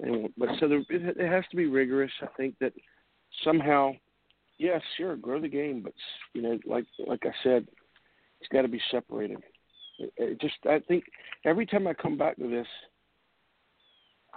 and, 0.00 0.28
but 0.36 0.48
so 0.58 0.68
there, 0.68 0.78
it, 0.78 1.16
it 1.16 1.30
has 1.30 1.44
to 1.50 1.56
be 1.56 1.66
rigorous. 1.66 2.10
I 2.20 2.26
think 2.36 2.56
that 2.60 2.72
somehow, 3.44 3.92
yes, 4.62 4.80
sure, 4.96 5.16
grow 5.16 5.40
the 5.40 5.48
game, 5.48 5.82
but 5.82 5.92
you 6.34 6.42
know, 6.42 6.58
like 6.64 6.84
like 7.06 7.24
I 7.24 7.32
said, 7.42 7.66
it's 8.40 8.48
got 8.52 8.62
to 8.62 8.68
be 8.68 8.80
separated. 8.90 9.38
It, 9.98 10.12
it 10.16 10.40
just 10.40 10.54
I 10.68 10.78
think 10.86 11.04
every 11.44 11.66
time 11.66 11.86
I 11.86 11.94
come 11.94 12.16
back 12.16 12.36
to 12.36 12.48
this, 12.48 12.66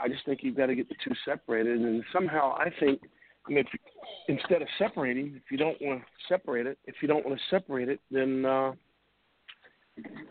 I 0.01 0.09
just 0.09 0.25
think 0.25 0.39
you've 0.41 0.57
got 0.57 0.67
to 0.67 0.75
get 0.75 0.89
the 0.89 0.95
two 1.03 1.15
separated, 1.23 1.79
and 1.79 2.03
somehow 2.11 2.55
I 2.57 2.71
think. 2.79 3.01
I 3.47 3.51
mean, 3.51 3.59
if, 3.59 3.79
instead 4.27 4.63
of 4.63 4.67
separating, 4.79 5.35
if 5.35 5.51
you 5.51 5.57
don't 5.59 5.79
want 5.79 5.99
to 6.01 6.05
separate 6.27 6.65
it, 6.65 6.79
if 6.85 6.95
you 7.03 7.07
don't 7.07 7.23
want 7.23 7.37
to 7.37 7.55
separate 7.55 7.89
it, 7.89 7.99
then 8.09 8.43
uh, 8.43 8.71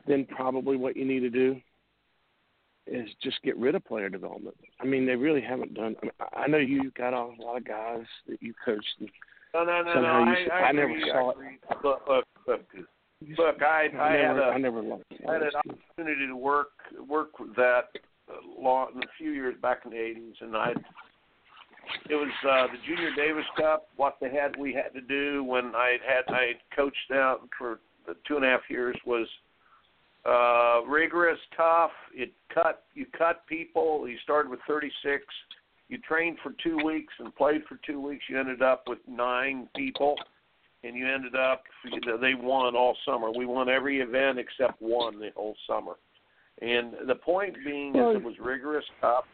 then 0.08 0.26
probably 0.26 0.76
what 0.76 0.96
you 0.96 1.04
need 1.04 1.20
to 1.20 1.30
do 1.30 1.60
is 2.86 3.08
just 3.22 3.40
get 3.42 3.56
rid 3.56 3.76
of 3.76 3.84
player 3.84 4.08
development. 4.08 4.56
I 4.80 4.84
mean, 4.84 5.06
they 5.06 5.14
really 5.14 5.40
haven't 5.40 5.74
done. 5.74 5.94
I, 6.02 6.04
mean, 6.04 6.12
I 6.36 6.46
know 6.48 6.58
you 6.58 6.90
got 6.90 7.14
a 7.14 7.24
lot 7.40 7.56
of 7.56 7.64
guys 7.64 8.04
that 8.28 8.42
you 8.42 8.52
coached. 8.64 8.84
And 8.98 9.08
no, 9.54 9.64
no, 9.64 9.82
no, 9.82 10.00
no. 10.00 10.08
I, 10.08 10.46
I, 10.52 10.60
I, 10.60 10.70
agree, 10.70 11.00
never 11.00 11.00
saw 11.12 11.30
it. 11.30 11.36
Look, 11.82 12.00
look, 12.08 12.24
look. 12.46 12.60
Look, 13.38 13.62
I, 13.62 13.86
I, 13.96 14.08
I 14.08 14.12
had 14.12 14.22
never, 14.22 14.40
a, 14.40 14.50
I 14.50 14.58
never 14.58 14.82
loved 14.82 15.04
I 15.26 15.32
had 15.32 15.42
an 15.42 15.50
opportunity 15.56 16.26
to 16.26 16.36
work 16.36 16.72
work 17.08 17.38
with 17.38 17.54
that 17.56 17.88
long 18.58 18.88
a 18.96 19.06
few 19.16 19.30
years 19.30 19.54
back 19.62 19.80
in 19.84 19.92
the 19.92 19.96
'80s, 19.96 20.34
and 20.40 20.56
I. 20.56 20.72
It 22.08 22.14
was 22.14 22.30
uh, 22.48 22.66
the 22.72 22.78
Junior 22.86 23.14
Davis 23.14 23.44
Cup. 23.58 23.88
What 23.96 24.16
they 24.20 24.30
had, 24.30 24.56
we 24.58 24.72
had 24.72 24.94
to 24.94 25.02
do 25.02 25.44
when 25.44 25.74
I 25.74 25.98
had 26.06 26.34
I 26.34 26.52
coached 26.74 27.10
out 27.12 27.40
for 27.58 27.80
the 28.06 28.16
two 28.26 28.36
and 28.36 28.44
a 28.44 28.48
half 28.48 28.62
years 28.70 28.96
was 29.04 29.28
uh, 30.24 30.82
rigorous, 30.86 31.38
tough. 31.56 31.90
It 32.14 32.32
cut 32.52 32.84
you 32.94 33.06
cut 33.16 33.46
people. 33.46 34.08
You 34.08 34.16
started 34.22 34.50
with 34.50 34.60
36. 34.66 35.24
You 35.88 35.98
trained 35.98 36.38
for 36.42 36.54
two 36.62 36.78
weeks 36.84 37.12
and 37.18 37.34
played 37.34 37.62
for 37.68 37.78
two 37.86 38.00
weeks. 38.00 38.24
You 38.28 38.38
ended 38.38 38.62
up 38.62 38.84
with 38.86 38.98
nine 39.06 39.68
people, 39.76 40.16
and 40.82 40.96
you 40.96 41.06
ended 41.06 41.34
up 41.34 41.62
you 41.84 42.00
know, 42.00 42.16
they 42.18 42.34
won 42.34 42.74
all 42.74 42.96
summer. 43.04 43.30
We 43.30 43.46
won 43.46 43.68
every 43.68 44.00
event 44.00 44.38
except 44.38 44.80
one 44.80 45.18
the 45.18 45.30
whole 45.36 45.56
summer. 45.66 45.94
And 46.62 46.94
the 47.06 47.16
point 47.16 47.56
being 47.64 47.92
well, 47.92 48.10
is 48.10 48.16
it 48.16 48.22
was 48.22 48.34
rigorous, 48.40 48.84
tough. 49.00 49.24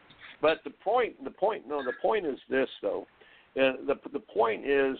But 0.42 0.58
the 0.64 0.70
point, 0.70 1.22
the 1.22 1.30
point, 1.30 1.68
no, 1.68 1.84
the 1.84 1.92
point 2.00 2.26
is 2.26 2.38
this 2.48 2.68
though. 2.82 3.06
Uh, 3.56 3.72
the 3.86 3.94
the 4.12 4.20
point 4.20 4.64
is 4.64 4.96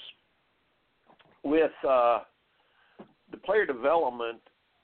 with 1.43 1.71
uh, 1.89 2.21
the 3.31 3.39
player 3.39 3.65
development 3.65 4.41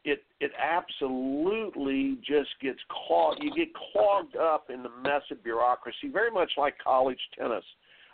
it 0.07 0.23
it 0.41 0.53
absolutely 0.57 2.17
just 2.27 2.51
gets 2.63 2.79
clogged. 2.89 3.43
You 3.43 3.53
get 3.55 3.69
clogged 3.93 4.37
up 4.37 4.71
in 4.73 4.83
the 4.83 4.89
mess 5.03 5.23
of 5.31 5.43
bureaucracy, 5.43 6.09
very 6.13 6.31
much 6.31 6.53
like 6.57 6.75
college 6.83 7.19
tennis. 7.37 7.65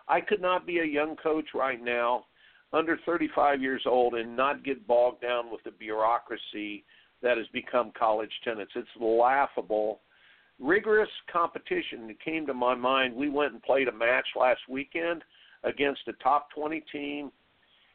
I 0.09 0.21
could 0.21 0.41
not 0.41 0.67
be 0.67 0.79
a 0.79 0.85
young 0.85 1.17
coach 1.17 1.45
right 1.55 1.83
now, 1.83 2.25
under 2.73 2.99
35 3.05 3.61
years 3.61 3.83
old, 3.87 4.15
and 4.15 4.35
not 4.35 4.65
get 4.65 4.87
bogged 4.87 5.21
down 5.21 5.53
with 5.53 5.63
the 5.65 5.71
bureaucracy 5.71 6.85
that 7.23 7.37
has 7.37 7.47
become 7.53 7.93
college 7.97 8.33
tennis. 8.43 8.69
It's 8.75 8.89
laughable. 8.99 10.01
Rigorous 10.59 11.11
competition 11.31 12.17
came 12.25 12.47
to 12.47 12.55
my 12.55 12.75
mind. 12.75 13.15
We 13.15 13.29
went 13.29 13.53
and 13.53 13.63
played 13.63 13.89
a 13.89 13.93
match 13.93 14.27
last 14.39 14.61
weekend 14.69 15.23
against 15.63 16.01
a 16.09 16.13
top 16.15 16.49
20 16.55 16.83
team 16.91 17.31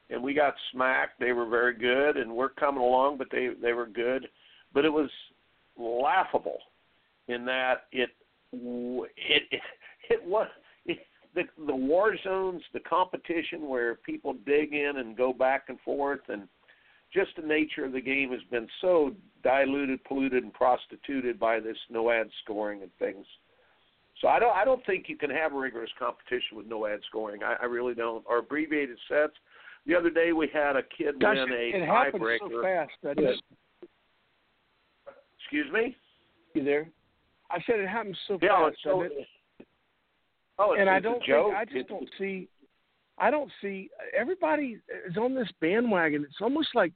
and 0.10 0.22
we 0.22 0.34
got 0.34 0.54
smacked. 0.72 1.20
They 1.20 1.34
were 1.34 1.48
very 1.48 1.74
good, 1.74 2.18
and 2.18 2.32
we're 2.32 2.50
coming 2.50 2.82
along, 2.82 3.18
but 3.18 3.28
they 3.32 3.50
they 3.62 3.74
were 3.74 3.88
good. 3.88 4.28
But 4.74 4.86
it 4.86 4.94
was 4.94 5.10
laughable 5.78 6.60
in 7.28 7.46
that 7.46 7.86
it 7.92 8.10
it 8.54 9.12
it, 9.52 9.62
it 10.10 10.24
was 10.26 10.48
it, 10.86 11.00
the 11.36 11.44
the 11.66 11.76
war 11.76 12.16
zones, 12.24 12.62
the 12.74 12.80
competition 12.82 13.68
where 13.68 13.96
people 13.96 14.36
dig 14.46 14.74
in 14.74 14.94
and 14.98 15.18
go 15.18 15.34
back 15.34 15.66
and 15.70 15.80
forth, 15.82 16.22
and 16.30 16.48
just 17.14 17.32
the 17.36 17.46
nature 17.46 17.86
of 17.86 17.94
the 17.94 18.02
game 18.02 18.32
has 18.32 18.42
been 18.52 18.68
so 18.82 19.14
diluted, 19.44 20.04
polluted, 20.04 20.44
and 20.44 20.54
prostituted 20.54 21.40
by 21.40 21.60
this 21.60 21.78
no 21.90 22.12
ad 22.12 22.30
scoring 22.44 22.82
and 22.82 22.92
things. 23.00 23.26
So 24.22 24.28
I 24.28 24.40
don't 24.40 24.56
I 24.56 24.66
don't 24.66 24.86
think 24.86 25.06
you 25.08 25.18
can 25.18 25.30
have 25.30 25.54
a 25.54 25.58
rigorous 25.58 25.92
competition 26.00 26.58
with 26.58 26.66
no 26.66 26.86
ad 26.88 27.00
scoring. 27.08 27.44
I, 27.44 27.56
I 27.62 27.66
really 27.66 27.94
don't. 27.94 28.24
Or 28.28 28.40
abbreviated 28.40 28.98
sets. 29.08 29.34
The 29.88 29.96
other 29.96 30.10
day 30.10 30.34
we 30.34 30.50
had 30.54 30.76
a 30.76 30.84
kid 30.84 31.20
Gosh, 31.20 31.38
win 31.38 31.50
a 31.54 31.86
tiebreaker. 31.88 32.40
so 32.52 32.62
fast. 32.62 32.92
I 33.08 33.14
just, 33.22 33.42
Excuse 35.40 35.72
me. 35.72 35.96
You 36.54 36.64
there? 36.64 36.90
I 37.50 37.60
said 37.66 37.80
it 37.80 37.88
happens 37.88 38.18
so 38.28 38.38
Yeah, 38.42 38.66
fast. 38.70 38.78
so, 38.84 39.02
it, 39.04 39.14
oh, 40.60 40.74
it's, 40.74 40.82
and 40.82 40.90
I 40.90 41.00
don't 41.00 41.24
a 41.24 41.26
joke. 41.26 41.48
think 41.48 41.58
I 41.58 41.64
just 41.66 41.76
It's- 41.78 41.90
don't 41.90 42.10
see. 42.18 42.50
I 43.20 43.32
don't 43.32 43.52
see 43.62 43.90
everybody 44.16 44.78
is 45.08 45.18
on 45.18 45.34
this 45.34 45.50
bandwagon. 45.60 46.24
It's 46.24 46.40
almost 46.42 46.76
like 46.76 46.92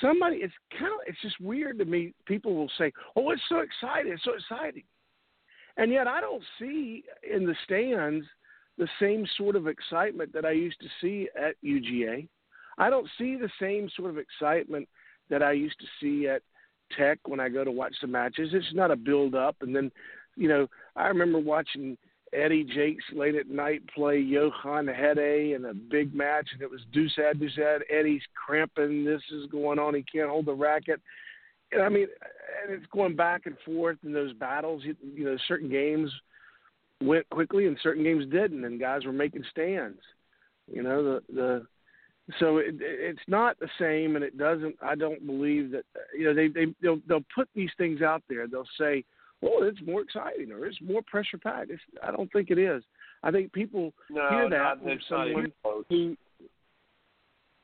somebody. 0.00 0.38
It's 0.38 0.52
kind 0.72 0.92
of. 0.92 0.98
It's 1.06 1.20
just 1.22 1.40
weird 1.40 1.78
to 1.78 1.84
me. 1.86 2.12
People 2.26 2.54
will 2.54 2.68
say, 2.76 2.92
"Oh, 3.16 3.30
it's 3.30 3.40
so 3.48 3.60
exciting! 3.60 4.12
It's 4.12 4.24
so 4.24 4.34
exciting," 4.34 4.82
and 5.78 5.90
yet 5.90 6.06
I 6.06 6.20
don't 6.20 6.42
see 6.58 7.04
in 7.22 7.46
the 7.46 7.54
stands 7.64 8.26
the 8.78 8.88
same 9.00 9.26
sort 9.36 9.56
of 9.56 9.66
excitement 9.66 10.32
that 10.32 10.44
I 10.44 10.52
used 10.52 10.80
to 10.80 10.88
see 11.00 11.28
at 11.36 11.56
UGA. 11.64 12.28
I 12.78 12.90
don't 12.90 13.08
see 13.18 13.36
the 13.36 13.50
same 13.60 13.90
sort 13.96 14.10
of 14.10 14.18
excitement 14.18 14.88
that 15.30 15.42
I 15.42 15.52
used 15.52 15.78
to 15.80 15.86
see 16.00 16.28
at 16.28 16.42
Tech 16.96 17.18
when 17.26 17.40
I 17.40 17.48
go 17.48 17.64
to 17.64 17.72
watch 17.72 17.96
the 18.00 18.06
matches. 18.06 18.50
It's 18.52 18.72
not 18.72 18.90
a 18.90 18.96
build 18.96 19.34
up, 19.34 19.56
and 19.60 19.74
then, 19.74 19.90
you 20.36 20.48
know, 20.48 20.68
I 20.96 21.08
remember 21.08 21.38
watching 21.38 21.98
Eddie 22.32 22.64
Jakes 22.64 23.04
late 23.12 23.34
at 23.34 23.48
night 23.48 23.82
play 23.94 24.18
Johan 24.18 24.86
Hede 24.86 25.54
in 25.54 25.66
a 25.66 25.74
big 25.74 26.14
match, 26.14 26.48
and 26.52 26.62
it 26.62 26.70
was 26.70 26.80
Dusad, 26.94 27.42
Dusad. 27.42 27.80
Eddie's 27.90 28.22
cramping. 28.34 29.04
This 29.04 29.22
is 29.32 29.46
going 29.50 29.78
on. 29.78 29.94
He 29.94 30.02
can't 30.02 30.30
hold 30.30 30.46
the 30.46 30.54
racket. 30.54 31.00
And 31.72 31.82
I 31.82 31.88
mean, 31.88 32.06
and 32.62 32.72
it's 32.72 32.86
going 32.92 33.16
back 33.16 33.46
and 33.46 33.56
forth 33.64 33.98
in 34.04 34.12
those 34.12 34.32
battles. 34.34 34.82
You, 34.84 34.96
you 35.14 35.24
know, 35.24 35.36
certain 35.46 35.68
games 35.68 36.10
went 37.02 37.28
quickly 37.30 37.66
and 37.66 37.78
certain 37.82 38.04
games 38.04 38.26
didn't, 38.30 38.64
and 38.64 38.80
guys 38.80 39.04
were 39.04 39.12
making 39.12 39.44
stands. 39.50 40.00
You 40.72 40.82
know, 40.82 41.02
the 41.02 41.22
the 41.32 41.66
so 42.38 42.58
it, 42.58 42.74
it's 42.80 43.20
not 43.26 43.58
the 43.58 43.68
same, 43.78 44.16
and 44.16 44.24
it 44.24 44.36
doesn't. 44.36 44.76
I 44.82 44.94
don't 44.94 45.26
believe 45.26 45.70
that. 45.72 45.84
You 46.16 46.26
know, 46.26 46.34
they 46.34 46.48
they 46.48 46.74
they'll, 46.82 47.00
they'll 47.08 47.24
put 47.34 47.48
these 47.54 47.70
things 47.78 48.02
out 48.02 48.22
there. 48.28 48.46
They'll 48.46 48.68
say, 48.78 49.04
"Oh, 49.42 49.62
it's 49.62 49.80
more 49.86 50.02
exciting," 50.02 50.52
or 50.52 50.66
"It's 50.66 50.80
more 50.82 51.02
pressure 51.06 51.38
packed." 51.38 51.70
It's, 51.70 51.82
I 52.02 52.10
don't 52.10 52.30
think 52.32 52.50
it 52.50 52.58
is. 52.58 52.82
I 53.22 53.30
think 53.30 53.52
people 53.52 53.92
no, 54.10 54.28
hear 54.28 54.50
that 54.50 54.82
from 54.82 54.98
someone 55.08 55.52
who 55.88 56.16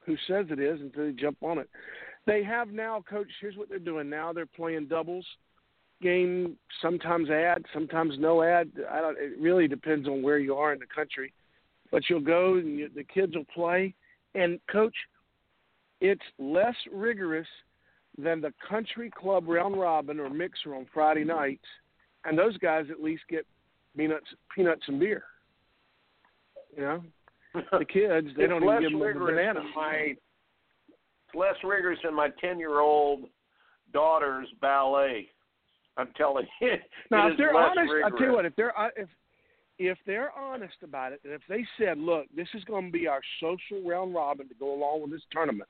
who 0.06 0.16
says 0.26 0.46
it 0.50 0.60
is 0.60 0.80
until 0.80 1.06
they 1.06 1.12
jump 1.12 1.38
on 1.42 1.58
it. 1.58 1.68
They 2.26 2.42
have 2.42 2.68
now, 2.68 3.04
coach. 3.08 3.28
Here's 3.40 3.56
what 3.56 3.68
they're 3.68 3.78
doing 3.78 4.08
now. 4.08 4.32
They're 4.32 4.46
playing 4.46 4.86
doubles 4.86 5.26
game. 6.02 6.56
Sometimes 6.82 7.30
ad, 7.30 7.64
sometimes 7.72 8.14
no 8.18 8.42
ad. 8.42 8.70
I 8.90 9.00
don't. 9.00 9.18
It 9.18 9.38
really 9.38 9.68
depends 9.68 10.08
on 10.08 10.22
where 10.22 10.38
you 10.38 10.54
are 10.54 10.72
in 10.72 10.78
the 10.78 10.86
country. 10.86 11.32
But 11.90 12.02
you'll 12.08 12.20
go 12.20 12.54
and 12.54 12.78
you, 12.78 12.88
the 12.94 13.04
kids 13.04 13.34
will 13.36 13.46
play. 13.54 13.94
And 14.34 14.58
coach, 14.70 14.94
it's 16.00 16.24
less 16.38 16.74
rigorous 16.92 17.46
than 18.18 18.40
the 18.40 18.52
country 18.68 19.10
club 19.10 19.48
round 19.48 19.78
robin 19.78 20.20
or 20.20 20.30
mixer 20.30 20.74
on 20.74 20.86
Friday 20.92 21.24
nights, 21.24 21.64
and 22.24 22.38
those 22.38 22.56
guys 22.58 22.86
at 22.90 23.02
least 23.02 23.22
get 23.28 23.46
peanuts, 23.96 24.26
peanuts 24.54 24.82
and 24.86 25.00
beer. 25.00 25.24
You 26.76 26.82
know, 26.82 27.02
the 27.78 27.84
kids 27.84 28.28
they 28.36 28.46
don't 28.46 28.62
even 28.62 28.82
give 28.82 28.92
them 28.92 29.02
a 29.02 29.26
banana. 29.26 29.60
my 29.74 30.14
it's 30.14 31.34
less 31.34 31.56
rigorous 31.64 31.98
than 32.04 32.14
my 32.14 32.28
ten 32.40 32.58
year 32.58 32.80
old 32.80 33.24
daughter's 33.92 34.48
ballet. 34.60 35.28
I'm 35.96 36.08
telling 36.16 36.46
you. 36.60 36.72
Now, 37.10 37.28
if 37.28 37.36
they're 37.36 37.54
honest, 37.54 37.92
I 38.04 38.10
tell 38.10 38.20
you 38.20 38.32
what, 38.32 38.46
if 38.46 38.56
they're 38.56 38.78
uh, 38.78 38.88
if 38.96 39.08
if 39.78 39.98
they're 40.06 40.30
honest 40.32 40.76
about 40.82 41.12
it, 41.12 41.20
and 41.24 41.32
if 41.32 41.42
they 41.48 41.66
said, 41.78 41.98
"Look, 41.98 42.26
this 42.34 42.48
is 42.54 42.64
going 42.64 42.86
to 42.86 42.92
be 42.92 43.06
our 43.06 43.20
social 43.40 43.86
round 43.88 44.14
robin 44.14 44.48
to 44.48 44.54
go 44.54 44.74
along 44.74 45.02
with 45.02 45.10
this 45.10 45.22
tournament," 45.30 45.68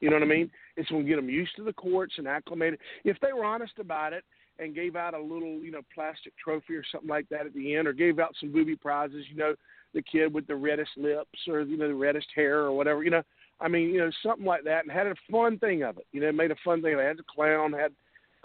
you 0.00 0.10
know 0.10 0.16
what 0.16 0.22
I 0.22 0.26
mean? 0.26 0.50
It's 0.76 0.90
going 0.90 1.04
to 1.04 1.08
get 1.08 1.16
them 1.16 1.28
used 1.28 1.56
to 1.56 1.64
the 1.64 1.72
courts 1.72 2.14
and 2.18 2.28
acclimated. 2.28 2.78
If 3.04 3.18
they 3.20 3.32
were 3.32 3.44
honest 3.44 3.74
about 3.78 4.12
it 4.12 4.24
and 4.58 4.74
gave 4.74 4.96
out 4.96 5.14
a 5.14 5.20
little, 5.20 5.58
you 5.60 5.70
know, 5.70 5.82
plastic 5.94 6.32
trophy 6.42 6.74
or 6.74 6.84
something 6.90 7.08
like 7.08 7.28
that 7.30 7.46
at 7.46 7.54
the 7.54 7.74
end, 7.74 7.88
or 7.88 7.92
gave 7.92 8.18
out 8.18 8.34
some 8.38 8.52
booby 8.52 8.76
prizes, 8.76 9.24
you 9.30 9.36
know, 9.36 9.54
the 9.94 10.02
kid 10.02 10.32
with 10.32 10.46
the 10.46 10.54
reddest 10.54 10.90
lips 10.96 11.38
or 11.48 11.62
you 11.62 11.76
know 11.76 11.88
the 11.88 11.94
reddest 11.94 12.28
hair 12.34 12.60
or 12.60 12.72
whatever, 12.72 13.02
you 13.02 13.10
know. 13.10 13.22
I 13.58 13.68
mean, 13.68 13.88
you 13.88 13.98
know, 13.98 14.10
something 14.22 14.44
like 14.44 14.64
that, 14.64 14.84
and 14.84 14.92
had 14.92 15.06
a 15.06 15.14
fun 15.30 15.58
thing 15.58 15.82
of 15.82 15.96
it. 15.96 16.06
You 16.12 16.20
know, 16.20 16.30
made 16.30 16.50
a 16.50 16.56
fun 16.62 16.82
thing. 16.82 16.96
They 16.96 17.04
had 17.04 17.16
the 17.16 17.22
clown, 17.22 17.72
had 17.72 17.92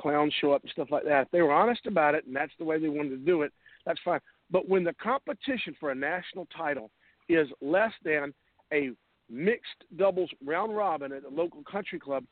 clowns 0.01 0.33
show 0.41 0.51
up 0.51 0.63
and 0.63 0.71
stuff 0.71 0.89
like 0.91 1.03
that. 1.05 1.23
If 1.23 1.31
they 1.31 1.41
were 1.41 1.53
honest 1.53 1.85
about 1.85 2.15
it, 2.15 2.25
and 2.25 2.35
that's 2.35 2.51
the 2.57 2.65
way 2.65 2.79
they 2.79 2.89
wanted 2.89 3.11
to 3.11 3.17
do 3.17 3.43
it, 3.43 3.53
that's 3.85 3.99
fine. 4.03 4.19
But 4.49 4.67
when 4.67 4.83
the 4.83 4.93
competition 4.93 5.75
for 5.79 5.91
a 5.91 5.95
national 5.95 6.47
title 6.55 6.89
is 7.29 7.47
less 7.61 7.93
than 8.03 8.33
a 8.73 8.91
mixed 9.29 9.85
doubles 9.97 10.29
round 10.45 10.75
robin 10.75 11.11
at 11.11 11.23
a 11.23 11.29
local 11.29 11.63
country 11.63 11.99
club, 11.99 12.23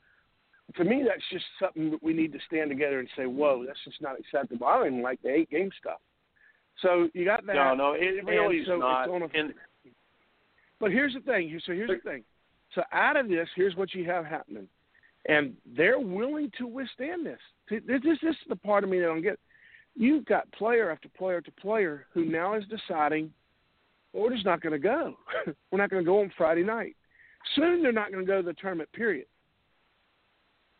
to 0.75 0.83
me, 0.83 1.03
that's 1.07 1.23
just 1.31 1.45
something 1.59 1.91
that 1.91 2.03
we 2.03 2.13
need 2.13 2.31
to 2.33 2.39
stand 2.45 2.69
together 2.69 2.99
and 2.99 3.09
say, 3.15 3.25
"Whoa, 3.25 3.65
that's 3.65 3.83
just 3.83 4.01
not 4.01 4.19
acceptable." 4.19 4.67
I 4.67 4.77
don't 4.77 4.87
even 4.87 5.01
like 5.01 5.21
the 5.21 5.29
eight 5.29 5.49
game 5.49 5.71
stuff. 5.79 5.99
So 6.81 7.09
you 7.13 7.25
got 7.25 7.45
that. 7.45 7.55
No, 7.55 7.75
no, 7.75 7.93
it 7.93 8.23
really 8.25 8.57
and 8.57 8.61
is 8.61 8.67
so 8.67 8.77
not. 8.77 9.09
A, 9.09 9.29
and 9.33 9.53
but 10.79 10.91
here's 10.91 11.13
the 11.13 11.21
thing. 11.21 11.59
So 11.65 11.73
here's 11.73 11.89
the 11.89 12.09
thing. 12.09 12.23
So 12.75 12.83
out 12.91 13.17
of 13.17 13.27
this, 13.27 13.49
here's 13.55 13.75
what 13.75 13.93
you 13.93 14.05
have 14.05 14.25
happening, 14.25 14.67
and 15.27 15.53
they're 15.75 15.99
willing 15.99 16.51
to 16.57 16.67
withstand 16.67 17.25
this. 17.25 17.39
This, 17.69 17.81
this, 18.03 18.17
is 18.23 18.35
the 18.47 18.55
part 18.55 18.83
of 18.83 18.89
me 18.89 18.99
that 18.99 19.05
I 19.05 19.09
don't 19.09 19.21
get. 19.21 19.39
You've 19.95 20.25
got 20.25 20.51
player 20.51 20.89
after 20.91 21.09
player 21.09 21.37
after 21.37 21.51
player 21.51 22.07
who 22.13 22.25
now 22.25 22.55
is 22.55 22.63
deciding, 22.69 23.31
we're 24.13 24.31
just 24.31 24.45
not 24.45 24.61
going 24.61 24.73
to 24.73 24.79
go. 24.79 25.17
we're 25.71 25.77
not 25.77 25.89
going 25.89 26.03
to 26.03 26.07
go 26.07 26.21
on 26.21 26.31
Friday 26.37 26.63
night. 26.63 26.95
Soon 27.55 27.81
they're 27.83 27.91
not 27.91 28.11
going 28.11 28.25
to 28.25 28.29
go 28.29 28.41
to 28.41 28.45
the 28.45 28.53
tournament. 28.53 28.91
Period. 28.93 29.25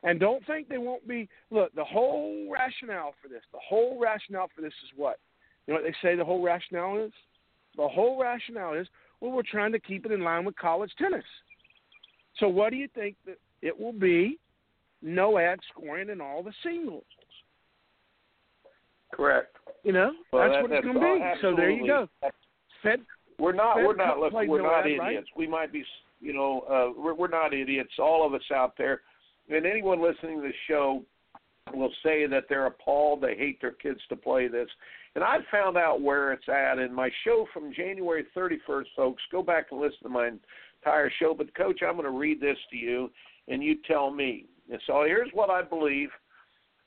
And 0.04 0.20
don't 0.20 0.46
think 0.46 0.70
they 0.70 0.78
won't 0.78 1.06
be. 1.08 1.28
Look, 1.52 1.74
the 1.76 1.84
whole 1.84 2.48
rationale 2.50 3.14
for 3.22 3.28
this, 3.28 3.42
the 3.52 3.60
whole 3.62 4.00
rationale 4.00 4.50
for 4.56 4.62
this 4.62 4.74
is 4.84 4.92
what? 4.96 5.20
You 5.68 5.74
know 5.74 5.82
what 5.82 5.90
they 5.90 6.08
say 6.08 6.16
the 6.16 6.26
whole 6.26 6.42
rationale 6.42 6.98
is? 7.04 7.12
The 7.76 7.88
whole 7.88 8.20
rationale 8.20 8.74
is, 8.74 8.88
well, 9.20 9.32
we're 9.32 9.44
trying 9.44 9.74
to 9.74 9.80
keep 9.80 10.06
it 10.06 10.12
in 10.12 10.22
line 10.22 10.46
with 10.46 10.56
college 10.56 10.92
tennis. 10.98 11.26
So 12.38 12.48
what 12.48 12.72
do 12.72 12.78
you 12.78 12.88
think 12.96 13.18
that 13.26 13.38
it 13.62 13.78
will 13.80 13.94
be? 13.94 14.40
No 15.02 15.38
ad 15.38 15.60
scoring 15.72 16.10
in 16.10 16.20
all 16.22 16.44
the 16.44 16.54
singles. 16.64 17.04
correct. 19.14 19.56
You 19.84 19.94
know, 19.94 20.12
Well, 20.32 20.44
that's 20.44 20.54
that- 20.56 20.62
what 20.64 20.72
it's 20.72 20.84
going 20.86 20.94
to 20.96 21.00
be. 21.02 21.24
all- 21.24 21.38
So 21.42 21.56
there 21.56 21.70
you 21.70 21.88
go. 21.88 22.10
Fed 22.82 23.06
We're 23.38 23.54
not. 23.54 23.78
Fed 23.78 23.86
we're 23.86 23.96
not. 23.96 24.20
Look, 24.20 24.34
we're 24.34 24.62
no 24.62 24.64
not 24.70 24.86
idiots. 24.86 25.00
right? 25.02 25.26
We 25.38 25.48
might 25.48 25.72
be. 25.72 25.86
You 26.22 26.34
know, 26.34 26.62
uh, 26.62 26.92
we're, 27.02 27.14
we're 27.14 27.28
not 27.30 27.54
idiots. 27.54 27.98
All 27.98 28.26
of 28.26 28.34
us 28.34 28.52
out 28.52 28.76
there, 28.78 29.02
and 29.50 29.66
anyone 29.66 30.02
listening 30.02 30.42
to 30.42 30.48
the 30.48 30.54
show 30.68 31.06
will 31.74 31.94
say 32.04 32.26
that 32.28 32.50
they're 32.50 32.66
appalled. 32.66 33.22
They 33.22 33.36
hate 33.36 33.62
their 33.62 33.72
kids 33.72 34.02
to 34.10 34.16
play 34.18 34.48
this. 34.50 34.70
And 35.16 35.24
I 35.24 35.38
found 35.50 35.78
out 35.78 36.02
where 36.02 36.34
it's 36.34 36.48
at 36.50 36.78
in 36.78 36.94
my 36.94 37.10
show 37.24 37.46
from 37.54 37.74
January 37.74 38.26
31st, 38.36 38.88
folks. 38.96 39.24
Go 39.32 39.42
back 39.42 39.68
and 39.72 39.80
listen 39.80 40.04
to 40.04 40.10
my 40.10 40.28
entire 40.84 41.10
show. 41.20 41.34
But, 41.34 41.54
Coach, 41.56 41.82
I'm 41.82 41.94
going 41.94 42.04
to 42.04 42.12
read 42.12 42.42
this 42.42 42.58
to 42.72 42.76
you, 42.78 43.10
and 43.50 43.64
you 43.64 43.76
tell 43.88 44.12
me. 44.12 44.46
And 44.72 44.80
so 44.88 45.04
here's 45.06 45.30
what 45.34 45.50
I 45.50 45.62
believe 45.62 46.10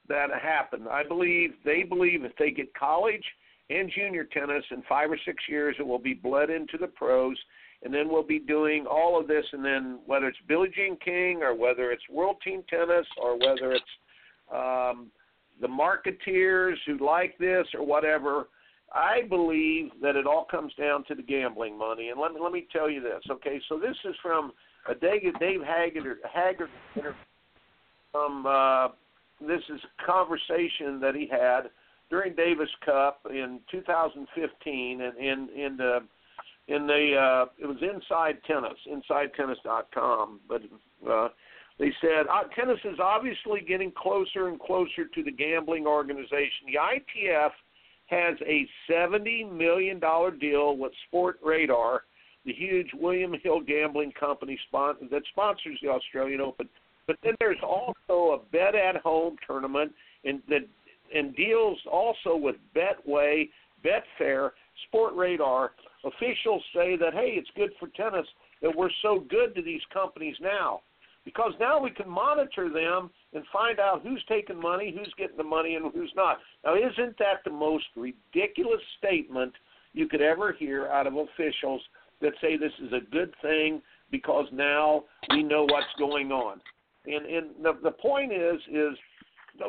that 0.09 0.29
happened. 0.41 0.89
I 0.89 1.05
believe 1.05 1.51
they 1.65 1.83
believe 1.83 2.25
if 2.25 2.33
they 2.39 2.51
get 2.51 2.73
college 2.75 3.25
and 3.71 3.91
junior 3.95 4.25
tennis 4.25 4.65
in 4.71 4.83
five 4.89 5.11
or 5.11 5.19
six 5.25 5.43
years, 5.49 5.77
it 5.79 5.87
will 5.87 5.99
be 5.99 6.15
bled 6.15 6.51
into 6.51 6.79
the 6.79 6.87
pros. 6.87 7.37
And 7.85 7.93
then 7.93 8.09
we'll 8.09 8.23
be 8.23 8.39
doing 8.39 8.87
all 8.87 9.21
of 9.21 9.27
this, 9.27 9.45
and 9.53 9.65
then 9.65 9.99
whether 10.07 10.29
it's 10.29 10.39
Billie 10.47 10.71
Jean 10.73 10.97
King 11.05 11.43
or 11.43 11.53
whether 11.53 11.91
it's 11.91 12.09
World 12.09 12.37
Team 12.45 12.63
Tennis 12.71 13.07
or 13.21 13.37
whether 13.37 13.73
it's 13.73 13.85
um, 14.55 15.11
the 15.61 15.67
marketeers 15.67 16.77
who 16.87 17.05
like 17.05 17.37
this 17.39 17.67
or 17.75 17.85
whatever. 17.85 18.49
I 18.95 19.23
believe 19.29 19.91
that 20.01 20.17
it 20.17 20.27
all 20.27 20.45
comes 20.45 20.73
down 20.75 21.05
to 21.07 21.15
the 21.15 21.23
gambling 21.23 21.77
money. 21.77 22.11
And 22.11 22.21
let 22.21 22.35
me 22.35 22.41
let 22.41 22.53
me 22.53 22.67
tell 22.71 22.91
you 22.91 23.01
this, 23.01 23.23
okay? 23.31 23.61
So 23.69 23.79
this 23.79 23.97
is 24.05 24.15
from 24.23 24.53
a 24.89 24.95
Dave, 24.95 25.39
Dave 25.39 25.61
Haggerty 25.63 26.21
Haggerty 26.33 26.73
from 28.13 28.47
uh, 28.47 28.89
this 29.41 29.63
is 29.73 29.81
a 29.83 30.07
conversation 30.07 31.01
that 31.01 31.15
he 31.15 31.27
had 31.31 31.71
during 32.11 32.35
Davis 32.35 32.69
Cup 32.85 33.21
in 33.31 33.61
2015, 33.71 35.01
and 35.01 35.19
in 35.19 35.49
in 35.57 35.77
the 35.77 35.99
in 36.69 36.87
the 36.87 37.17
uh, 37.17 37.47
it 37.59 37.67
was 37.67 37.79
Inside 37.83 38.39
Tennis, 38.47 38.79
InsideTennis.com, 38.89 40.41
but 40.49 40.63
uh, 41.11 41.29
they 41.79 41.91
said 42.01 42.27
uh, 42.31 42.45
tennis 42.55 42.79
is 42.85 42.99
obviously 43.03 43.61
getting 43.67 43.93
closer 43.97 44.49
and 44.49 44.61
closer 44.61 45.07
to 45.15 45.23
the 45.23 45.33
gambling 45.33 45.87
organization. 45.87 46.67
The 46.67 46.79
ITF 46.79 47.51
has 48.07 48.37
a 48.47 48.69
seventy 48.89 49.45
million 49.45 49.99
dollar 49.99 50.31
deal 50.31 50.77
with 50.77 50.93
Sportradar, 51.13 52.01
the 52.45 52.53
huge 52.53 52.89
William 52.95 53.35
Hill 53.43 53.61
gambling 53.61 54.13
company 54.19 54.59
spon- 54.69 54.97
that 55.11 55.23
sponsors 55.31 55.79
the 55.83 55.89
Australian 55.89 56.41
Open. 56.41 56.69
But 57.07 57.17
then 57.23 57.35
there's 57.41 57.63
also 57.63 58.35
a 58.35 58.39
bet 58.51 58.75
at 58.75 58.97
home 58.97 59.37
tournament 59.47 59.93
and 60.25 60.43
that 60.49 60.69
and 61.15 61.37
deals 61.37 61.79
also 61.91 62.37
with 62.37 62.57
Betway, 62.75 63.51
Betfair, 63.85 64.51
Sportradar. 64.87 65.71
Officials 66.05 66.63
say 66.75 66.97
that 66.97 67.13
hey, 67.13 67.35
it's 67.37 67.51
good 67.55 67.71
for 67.79 67.89
tennis 67.89 68.27
that 68.63 68.75
we're 68.75 68.91
so 69.03 69.25
good 69.29 69.55
to 69.55 69.63
these 69.63 69.83
companies 69.93 70.37
now. 70.41 70.81
Because 71.25 71.53
now 71.61 71.81
we 71.81 71.91
can 71.91 72.09
monitor 72.09 72.69
them 72.69 73.11
and 73.33 73.45
find 73.53 73.79
out 73.79 74.03
who's 74.03 74.25
taking 74.29 74.61
money, 74.61 74.93
who's 74.97 75.13
getting 75.17 75.37
the 75.37 75.45
money, 75.45 75.77
and 75.77 75.93
who's 75.93 76.13
not. 76.17 76.39
Now, 76.65 76.75
isn't 76.75 77.17
that 77.19 77.45
the 77.45 77.51
most 77.51 77.85
ridiculous 77.95 78.81
statement 78.99 79.53
you 79.93 80.09
could 80.09 80.23
ever 80.23 80.53
hear 80.53 80.89
out 80.89 81.07
of 81.07 81.15
officials 81.15 81.81
that 82.23 82.33
say 82.41 82.57
this 82.57 82.73
is 82.83 82.93
a 82.93 83.11
good 83.11 83.35
thing 83.43 83.83
because 84.11 84.47
now 84.53 85.05
we 85.31 85.43
know 85.43 85.65
what's 85.65 85.87
going 85.99 86.33
on? 86.33 86.61
And 87.07 87.27
and 87.27 87.47
the 87.63 87.79
the 87.83 87.91
point 87.91 88.33
is 88.33 88.61
is 88.71 88.97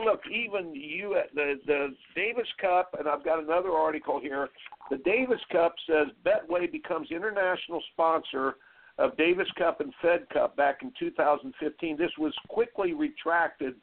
look 0.04 0.22
even 0.32 0.74
you 0.74 1.16
at 1.16 1.34
the 1.36 1.60
the 1.66 1.96
Davis 2.16 2.48
Cup 2.62 2.96
and 2.98 3.08
I've 3.08 3.26
got 3.26 3.44
another 3.44 3.72
article 3.72 4.20
here. 4.20 4.50
The 4.90 4.98
Davis 4.98 5.42
Cup 5.52 5.76
says 5.88 6.08
Betway 6.26 6.72
becomes 6.72 7.10
international 7.12 7.82
sponsor 7.94 8.56
of 9.00 9.18
Davis 9.18 9.48
Cup 9.58 9.82
and 9.82 9.94
Fed 10.02 10.30
Cup 10.30 10.56
back 10.56 10.80
in 10.84 10.92
2015. 11.00 11.98
This 11.98 12.12
was 12.20 12.34
quickly 12.48 12.94
retracted 12.94 13.74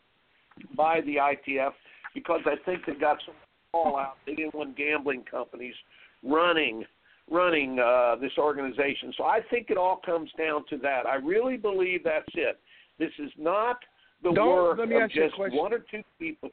by 0.77 1.01
the 1.03 1.17
ITF 1.17 1.73
because 2.15 2.41
I 2.47 2.55
think 2.65 2.87
they 2.87 2.95
got 2.95 3.19
some 3.27 3.35
fallout. 3.73 4.17
They 4.27 4.35
didn't 4.35 4.55
want 4.55 4.77
gambling 4.77 5.25
companies 5.29 5.75
running 6.23 6.85
running 7.31 7.79
uh, 7.79 8.17
this 8.21 8.33
organization. 8.39 9.13
So 9.17 9.25
I 9.25 9.41
think 9.51 9.71
it 9.71 9.77
all 9.79 10.01
comes 10.05 10.31
down 10.37 10.65
to 10.71 10.77
that. 10.79 11.07
I 11.07 11.15
really 11.17 11.57
believe 11.57 12.03
that's 12.05 12.27
it. 12.35 12.59
This 12.99 13.13
is 13.19 13.31
not 13.39 13.77
the 14.23 14.33
Don't- 14.33 14.49
work 14.49 14.79
let 14.79 14.89
me 14.89 14.97
of 14.97 15.03
ask 15.03 15.15
you 15.15 15.25
a 15.25 15.29
just 15.29 15.39
one 15.55 15.73
or 15.73 15.79
two 15.91 16.03
people. 16.19 16.51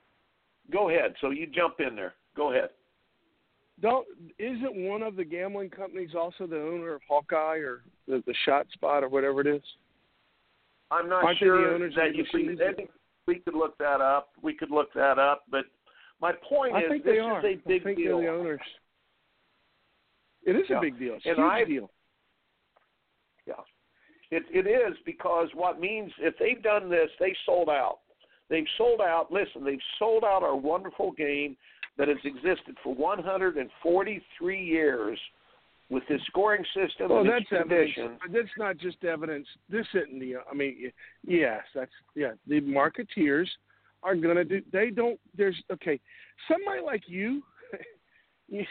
Go 0.71 0.89
ahead. 0.89 1.13
So 1.21 1.31
you 1.31 1.47
jump 1.47 1.75
in 1.79 1.95
there. 1.95 2.13
Go 2.35 2.51
ahead. 2.51 2.69
Don't 3.81 4.07
isn't 4.39 4.75
one 4.87 5.03
of 5.03 5.15
the 5.15 5.23
gambling 5.23 5.69
companies 5.69 6.11
also 6.17 6.47
the 6.47 6.59
owner 6.59 6.95
of 6.95 7.01
Hawkeye 7.07 7.57
or 7.57 7.81
the, 8.07 8.23
the 8.25 8.33
Shot 8.45 8.65
Spot 8.73 9.03
or 9.03 9.09
whatever 9.09 9.41
it 9.41 9.47
is? 9.47 9.61
I'm 10.89 11.07
not 11.09 11.23
Aren't 11.23 11.39
they 11.39 11.45
the 11.45 11.49
sure 11.51 11.73
owners 11.75 11.93
that 11.95 12.15
you 12.15 12.25
see. 12.31 12.43
machines? 12.43 12.59
I 12.67 12.73
think 12.73 12.89
we 13.27 13.35
could 13.39 13.53
look 13.53 13.77
that 13.77 14.01
up. 14.01 14.29
We 14.41 14.53
could 14.53 14.71
look 14.71 14.91
that 14.93 15.19
up. 15.19 15.43
But 15.51 15.65
my 16.21 16.31
point 16.49 16.73
I 16.73 16.83
is, 16.83 16.89
think 16.89 17.03
this 17.03 17.13
they 17.13 17.19
are. 17.19 17.39
is 17.45 17.55
a 17.63 17.67
big 17.67 17.81
I 17.81 17.83
think 17.83 17.97
deal. 17.97 18.17
they're 18.19 18.31
the 18.33 18.39
owners. 18.39 18.59
It 20.47 20.55
is 20.55 20.67
Yeah. 20.69 20.77
a 20.77 20.81
big 20.81 20.97
deal. 20.97 21.13
It's 21.15 21.25
And 21.25 21.35
huge 21.37 21.45
I- 21.51 21.63
deal. 21.65 21.91
Yeah, 23.45 23.61
it 24.31 24.43
it 24.49 24.65
is 24.67 24.97
because 25.05 25.53
what 25.53 25.79
means 25.79 26.11
if 26.19 26.37
they've 26.39 26.61
done 26.61 26.89
this, 26.89 27.11
they 27.19 27.33
sold 27.45 27.69
out. 27.69 27.99
They've 28.49 28.67
sold 28.77 29.01
out. 29.01 29.31
Listen, 29.31 29.63
they've 29.63 29.83
sold 29.99 30.23
out 30.23 30.41
our 30.43 30.55
wonderful 30.55 31.11
game 31.11 31.55
that 31.97 32.07
has 32.07 32.17
existed 32.23 32.77
for 32.83 32.93
143 32.95 34.63
years 34.63 35.19
with 35.89 36.03
this 36.07 36.21
scoring 36.27 36.63
system 36.73 37.09
Well, 37.09 37.19
and 37.21 37.29
that's 37.29 37.51
evidence. 37.51 38.19
That's 38.29 38.57
not 38.57 38.77
just 38.77 39.03
evidence. 39.05 39.47
This 39.69 39.87
isn't 39.93 40.19
the. 40.19 40.37
I 40.49 40.53
mean, 40.53 40.91
yes, 41.23 41.63
that's 41.73 41.91
yeah. 42.15 42.33
The 42.47 42.61
marketeers 42.61 43.47
are 44.03 44.15
gonna 44.15 44.43
do. 44.45 44.61
They 44.71 44.89
don't. 44.91 45.19
There's 45.35 45.61
okay. 45.71 45.99
Somebody 46.49 46.81
like 46.81 47.07
you, 47.07 47.43
you- 48.49 48.65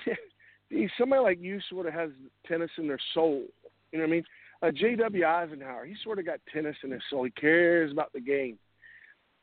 somebody 0.99 1.23
like 1.23 1.39
you, 1.41 1.61
sort 1.71 1.87
of 1.87 1.95
has 1.95 2.11
tennis 2.47 2.71
in 2.79 2.89
their 2.89 2.99
soul. 3.15 3.45
You 3.93 3.99
know 3.99 4.05
what 4.05 4.09
I 4.09 4.13
mean? 4.13 4.25
Uh, 4.63 4.71
J.W. 4.71 5.25
Eisenhower, 5.25 5.85
he 5.85 5.95
sort 6.03 6.19
of 6.19 6.27
got 6.27 6.41
tennis 6.53 6.77
in 6.83 6.91
his 6.91 7.03
soul. 7.11 7.25
He 7.25 7.31
cares 7.31 7.93
about 7.93 8.13
the 8.13 8.21
game, 8.21 8.59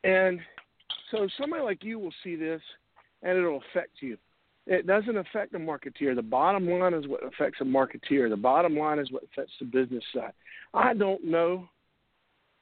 and 0.02 0.40
so 1.10 1.28
somebody 1.40 1.62
like 1.62 1.84
you 1.84 1.98
will 1.98 2.14
see 2.22 2.36
this, 2.36 2.60
and 3.22 3.38
it'll 3.38 3.62
affect 3.70 3.92
you. 4.00 4.18
It 4.66 4.86
doesn't 4.86 5.16
affect 5.16 5.54
a 5.54 5.58
marketeer. 5.58 6.14
The 6.14 6.22
bottom 6.22 6.68
line 6.68 6.94
is 6.94 7.06
what 7.06 7.24
affects 7.24 7.60
a 7.60 7.64
marketeer. 7.64 8.30
The 8.30 8.36
bottom 8.36 8.76
line 8.76 8.98
is 8.98 9.12
what 9.12 9.22
affects 9.22 9.52
the 9.60 9.66
business 9.66 10.02
side. 10.14 10.32
I 10.72 10.94
don't 10.94 11.22
know 11.24 11.68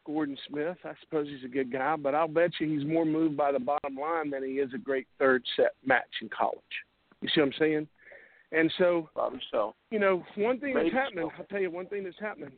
Gordon 0.04 0.36
Smith. 0.48 0.78
I 0.84 0.92
suppose 1.00 1.28
he's 1.28 1.44
a 1.44 1.52
good 1.52 1.72
guy, 1.72 1.96
but 1.96 2.14
I'll 2.14 2.28
bet 2.28 2.52
you 2.58 2.68
he's 2.68 2.86
more 2.86 3.04
moved 3.04 3.36
by 3.36 3.52
the 3.52 3.58
bottom 3.58 3.96
line 3.96 4.30
than 4.30 4.42
he 4.42 4.54
is 4.54 4.70
a 4.74 4.78
great 4.78 5.06
third 5.18 5.44
set 5.56 5.74
match 5.86 6.02
in 6.20 6.28
college. 6.28 6.58
You 7.20 7.28
see 7.28 7.40
what 7.40 7.46
I'm 7.46 7.54
saying? 7.58 7.88
And 8.52 8.70
so, 8.76 9.08
Probably 9.14 9.40
so. 9.50 9.74
you 9.90 9.98
know, 9.98 10.22
one 10.36 10.60
thing 10.60 10.74
that's 10.74 10.92
happening, 10.92 11.28
so. 11.30 11.32
I'll 11.38 11.46
tell 11.46 11.60
you 11.60 11.70
one 11.70 11.86
thing 11.86 12.04
that's 12.04 12.20
happening. 12.20 12.52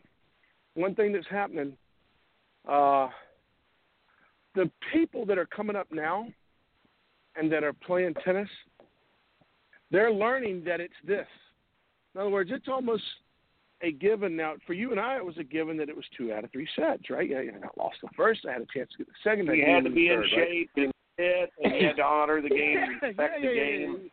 One 0.75 0.95
thing 0.97 1.13
that's 1.13 1.27
happening, 1.31 1.77
uh, 2.69 3.09
the 4.57 4.71
people 4.93 5.25
that 5.27 5.39
are 5.39 5.47
coming 5.47 5.77
up 5.77 5.87
now 5.93 6.27
and 7.37 7.51
that 7.53 7.63
are 7.63 7.73
playing 7.73 8.15
tennis, 8.25 8.49
they're 9.93 10.13
learning 10.13 10.65
that 10.67 10.81
it's 10.81 10.95
this. 11.07 11.27
In 12.15 12.21
other 12.21 12.31
words, 12.31 12.51
it's 12.53 12.67
almost 12.69 13.05
a 13.83 13.93
given 13.93 14.37
now. 14.37 14.55
For 14.67 14.73
you 14.73 14.91
and 14.91 14.99
I, 14.99 15.17
it 15.17 15.25
was 15.25 15.39
a 15.39 15.45
given 15.45 15.77
that 15.77 15.89
it 15.89 15.97
was 15.97 16.05
two 16.17 16.33
out 16.33 16.43
of 16.43 16.51
three 16.51 16.69
sets, 16.75 17.11
right? 17.11 17.29
Yeah, 17.29 17.39
I 17.39 17.61
got 17.61 17.79
lost 17.79 17.97
the 18.03 18.09
first. 18.17 18.41
I 18.49 18.53
had 18.53 18.63
a 18.63 18.67
chance 18.75 18.91
to 18.93 18.99
get 18.99 19.07
the 19.07 19.13
second. 19.23 19.47
You 19.47 19.65
had 19.65 19.85
to 19.85 19.91
be 19.91 20.09
in 20.09 20.17
third, 20.17 20.21
right? 20.37 20.49
shape 20.49 20.71
and 20.77 20.93
fit, 21.17 21.51
and 21.63 21.75
you 21.81 21.87
had 21.89 21.97
to 21.97 22.05
honor 22.05 22.43
the 22.43 22.49
game, 22.51 22.79
respect 23.01 23.17
yeah, 23.19 23.41
the 23.41 23.55
yeah, 23.55 23.65
game. 23.65 24.11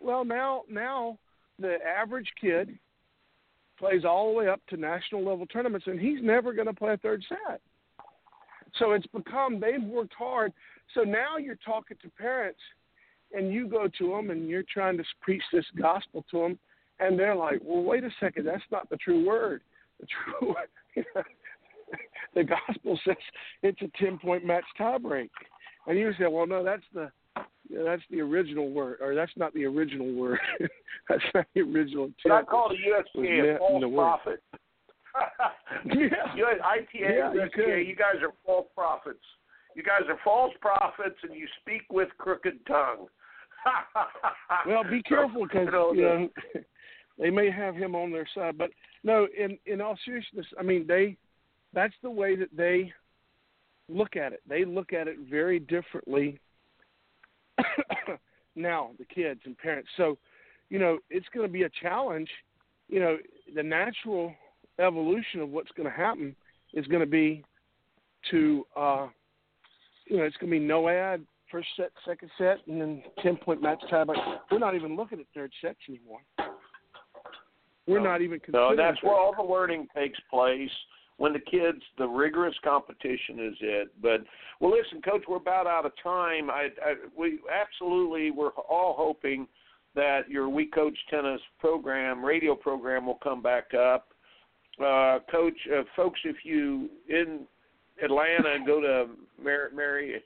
Well, 0.00 0.24
now 0.24 0.62
now 0.70 1.18
the 1.58 1.76
average 1.84 2.28
kid 2.40 2.78
plays 3.78 4.04
all 4.04 4.28
the 4.28 4.38
way 4.38 4.48
up 4.48 4.60
to 4.68 4.76
national 4.76 5.24
level 5.24 5.46
tournaments, 5.46 5.86
and 5.86 6.00
he's 6.00 6.22
never 6.22 6.52
going 6.52 6.66
to 6.66 6.72
play 6.72 6.94
a 6.94 6.96
third 6.98 7.24
set. 7.28 7.60
So 8.78 8.92
it's 8.92 9.06
become 9.08 9.60
they've 9.60 9.82
worked 9.82 10.14
hard. 10.14 10.52
So 10.94 11.02
now 11.02 11.36
you're 11.38 11.58
talking 11.64 11.96
to 12.02 12.08
parents, 12.10 12.60
and 13.32 13.52
you 13.52 13.68
go 13.68 13.88
to 13.98 14.08
them, 14.08 14.30
and 14.30 14.48
you're 14.48 14.64
trying 14.72 14.96
to 14.96 15.04
preach 15.20 15.42
this 15.52 15.64
gospel 15.80 16.24
to 16.30 16.38
them, 16.40 16.58
and 17.00 17.18
they're 17.18 17.36
like, 17.36 17.60
"Well, 17.62 17.82
wait 17.82 18.04
a 18.04 18.10
second, 18.20 18.46
that's 18.46 18.62
not 18.70 18.88
the 18.90 18.96
true 18.96 19.26
word. 19.26 19.62
The 20.00 20.06
true 20.40 20.48
word, 20.48 21.06
the 22.34 22.42
gospel 22.42 22.98
says 23.06 23.14
it's 23.62 23.80
a 23.80 23.88
ten 23.96 24.18
point 24.18 24.44
match 24.44 24.64
tie 24.76 24.98
break 24.98 25.30
And 25.86 25.96
you 25.96 26.12
say, 26.18 26.26
"Well, 26.26 26.48
no, 26.48 26.64
that's 26.64 26.82
the 26.92 27.12
yeah, 27.68 27.80
that's 27.84 28.02
the 28.10 28.20
original 28.20 28.70
word, 28.70 28.98
or 29.00 29.14
that's 29.14 29.32
not 29.36 29.54
the 29.54 29.64
original 29.64 30.12
word. 30.12 30.38
that's 31.08 31.22
not 31.34 31.46
the 31.54 31.62
original 31.62 32.10
But 32.22 32.32
I 32.32 32.42
call 32.42 32.68
the 32.68 32.76
USTA 32.76 33.54
a 33.54 33.58
false 33.58 33.72
in 33.74 33.80
the 33.80 33.88
word. 33.88 34.02
prophet. 34.02 34.42
Yeah. 35.86 36.34
You, 36.34 36.46
ITA, 36.46 36.88
Yeah, 36.98 37.32
you 37.32 37.74
you 37.76 37.96
guys 37.96 38.22
are 38.22 38.32
false 38.44 38.66
prophets. 38.74 39.24
You 39.74 39.82
guys 39.82 40.02
are 40.08 40.18
false 40.24 40.52
prophets, 40.60 41.16
and 41.22 41.34
you 41.34 41.46
speak 41.60 41.82
with 41.90 42.08
crooked 42.18 42.64
tongue. 42.66 43.06
Well, 44.66 44.84
be 44.84 45.02
careful 45.02 45.46
because 45.46 45.68
you 45.94 46.02
know 46.02 46.28
they 47.18 47.30
may 47.30 47.50
have 47.50 47.74
him 47.74 47.94
on 47.94 48.12
their 48.12 48.28
side. 48.34 48.58
But 48.58 48.70
no, 49.02 49.26
in 49.36 49.58
in 49.66 49.80
all 49.80 49.98
seriousness, 50.04 50.46
I 50.58 50.62
mean 50.62 50.86
they 50.86 51.16
that's 51.72 51.94
the 52.02 52.10
way 52.10 52.36
that 52.36 52.54
they 52.56 52.92
look 53.88 54.16
at 54.16 54.32
it. 54.32 54.42
They 54.48 54.64
look 54.64 54.92
at 54.92 55.08
it 55.08 55.16
very 55.30 55.58
differently 55.58 56.40
now, 58.56 58.90
the 58.98 59.04
kids 59.04 59.40
and 59.44 59.56
parents. 59.58 59.88
So, 59.96 60.18
you 60.70 60.78
know, 60.78 60.98
it's 61.10 61.26
going 61.34 61.46
to 61.46 61.52
be 61.52 61.62
a 61.62 61.70
challenge. 61.82 62.28
You 62.88 63.00
know, 63.00 63.16
the 63.54 63.62
natural 63.62 64.34
evolution 64.78 65.40
of 65.40 65.50
what's 65.50 65.70
going 65.76 65.88
to 65.88 65.96
happen 65.96 66.34
is 66.72 66.86
going 66.86 67.00
to 67.00 67.06
be 67.06 67.44
to, 68.30 68.64
uh, 68.76 69.06
you 70.06 70.16
know, 70.16 70.24
it's 70.24 70.36
going 70.36 70.52
to 70.52 70.58
be 70.58 70.64
no 70.64 70.88
ad, 70.88 71.24
first 71.50 71.68
set, 71.76 71.90
second 72.06 72.30
set, 72.38 72.58
and 72.66 72.80
then 72.80 73.02
10 73.22 73.36
point 73.36 73.62
match 73.62 73.82
tie. 73.90 74.04
But 74.04 74.16
we're 74.50 74.58
not 74.58 74.74
even 74.74 74.96
looking 74.96 75.20
at 75.20 75.26
third 75.34 75.52
sets 75.60 75.78
anymore. 75.88 76.20
We're 77.86 77.98
No. 77.98 78.04
not 78.04 78.22
even 78.22 78.40
Considering 78.40 78.76
No, 78.76 78.76
that's 78.76 79.02
where 79.02 79.14
all 79.14 79.34
the 79.34 79.42
learning 79.42 79.88
takes 79.94 80.18
place. 80.30 80.70
When 81.16 81.32
the 81.32 81.38
kids, 81.38 81.80
the 81.96 82.08
rigorous 82.08 82.56
competition 82.64 83.38
is 83.38 83.54
it. 83.60 83.88
But 84.02 84.22
well, 84.60 84.72
listen, 84.72 85.00
Coach, 85.00 85.22
we're 85.28 85.36
about 85.36 85.66
out 85.66 85.86
of 85.86 85.92
time. 86.02 86.50
I, 86.50 86.68
I 86.84 86.94
we 87.16 87.38
absolutely 87.52 88.30
we're 88.30 88.50
all 88.50 88.94
hoping 88.98 89.46
that 89.94 90.28
your 90.28 90.48
We 90.48 90.66
Coach 90.66 90.96
Tennis 91.10 91.40
program, 91.60 92.24
radio 92.24 92.54
program, 92.54 93.06
will 93.06 93.18
come 93.22 93.42
back 93.42 93.74
up. 93.74 94.08
Uh, 94.80 95.20
Coach, 95.30 95.56
uh, 95.72 95.82
folks, 95.94 96.18
if 96.24 96.36
you 96.42 96.90
in 97.08 97.46
Atlanta 98.02 98.56
go 98.66 98.80
to 98.80 99.06
Mar- 99.42 99.70
Mary 99.74 100.20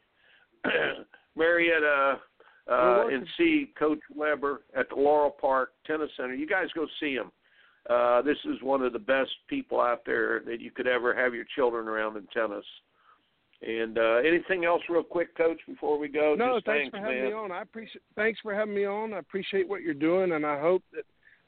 Marietta 1.36 2.18
uh, 2.70 3.06
and 3.08 3.26
see 3.36 3.72
Coach 3.78 4.00
Weber 4.14 4.62
at 4.76 4.88
the 4.88 4.94
Laurel 4.96 5.30
Park 5.30 5.72
Tennis 5.86 6.10
Center, 6.16 6.34
you 6.34 6.46
guys 6.46 6.68
go 6.74 6.86
see 6.98 7.12
him. 7.12 7.30
Uh, 7.88 8.20
this 8.22 8.36
is 8.44 8.60
one 8.62 8.82
of 8.82 8.92
the 8.92 8.98
best 8.98 9.30
people 9.48 9.80
out 9.80 10.02
there 10.04 10.40
that 10.40 10.60
you 10.60 10.70
could 10.70 10.86
ever 10.86 11.14
have 11.14 11.34
your 11.34 11.46
children 11.56 11.88
around 11.88 12.16
in 12.16 12.26
tennis. 12.34 12.64
And 13.60 13.98
uh, 13.98 14.16
anything 14.16 14.64
else, 14.64 14.82
real 14.88 15.02
quick, 15.02 15.36
Coach, 15.36 15.58
before 15.66 15.98
we 15.98 16.08
go? 16.08 16.36
No, 16.38 16.56
Just 16.56 16.66
thanks, 16.66 16.90
thanks, 16.92 16.96
for 16.96 16.98
having 16.98 17.22
man. 17.22 17.26
me 17.28 17.32
on. 17.32 17.52
I 17.52 17.62
appreciate. 17.62 18.02
Thanks 18.14 18.38
for 18.40 18.54
having 18.54 18.74
me 18.74 18.84
on. 18.84 19.14
I 19.14 19.18
appreciate 19.18 19.68
what 19.68 19.82
you're 19.82 19.94
doing, 19.94 20.32
and 20.32 20.46
I 20.46 20.60
hope 20.60 20.82
that 20.92 21.04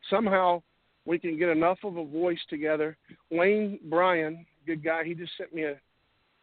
somehow 0.09 0.63
we 1.05 1.19
can 1.19 1.39
get 1.39 1.51
enough 1.51 1.79
of 1.85 1.97
a 1.97 2.05
voice 2.05 2.41
together. 2.49 2.97
Wayne 3.31 3.79
Bryan, 3.89 4.45
good 4.67 4.83
guy, 4.83 5.05
he 5.05 5.15
just 5.15 5.33
sent 5.39 5.55
me 5.55 5.65
a 5.65 5.77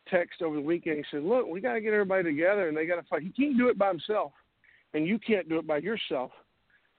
text 0.09 0.41
over 0.41 0.55
the 0.55 0.61
weekend. 0.61 0.97
He 0.97 1.03
said, 1.11 1.23
"Look, 1.23 1.47
we 1.47 1.59
got 1.59 1.73
to 1.73 1.81
get 1.81 1.91
everybody 1.91 2.23
together, 2.23 2.69
and 2.69 2.77
they 2.77 2.85
got 2.85 2.95
to 2.95 3.07
fight. 3.09 3.23
He 3.23 3.31
can't 3.31 3.57
do 3.57 3.67
it 3.67 3.77
by 3.77 3.89
himself, 3.89 4.31
and 4.93 5.05
you 5.05 5.19
can't 5.19 5.49
do 5.49 5.57
it 5.59 5.67
by 5.67 5.79
yourself. 5.79 6.31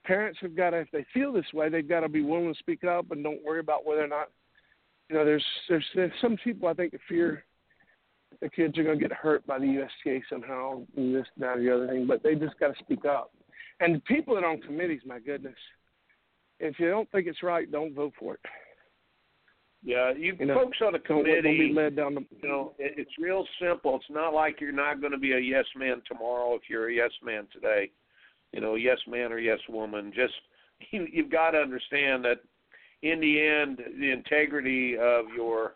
Parents 0.09 0.39
have 0.41 0.55
got 0.55 0.71
to, 0.71 0.77
if 0.77 0.87
they 0.91 1.05
feel 1.13 1.31
this 1.31 1.45
way, 1.53 1.69
they've 1.69 1.87
got 1.87 1.99
to 1.99 2.09
be 2.09 2.23
willing 2.23 2.51
to 2.51 2.59
speak 2.59 2.83
up 2.83 3.11
and 3.11 3.23
don't 3.23 3.43
worry 3.45 3.59
about 3.59 3.85
whether 3.85 4.03
or 4.03 4.07
not, 4.07 4.31
you 5.07 5.15
know, 5.15 5.23
there's 5.23 5.45
there's, 5.69 5.85
there's 5.93 6.11
some 6.19 6.35
people 6.43 6.67
I 6.67 6.73
think 6.73 6.91
that 6.93 7.01
fear." 7.07 7.45
the 8.41 8.49
kids 8.49 8.77
are 8.77 8.83
going 8.83 8.97
to 8.97 9.07
get 9.07 9.11
hurt 9.15 9.45
by 9.45 9.59
the 9.59 9.65
USTA 9.65 10.21
somehow, 10.29 10.81
and 10.95 11.13
this, 11.13 11.25
that, 11.37 11.57
or 11.57 11.61
the 11.61 11.73
other 11.73 11.87
thing. 11.87 12.07
But 12.07 12.23
they 12.23 12.35
just 12.35 12.57
got 12.59 12.73
to 12.75 12.83
speak 12.83 13.03
up. 13.03 13.31
And 13.79 13.95
the 13.95 13.99
people 14.01 14.35
that 14.35 14.43
are 14.43 14.51
on 14.51 14.61
committees, 14.61 15.01
my 15.05 15.19
goodness, 15.19 15.55
if 16.59 16.79
you 16.79 16.89
don't 16.89 17.09
think 17.11 17.27
it's 17.27 17.43
right, 17.43 17.69
don't 17.69 17.93
vote 17.93 18.13
for 18.19 18.35
it. 18.35 18.39
Yeah, 19.83 20.11
you, 20.13 20.35
You 20.39 20.45
know, 20.45 20.55
folks 20.55 20.77
on 20.85 20.93
the 20.93 20.99
Don't, 20.99 21.25
don't 21.25 21.41
committee. 21.41 21.69
be 21.69 21.73
led 21.73 21.95
down 21.95 22.15
the. 22.15 22.25
you 22.41 22.49
know, 22.49 22.73
it, 22.77 22.93
it's 22.97 23.11
real 23.19 23.45
simple. 23.61 23.95
It's 23.95 24.05
not 24.09 24.33
like 24.33 24.61
you're 24.61 24.71
not 24.71 25.01
going 25.01 25.13
to 25.13 25.17
be 25.17 25.31
a 25.33 25.39
yes 25.39 25.65
man 25.75 26.01
tomorrow 26.07 26.53
if 26.55 26.63
you're 26.69 26.89
a 26.89 26.93
yes 26.93 27.11
man 27.23 27.47
today. 27.51 27.89
You 28.51 28.61
know, 28.61 28.75
yes 28.75 28.97
man 29.07 29.31
or 29.31 29.39
yes 29.39 29.59
woman. 29.69 30.11
Just 30.15 30.33
you, 30.91 31.07
you've 31.11 31.31
got 31.31 31.51
to 31.51 31.57
understand 31.59 32.25
that 32.25 32.39
in 33.01 33.19
the 33.19 33.39
end, 33.39 33.79
the 33.99 34.11
integrity 34.11 34.97
of 34.97 35.25
your 35.35 35.75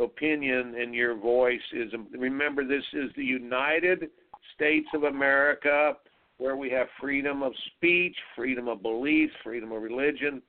opinion 0.00 0.74
and 0.78 0.94
your 0.94 1.16
voice 1.16 1.60
is. 1.72 1.92
Remember, 2.12 2.66
this 2.66 2.84
is 2.92 3.10
the 3.16 3.24
United 3.24 4.10
States 4.54 4.88
of 4.94 5.04
America, 5.04 5.96
where 6.38 6.56
we 6.56 6.70
have 6.70 6.88
freedom 7.00 7.42
of 7.42 7.52
speech, 7.76 8.16
freedom 8.34 8.68
of 8.68 8.82
belief, 8.82 9.30
freedom 9.42 9.72
of 9.72 9.82
religion, 9.82 10.42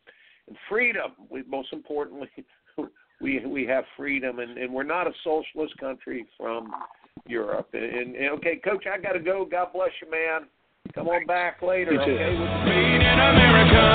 and 0.47 0.57
freedom. 0.67 1.11
We, 1.30 1.43
most 1.43 1.71
importantly, 1.73 2.30
we 3.21 3.45
we 3.45 3.65
have 3.67 3.84
freedom, 3.95 4.39
and, 4.39 4.57
and 4.57 4.73
we're 4.73 4.84
not 4.84 5.07
a 5.07 5.11
socialist 5.23 5.78
country 5.78 6.26
from 6.38 6.71
Europe. 7.28 7.69
And, 7.73 8.15
and 8.15 8.30
okay, 8.38 8.55
Coach, 8.63 8.86
I 8.91 8.97
got 8.97 9.13
to 9.13 9.19
go. 9.19 9.45
God 9.45 9.67
bless 9.73 9.91
you, 10.01 10.09
man. 10.09 10.47
Come 10.94 11.08
on 11.08 11.26
back 11.26 11.62
later. 11.62 11.92
You 11.92 11.98
too. 11.98 12.04
Okay. 12.04 12.36
Made 12.70 13.02
in 13.02 13.20
America, 13.20 13.86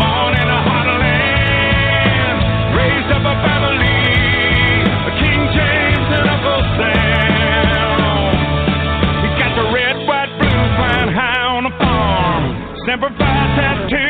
born 0.00 0.32
in 0.34 0.48
a 0.48 0.60
heartland, 0.64 2.38
raised 2.74 3.10
up 3.12 3.22
a 3.22 3.34
family, 3.44 4.00
a 4.96 5.12
King 5.20 5.42
James 5.52 6.08
and 6.16 6.26
Uncle 6.30 6.62
Sam. 6.80 8.32
He 9.22 9.28
got 9.38 9.52
the 9.54 9.66
red, 9.74 9.96
white, 10.08 10.32
blue 10.40 10.64
flying 10.80 11.12
high 11.12 11.46
on 11.52 11.62
the 11.68 11.74
farm. 11.78 12.56
Semper 12.86 13.10
Fi 13.18 13.36
tattooed 13.58 14.05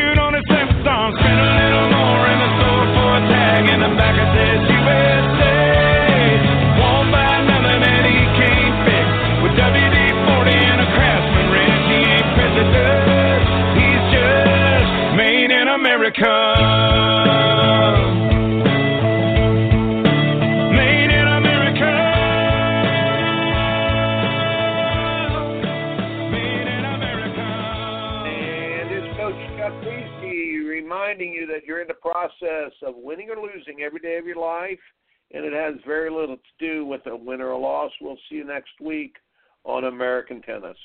has 35.67 35.75
very 35.85 36.11
little 36.11 36.37
to 36.37 36.43
do 36.59 36.87
with 36.87 37.07
a 37.07 37.17
win 37.17 37.41
or 37.41 37.51
a 37.51 37.59
loss. 37.59 37.91
We'll 38.01 38.19
see 38.29 38.37
you 38.37 38.45
next 38.45 38.81
week 38.81 39.17
on 39.65 39.85
American 39.85 40.41
Tennis. 40.43 40.77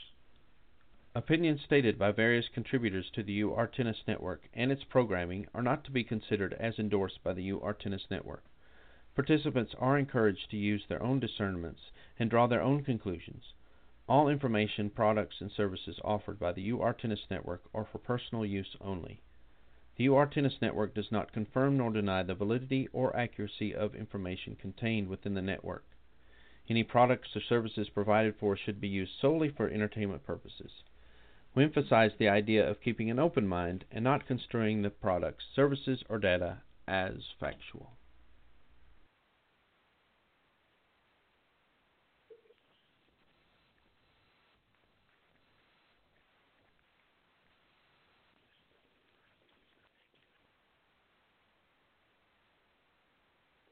Opinions 1.13 1.61
stated 1.65 1.99
by 1.99 2.11
various 2.11 2.45
contributors 2.53 3.05
to 3.13 3.21
the 3.21 3.43
UR 3.43 3.67
Tennis 3.67 3.97
Network 4.07 4.41
and 4.53 4.71
its 4.71 4.83
programming 4.89 5.45
are 5.53 5.61
not 5.61 5.83
to 5.83 5.91
be 5.91 6.03
considered 6.03 6.55
as 6.59 6.79
endorsed 6.79 7.23
by 7.23 7.33
the 7.33 7.51
UR 7.51 7.73
Tennis 7.73 8.03
Network. 8.09 8.43
Participants 9.13 9.73
are 9.77 9.99
encouraged 9.99 10.49
to 10.49 10.57
use 10.57 10.83
their 10.87 11.03
own 11.03 11.19
discernments 11.19 11.81
and 12.17 12.29
draw 12.29 12.47
their 12.47 12.61
own 12.61 12.83
conclusions. 12.83 13.43
All 14.07 14.29
information, 14.29 14.89
products, 14.89 15.35
and 15.41 15.51
services 15.51 15.99
offered 16.03 16.39
by 16.39 16.53
the 16.53 16.71
UR 16.71 16.93
Tennis 16.93 17.19
Network 17.29 17.61
are 17.73 17.87
for 17.91 17.99
personal 17.99 18.45
use 18.45 18.75
only. 18.79 19.21
The 19.97 20.07
UR 20.07 20.25
Tennis 20.25 20.61
Network 20.61 20.93
does 20.93 21.11
not 21.11 21.33
confirm 21.33 21.77
nor 21.77 21.91
deny 21.91 22.23
the 22.23 22.33
validity 22.33 22.87
or 22.93 23.15
accuracy 23.15 23.75
of 23.75 23.93
information 23.93 24.55
contained 24.55 25.09
within 25.09 25.33
the 25.33 25.41
network. 25.41 25.85
Any 26.69 26.83
products 26.83 27.35
or 27.35 27.41
services 27.41 27.89
provided 27.89 28.35
for 28.37 28.55
should 28.55 28.79
be 28.79 28.87
used 28.87 29.19
solely 29.19 29.49
for 29.49 29.67
entertainment 29.67 30.25
purposes. 30.25 30.83
We 31.53 31.63
emphasize 31.63 32.13
the 32.17 32.29
idea 32.29 32.69
of 32.69 32.79
keeping 32.79 33.11
an 33.11 33.19
open 33.19 33.45
mind 33.45 33.83
and 33.91 34.03
not 34.03 34.25
construing 34.25 34.81
the 34.81 34.89
products, 34.89 35.43
services, 35.53 36.03
or 36.07 36.17
data 36.17 36.61
as 36.87 37.33
factual. 37.39 37.91